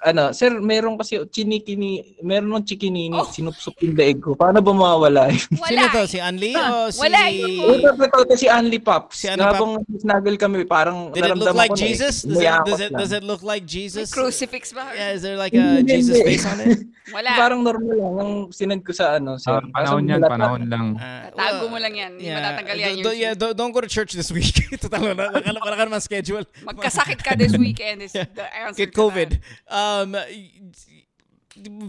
[0.04, 3.24] Ano, sir, meron kasi chinikini, meron ng chikinini, Oh.
[3.24, 4.36] sinupsup yung daig ko.
[4.36, 5.40] Paano ba mawawala yun?
[5.56, 5.80] Wala.
[5.80, 6.02] Sino to?
[6.04, 7.20] Si Anli o si Wala.
[7.32, 9.16] Ito, ito, ito, si Anli Pops.
[9.16, 11.88] Si Anli Habang snuggle kami, parang Did it look like ko na eh.
[11.88, 12.20] Jesus?
[12.20, 14.12] Does it, does it does it look like Jesus?
[14.12, 14.92] Crucifix ba?
[14.92, 16.36] Yeah, is there like a Hindi, Jesus hindi.
[16.36, 16.84] face on it?
[17.16, 17.30] Wala.
[17.36, 18.14] Parang normal lang.
[18.16, 19.56] Ang sinend ko sa ano, sir.
[19.56, 20.96] Ah, panahon yan, panahon lang.
[20.96, 22.12] Uh, Tago mo lang yan.
[22.16, 22.94] Hindi matatanggal yan.
[23.00, 24.52] do- yeah, do- don't go to church this week.
[24.84, 26.44] Total, wala, wala, ka- naman schedule.
[26.60, 29.36] Magkasakit ka this weekend is the answer Get COVID.
[29.36, 29.64] that.
[30.02, 30.16] Um,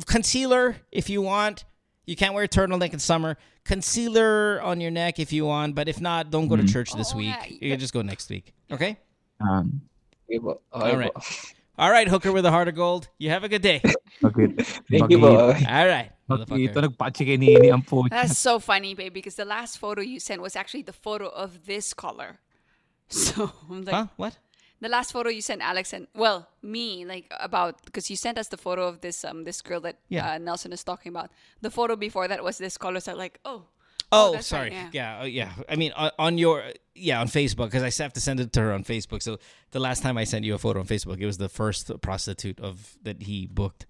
[0.05, 1.65] concealer if you want.
[2.05, 3.37] You can't wear turtleneck in summer.
[3.65, 7.13] Concealer on your neck if you want, but if not, don't go to church this
[7.13, 7.33] Oo week.
[7.33, 7.49] nga.
[7.49, 8.53] You can just go next week.
[8.71, 8.97] Okay.
[9.41, 9.81] Um,
[10.29, 10.61] Okay po.
[10.73, 11.11] Okay All right.
[11.77, 13.09] All right, hooker with a heart of gold.
[13.17, 13.81] You have a good day.
[14.23, 14.55] bakit?
[14.89, 15.51] Thank you po.
[15.51, 16.87] All right, Bakit ito motherfucker.
[16.87, 18.07] nagpachikinini ang po.
[18.07, 21.65] That's so funny, babe, because the last photo you sent was actually the photo of
[21.67, 22.39] this color.
[23.11, 24.07] So I'm like, Huh?
[24.15, 24.39] What?
[24.81, 28.49] The last photo you sent Alex and well me like about because you sent us
[28.49, 30.33] the photo of this um this girl that Yeah.
[30.33, 31.31] uh, Nelson is talking about.
[31.61, 32.99] The photo before that was this color.
[32.99, 33.63] So like, oh,
[34.11, 34.71] Oh, right, sorry.
[34.71, 34.89] yeah.
[34.93, 35.19] yeah.
[35.21, 35.51] oh, yeah.
[35.67, 38.61] I mean, on, on your yeah on Facebook because I have to send it to
[38.61, 39.21] her on Facebook.
[39.23, 39.39] So
[39.71, 42.59] the last time I sent you a photo on Facebook, it was the first prostitute
[42.59, 43.85] of that he booked.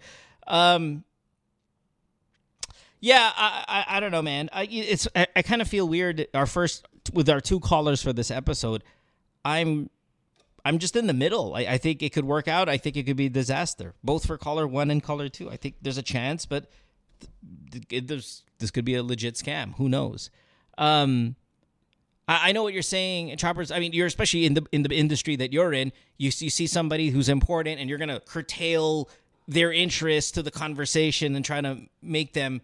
[0.47, 1.03] Um.
[3.01, 4.49] Yeah, I, I I don't know, man.
[4.53, 6.27] I it's I, I kind of feel weird.
[6.33, 8.83] Our first with our two callers for this episode,
[9.43, 9.89] I'm
[10.65, 11.53] I'm just in the middle.
[11.53, 12.67] I, I think it could work out.
[12.67, 15.49] I think it could be a disaster, both for caller one and caller two.
[15.49, 16.71] I think there's a chance, but
[17.71, 19.75] th- th- there's this could be a legit scam.
[19.75, 20.31] Who knows?
[20.79, 21.35] Um,
[22.27, 23.69] I, I know what you're saying, choppers.
[23.69, 25.91] I mean, you're especially in the in the industry that you're in.
[26.17, 29.09] You you see somebody who's important, and you're gonna curtail
[29.47, 32.61] their interest to the conversation and try to make them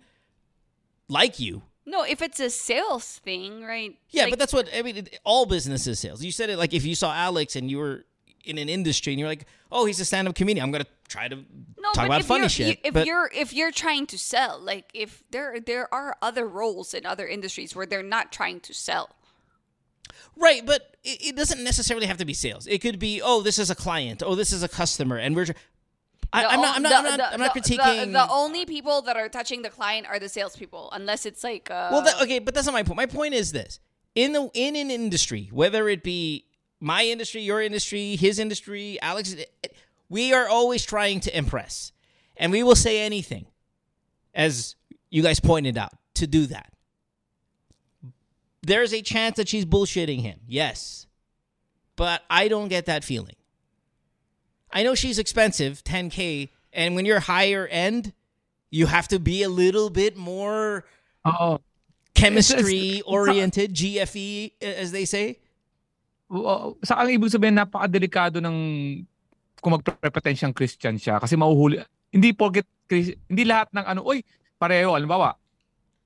[1.08, 1.62] like you.
[1.86, 3.98] No, if it's a sales thing, right?
[4.10, 4.98] Yeah, Like, but that's what I mean.
[4.98, 6.24] it- All business is sales.
[6.24, 8.06] You said it like if you saw Alex and you were
[8.44, 10.64] in an industry and you're like, oh, he's a stand-up comedian.
[10.64, 12.68] I'm gonna try to no, talk about funny shit.
[12.68, 16.48] you- if but- you're if you're trying to sell, like if there there are other
[16.48, 19.10] roles in other industries where they're not trying to sell.
[20.36, 22.68] Right, but it, it doesn't necessarily have to be sales.
[22.68, 25.48] It could be, oh, this is a client, oh, this is a customer, and we're.
[26.34, 26.76] I, I'm not.
[26.78, 26.90] I'm not.
[26.90, 28.06] the- I'm not, the- I'm not the- critiquing.
[28.06, 31.70] The, the only people that are touching the client are the salespeople, unless it's like.
[31.70, 32.98] Uh, well, that, okay, but that's not my point.
[32.98, 33.80] My point is this:
[34.16, 36.46] in the in an industry, whether it be
[36.80, 39.36] my industry, your industry, his industry, Alex,
[40.10, 41.92] we are always trying to impress,
[42.38, 43.46] and we will say anything,
[44.34, 44.76] as
[45.10, 46.72] you guys pointed out, to do that.
[48.64, 50.40] There's a chance that she's bullshitting him.
[50.48, 51.08] Yes,
[51.96, 53.36] but I don't get that feeling.
[54.74, 58.14] I know she's expensive, 10k, and when you're higher end,
[58.72, 60.88] you have to be a little bit more
[61.28, 61.60] Oo.
[62.16, 65.38] chemistry oriented, GFE as they say.
[66.32, 66.80] Oo.
[66.82, 68.58] Sa ang ibig sabihin, napakadelikado ng
[69.60, 71.84] kung magpre-pretend siyang Christian siya kasi mahuhuli.
[72.10, 74.24] Hindi porket hindi lahat ng ano, oy,
[74.56, 75.36] pareho, halimbawa.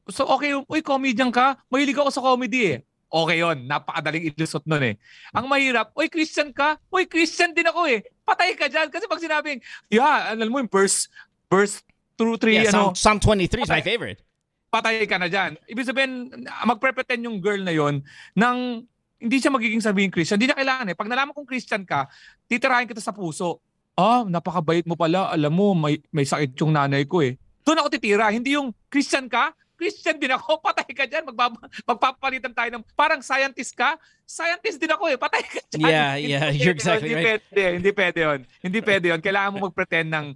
[0.09, 2.79] So okay, uy, comedian ka, mahilig ako sa comedy eh.
[3.15, 4.99] Okay yon, napakadaling ilusot nun eh.
[5.31, 8.03] Ang mahirap, oy, Christian ka, oy, Christian din ako eh.
[8.27, 8.91] Patay ka dyan.
[8.91, 11.07] Kasi pag sinabing, yeah, alam mo yung verse,
[11.47, 11.79] verse
[12.19, 14.19] 2, 3, Yeah, ano, Psalm, Psalm 23 is my favorite.
[14.67, 15.55] patay ka na dyan.
[15.71, 16.27] Ibig sabihin,
[16.67, 18.03] magpre-pretend yung girl na yon
[18.35, 18.83] nang
[19.15, 20.35] hindi siya magiging sabihin Christian.
[20.35, 20.95] Hindi na kailangan eh.
[20.99, 22.11] Pag nalaman kong Christian ka,
[22.51, 23.63] titirahin kita sa puso.
[23.95, 25.31] Ah, napakabait mo pala.
[25.31, 27.39] Alam mo, may, may sakit yung nanay ko eh.
[27.63, 28.27] Doon ako titira.
[28.27, 31.23] Hindi yung Christian ka, Christian din ako, patay ka dyan.
[31.27, 35.85] Magbab- magpapalitan tayo ng, parang scientist ka, scientist din ako eh, patay ka dyan.
[35.85, 37.43] Yeah, Hindi yeah, pwede you're yun, exactly hindi right.
[37.45, 38.39] Pwede, hindi pwede yun.
[38.59, 39.19] Hindi pwede yun.
[39.21, 40.27] Kailangan mo mag-pretend ng,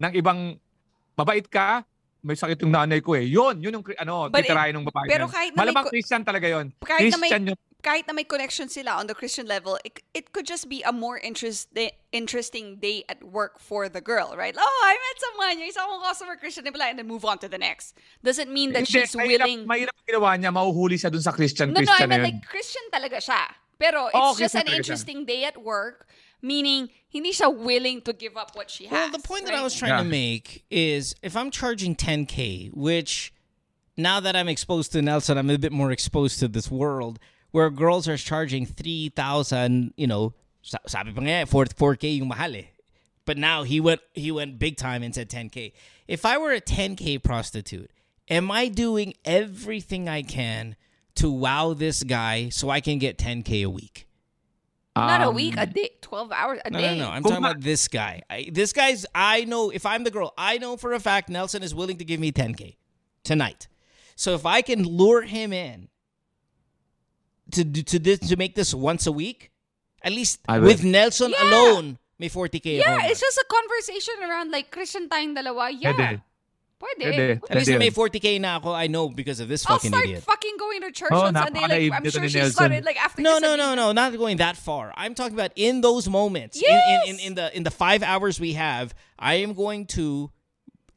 [0.00, 0.38] ng ibang,
[1.14, 1.84] mabait ka,
[2.26, 3.22] may sakit yung nanay ko eh.
[3.22, 5.06] Yun, yun yung ano, titirahin ng babae.
[5.06, 6.66] pero kahit na may Malamang ko- Christian talaga yun.
[6.82, 7.58] Kahit na may Christian yun.
[7.86, 10.90] Kahit na may connection sila on the Christian level, it, it could just be a
[10.90, 11.70] more interest,
[12.10, 14.56] interesting day at work for the girl, right?
[14.58, 17.48] Oh, I met someone, yung isa kong customer Christian, pala, and then move on to
[17.48, 17.94] the next.
[18.24, 19.60] Doesn't mean that Hindi, she's mahirap, willing.
[19.70, 22.26] Mahirap ang ginawa niya, mahuhuli siya dun sa Christian, no, no, I Christian mean yun.
[22.26, 23.54] like Christian talaga siya.
[23.78, 26.08] Pero it's oh, Oo, just an interesting day at work,
[26.42, 28.92] meaning hindi siya willing to give up what she has.
[28.92, 33.30] Well, the point that I was trying to make is if I'm charging 10K, which
[33.94, 37.20] now that I'm exposed to Nelson, I'm a bit more exposed to this world
[37.56, 40.34] where girls are charging 3,000, you know,
[40.86, 42.68] sabi pa nga, 4, 4K yung mahal eh.
[43.24, 45.72] But now he went he went big time and said 10K.
[46.06, 47.90] If I were a 10K prostitute,
[48.28, 50.76] am I doing everything I can
[51.16, 54.06] to wow this guy so I can get 10K a week?
[54.94, 56.96] Not a Um, week, a day, 12 hours a No, day.
[56.96, 57.10] no, no.
[57.10, 58.22] I'm Kung talking ma- about this guy.
[58.30, 59.04] I, this guy's.
[59.14, 62.04] I know if I'm the girl, I know for a fact Nelson is willing to
[62.04, 62.76] give me 10k
[63.24, 63.66] tonight.
[64.14, 65.88] So if I can lure him in
[67.52, 69.50] to do to this to make this once a week,
[70.02, 70.66] at least I will.
[70.68, 71.44] with Nelson Yeah.
[71.50, 72.78] alone, may 40k.
[72.78, 73.06] Yeah, ako.
[73.10, 75.70] it's just a conversation around like Christian tayong dalawa.
[75.70, 75.92] Yeah.
[75.92, 76.22] Pwede.
[76.76, 77.02] Pwede.
[77.08, 77.40] Pwede.
[77.48, 78.72] At least Pwede may 40k na ako.
[78.74, 80.22] I know because of this I'll fucking start idiot.
[80.24, 81.88] fucking going to church Oh, on Sunday.
[81.88, 82.52] Like, I'm sure ni she Nelson.
[82.52, 84.92] started like after No, no, no, no, not going that far.
[84.94, 88.38] I'm talking about in those moments, in, in, in, in the in the five hours
[88.38, 88.92] we have.
[89.18, 90.30] I am going to,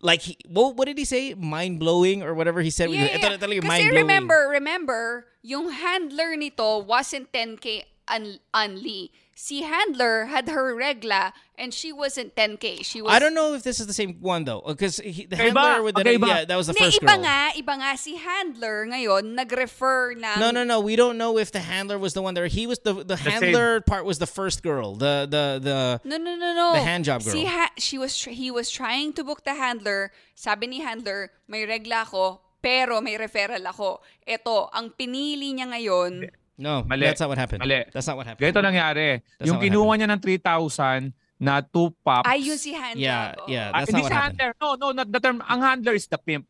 [0.02, 1.34] like, he, what, what did he say?
[1.34, 2.92] Mind blowing or whatever he said.
[2.92, 3.62] Yeah, yeah, Ito.
[3.62, 9.12] Kasi remember, remember, yung handler nito wasn't 10k un- only.
[9.40, 12.84] Si handler had her regla and she wasn't 10k.
[12.84, 15.56] She was I don't know if this is the same one though, because the Okay
[15.56, 15.80] ba?
[15.80, 17.24] handler with the okay, yeah, that was the Hindi, first iba girl.
[17.24, 20.84] nga, iba nga si handler ngayon nag-refer ng No, no, no.
[20.84, 22.52] We don't know if the handler was the one there.
[22.52, 23.40] He was the the, same.
[23.40, 25.00] handler part was the first girl.
[25.00, 26.76] The the the No, no, no, no.
[26.76, 27.32] The hand job girl.
[27.32, 30.12] Si ha- she was tr- he was trying to book the handler.
[30.36, 34.04] Sabi ni handler, may regla ako, pero may referral ako.
[34.28, 36.28] Ito, ang pinili niya ngayon,
[36.60, 36.84] no.
[36.84, 37.08] Mali.
[37.08, 37.64] That's not what happened.
[37.64, 37.88] Mali.
[37.88, 38.44] That's not what happened.
[38.44, 39.24] Ganito nangyari.
[39.40, 42.28] That's yung kinuha niya ng 3,000 na two pops.
[42.28, 43.00] ay yun si handler.
[43.00, 43.48] Yeah, ko.
[43.48, 43.72] yeah.
[43.72, 44.40] Ah, That's hindi not what si happened.
[44.44, 44.52] handler.
[44.60, 45.38] No, no, not the term.
[45.48, 46.44] Ang handler is the pimp.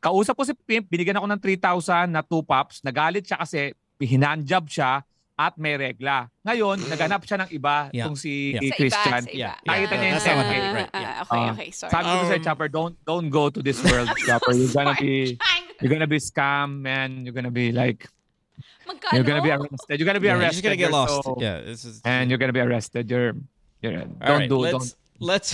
[0.00, 2.80] Kausap ko si pimp, binigyan ako ng 3,000 na two pops.
[2.80, 3.70] Nagalit siya kasi
[4.00, 6.26] hinandjob siya at may regla.
[6.42, 8.04] Ngayon, naghanap siya ng iba, Yeah.
[8.04, 8.62] itong si Yeah.
[8.64, 9.12] Sa Christian.
[9.12, 9.36] iba, sa iba.
[9.36, 10.52] Yeah, Nakita yeah, niya yung that's not what 10K.
[10.52, 10.72] happened.
[10.74, 11.22] Right, Ah, yeah.
[11.22, 11.92] okay, Ah, okay, sorry.
[11.92, 14.52] Sabi ko sa Um, Chopper, don't don't go to this world, Chopper.
[14.52, 15.36] You're gonna be
[15.78, 17.22] you're gonna be scam, man.
[17.22, 18.08] You're gonna be like
[18.86, 19.14] Magkano?
[19.14, 19.94] you're gonna be arrested.
[19.98, 20.56] You're gonna be Yeah, you're arrested.
[20.58, 21.22] just gonna get You're lost.
[21.24, 22.00] so- yeah, this is.
[22.04, 23.08] And you're gonna be arrested.
[23.08, 23.34] You're
[23.80, 24.94] you're don't All right, do let's don't.
[25.20, 25.50] let's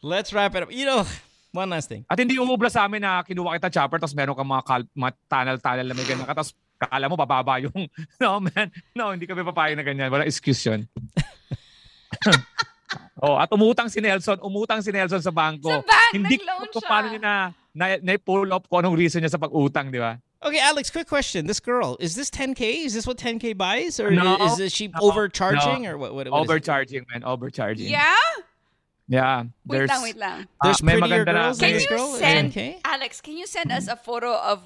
[0.00, 0.72] let's wrap it up.
[0.72, 1.04] You know,
[1.52, 2.04] one last thing.
[2.08, 5.12] At hindi umubla sa amin na kinuha kita chopper tapos meron kang mga, kal- mga
[5.26, 7.76] tunnel-tunnel na may ganyan ka tapos kala mo bababa yung
[8.24, 10.88] no man no hindi kami papayag na ganyan wala excuse yun
[13.20, 16.40] oh at umutang si Nelson umutang si Nelson sa bangko Sa bank, hindi
[16.72, 17.34] ko paano niya na,
[17.76, 21.06] na, na pull up kung anong reason niya sa pag-utang di ba Okay, Alex, quick
[21.06, 21.46] question.
[21.46, 22.84] This girl, is this 10K?
[22.86, 24.00] Is this what 10K buys?
[24.00, 25.82] Or No, is, is she no, overcharging?
[25.82, 25.90] no.
[25.90, 26.14] Or what?
[26.14, 26.50] what, what is it?
[26.50, 28.16] overcharging man overcharging Yeah?
[29.06, 30.48] yeah Wait there's lang, wait lang.
[30.62, 32.14] There's ah, may prettier girls than Can this you girl?
[32.14, 32.80] send, 10K?
[32.84, 34.62] Alex, can you send us a photo of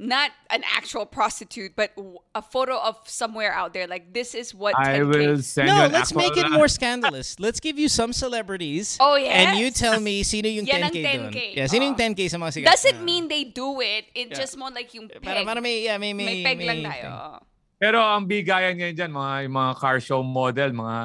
[0.00, 1.92] not an actual prostitute, but
[2.32, 3.84] a photo of somewhere out there?
[3.84, 6.56] Like, this is what 10K I will send you No, an let's make it actual-
[6.56, 7.36] more scandalous.
[7.36, 8.96] Let's give you some celebrities.
[9.04, 9.52] Oh, yeah.
[9.52, 11.32] And you tell me sino yung Yan 10K doon.
[11.36, 11.38] 10K.
[11.60, 12.02] Yeah, sino yung Oh.
[12.02, 12.68] 10K sa mga sigat.
[12.72, 13.04] Doesn't Ah.
[13.04, 14.08] mean they do it.
[14.16, 14.40] It Yeah.
[14.40, 15.20] just more like yung peg.
[15.20, 17.04] Para, para may, yeah, may, may, may peg lang tayo.
[17.36, 17.46] thing.
[17.80, 20.96] pero ang bigayan ngayon dyan mga yung mga car show model mga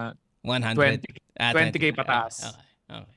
[0.43, 0.75] 100.
[1.03, 1.99] 20 Ah, 20K 20.
[1.99, 2.35] pataas.
[2.47, 2.95] Okay.
[2.95, 3.15] okay.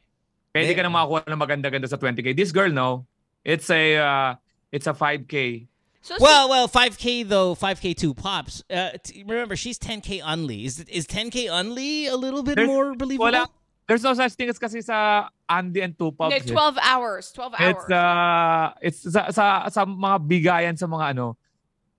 [0.50, 2.34] Pwede They- ka na makakuha ng maganda-ganda sa 20k.
[2.34, 3.06] This girl, no,
[3.46, 4.30] it's a uh,
[4.72, 5.66] it's a 5k.
[6.00, 8.62] So, Well, well, 5K though, 5K two pops.
[8.70, 10.64] Uh, t- remember, she's 10K only.
[10.64, 13.26] Is is 10K only a little bit There's- more believable?
[13.32, 13.48] Wala.
[13.88, 16.50] There's no such thing as kasi sa Andy and two Hindi, pups.
[16.50, 16.52] eh.
[16.52, 17.32] 12 hours.
[17.32, 17.72] 12 hours.
[17.82, 21.36] It's uh it's sa, sa sa mga bigayan sa mga ano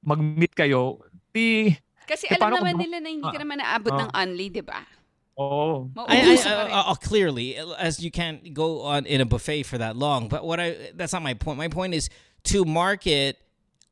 [0.06, 1.02] mag-meet kayo.
[1.34, 1.76] Di
[2.08, 3.44] Kasi eh, alam paano naman kung- nila na hindi ka Ah.
[3.44, 4.00] naman naabot Ah.
[4.06, 4.82] ng unli, di ba?
[5.40, 5.88] oh.
[6.10, 6.74] I, I, Mauuso pa rin.
[6.74, 10.28] uh, uh, clearly, as you can't go on in a buffet for that long.
[10.30, 11.58] But what I that's not my point.
[11.58, 12.10] My point is
[12.54, 13.38] to market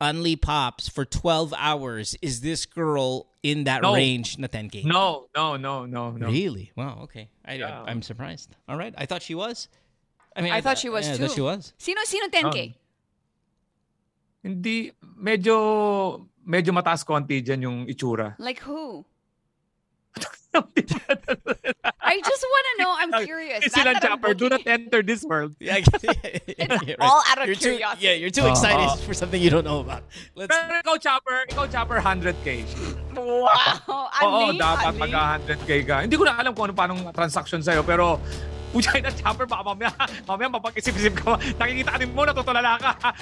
[0.00, 2.16] Unli Pops for 12 hours.
[2.22, 3.94] Is this girl in that No.
[3.94, 4.84] range na 10K?
[4.84, 6.26] No, no, no, no, no.
[6.30, 6.70] Really?
[6.76, 7.00] Wow.
[7.10, 7.28] Okay.
[7.44, 7.82] I, Yeah.
[7.86, 8.54] I'm surprised.
[8.68, 8.94] All right.
[8.96, 9.68] I thought she was.
[10.36, 11.26] I mean, I thought she was yeah, I too.
[11.26, 11.72] thought she was.
[11.78, 12.58] Sino, sino 10K?
[12.68, 12.74] Um,
[14.38, 18.38] hindi medyo medyo mataas konti diyan yung itsura.
[18.38, 19.04] Like who?
[22.08, 22.90] I just want to know.
[22.96, 23.60] I'm curious.
[23.68, 24.32] It's Not sila that chopper.
[24.32, 25.52] Do not enter this world.
[25.60, 28.00] Yeah, It's all out of you're too, curiosity.
[28.08, 28.96] Yeah, you're too Oh, excited oh.
[29.04, 30.02] for something you don't know about.
[30.34, 30.48] Let's.
[30.48, 32.64] Pero ikaw chopper, ikaw chopper 100k.
[33.12, 34.08] Wow.
[34.24, 34.56] Oo, Unli?
[34.56, 35.12] dapat Unli?
[35.12, 35.96] 100k ka.
[36.08, 38.16] Hindi ko na alam kung ano paanong transaction sa'yo, pero
[38.74, 39.92] Na chopper, baka mamaya,
[40.26, 41.36] mamaya mapag-isip-isip ka.
[42.14, 43.12] Mo, natutulala ka.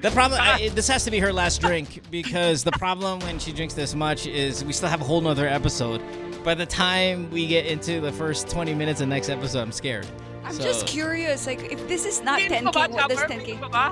[0.00, 3.52] The problem, I, this has to be her last drink because the problem when she
[3.52, 6.00] drinks this much is we still have a whole nother episode.
[6.42, 10.06] By the time we get into the first 20 minutes of next episode, I'm scared.
[10.44, 11.46] I'm So- just curious.
[11.46, 13.56] Like, if this is not 10K, ka ba, what does 10K?
[13.56, 13.84] Umiinom ka ba?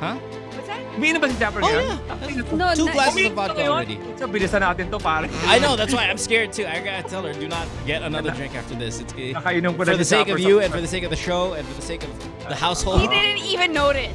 [0.00, 0.16] Huh?
[0.52, 0.80] What's that?
[0.98, 2.56] Umiinom ba si chopper Oh, yeah.
[2.58, 3.96] No, Two glasses of vodka already.
[4.18, 5.28] So, bilisan natin to, pare.
[5.46, 6.66] I know, that's why I'm scared too.
[6.66, 9.00] I gotta tell her, do not get another drink after this.
[9.00, 11.10] It's it, Nakainom ko na for the sake of you and for the sake of
[11.10, 12.10] the show and for the sake of
[12.48, 13.00] the household.
[13.00, 14.12] He didn't even notice.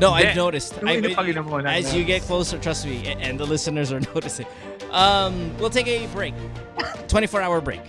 [0.00, 0.78] No, I've noticed.
[0.82, 1.70] I, Umiinom pag inom mo na.
[1.78, 4.46] as you get closer, trust me, and the listeners are noticing.
[4.90, 6.34] Um, we'll take a break,
[7.08, 7.82] 24 hour break.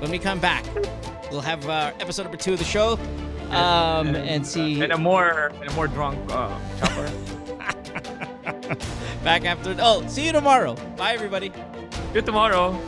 [0.00, 0.64] When we come back,
[1.30, 2.98] we'll have uh, episode number two of the show,
[3.50, 7.10] um, and see And a more, and a more drunk uh, chopper.
[9.24, 9.76] back after.
[9.80, 10.74] Oh, see you tomorrow.
[10.96, 11.50] Bye, everybody.
[11.50, 12.80] See you tomorrow.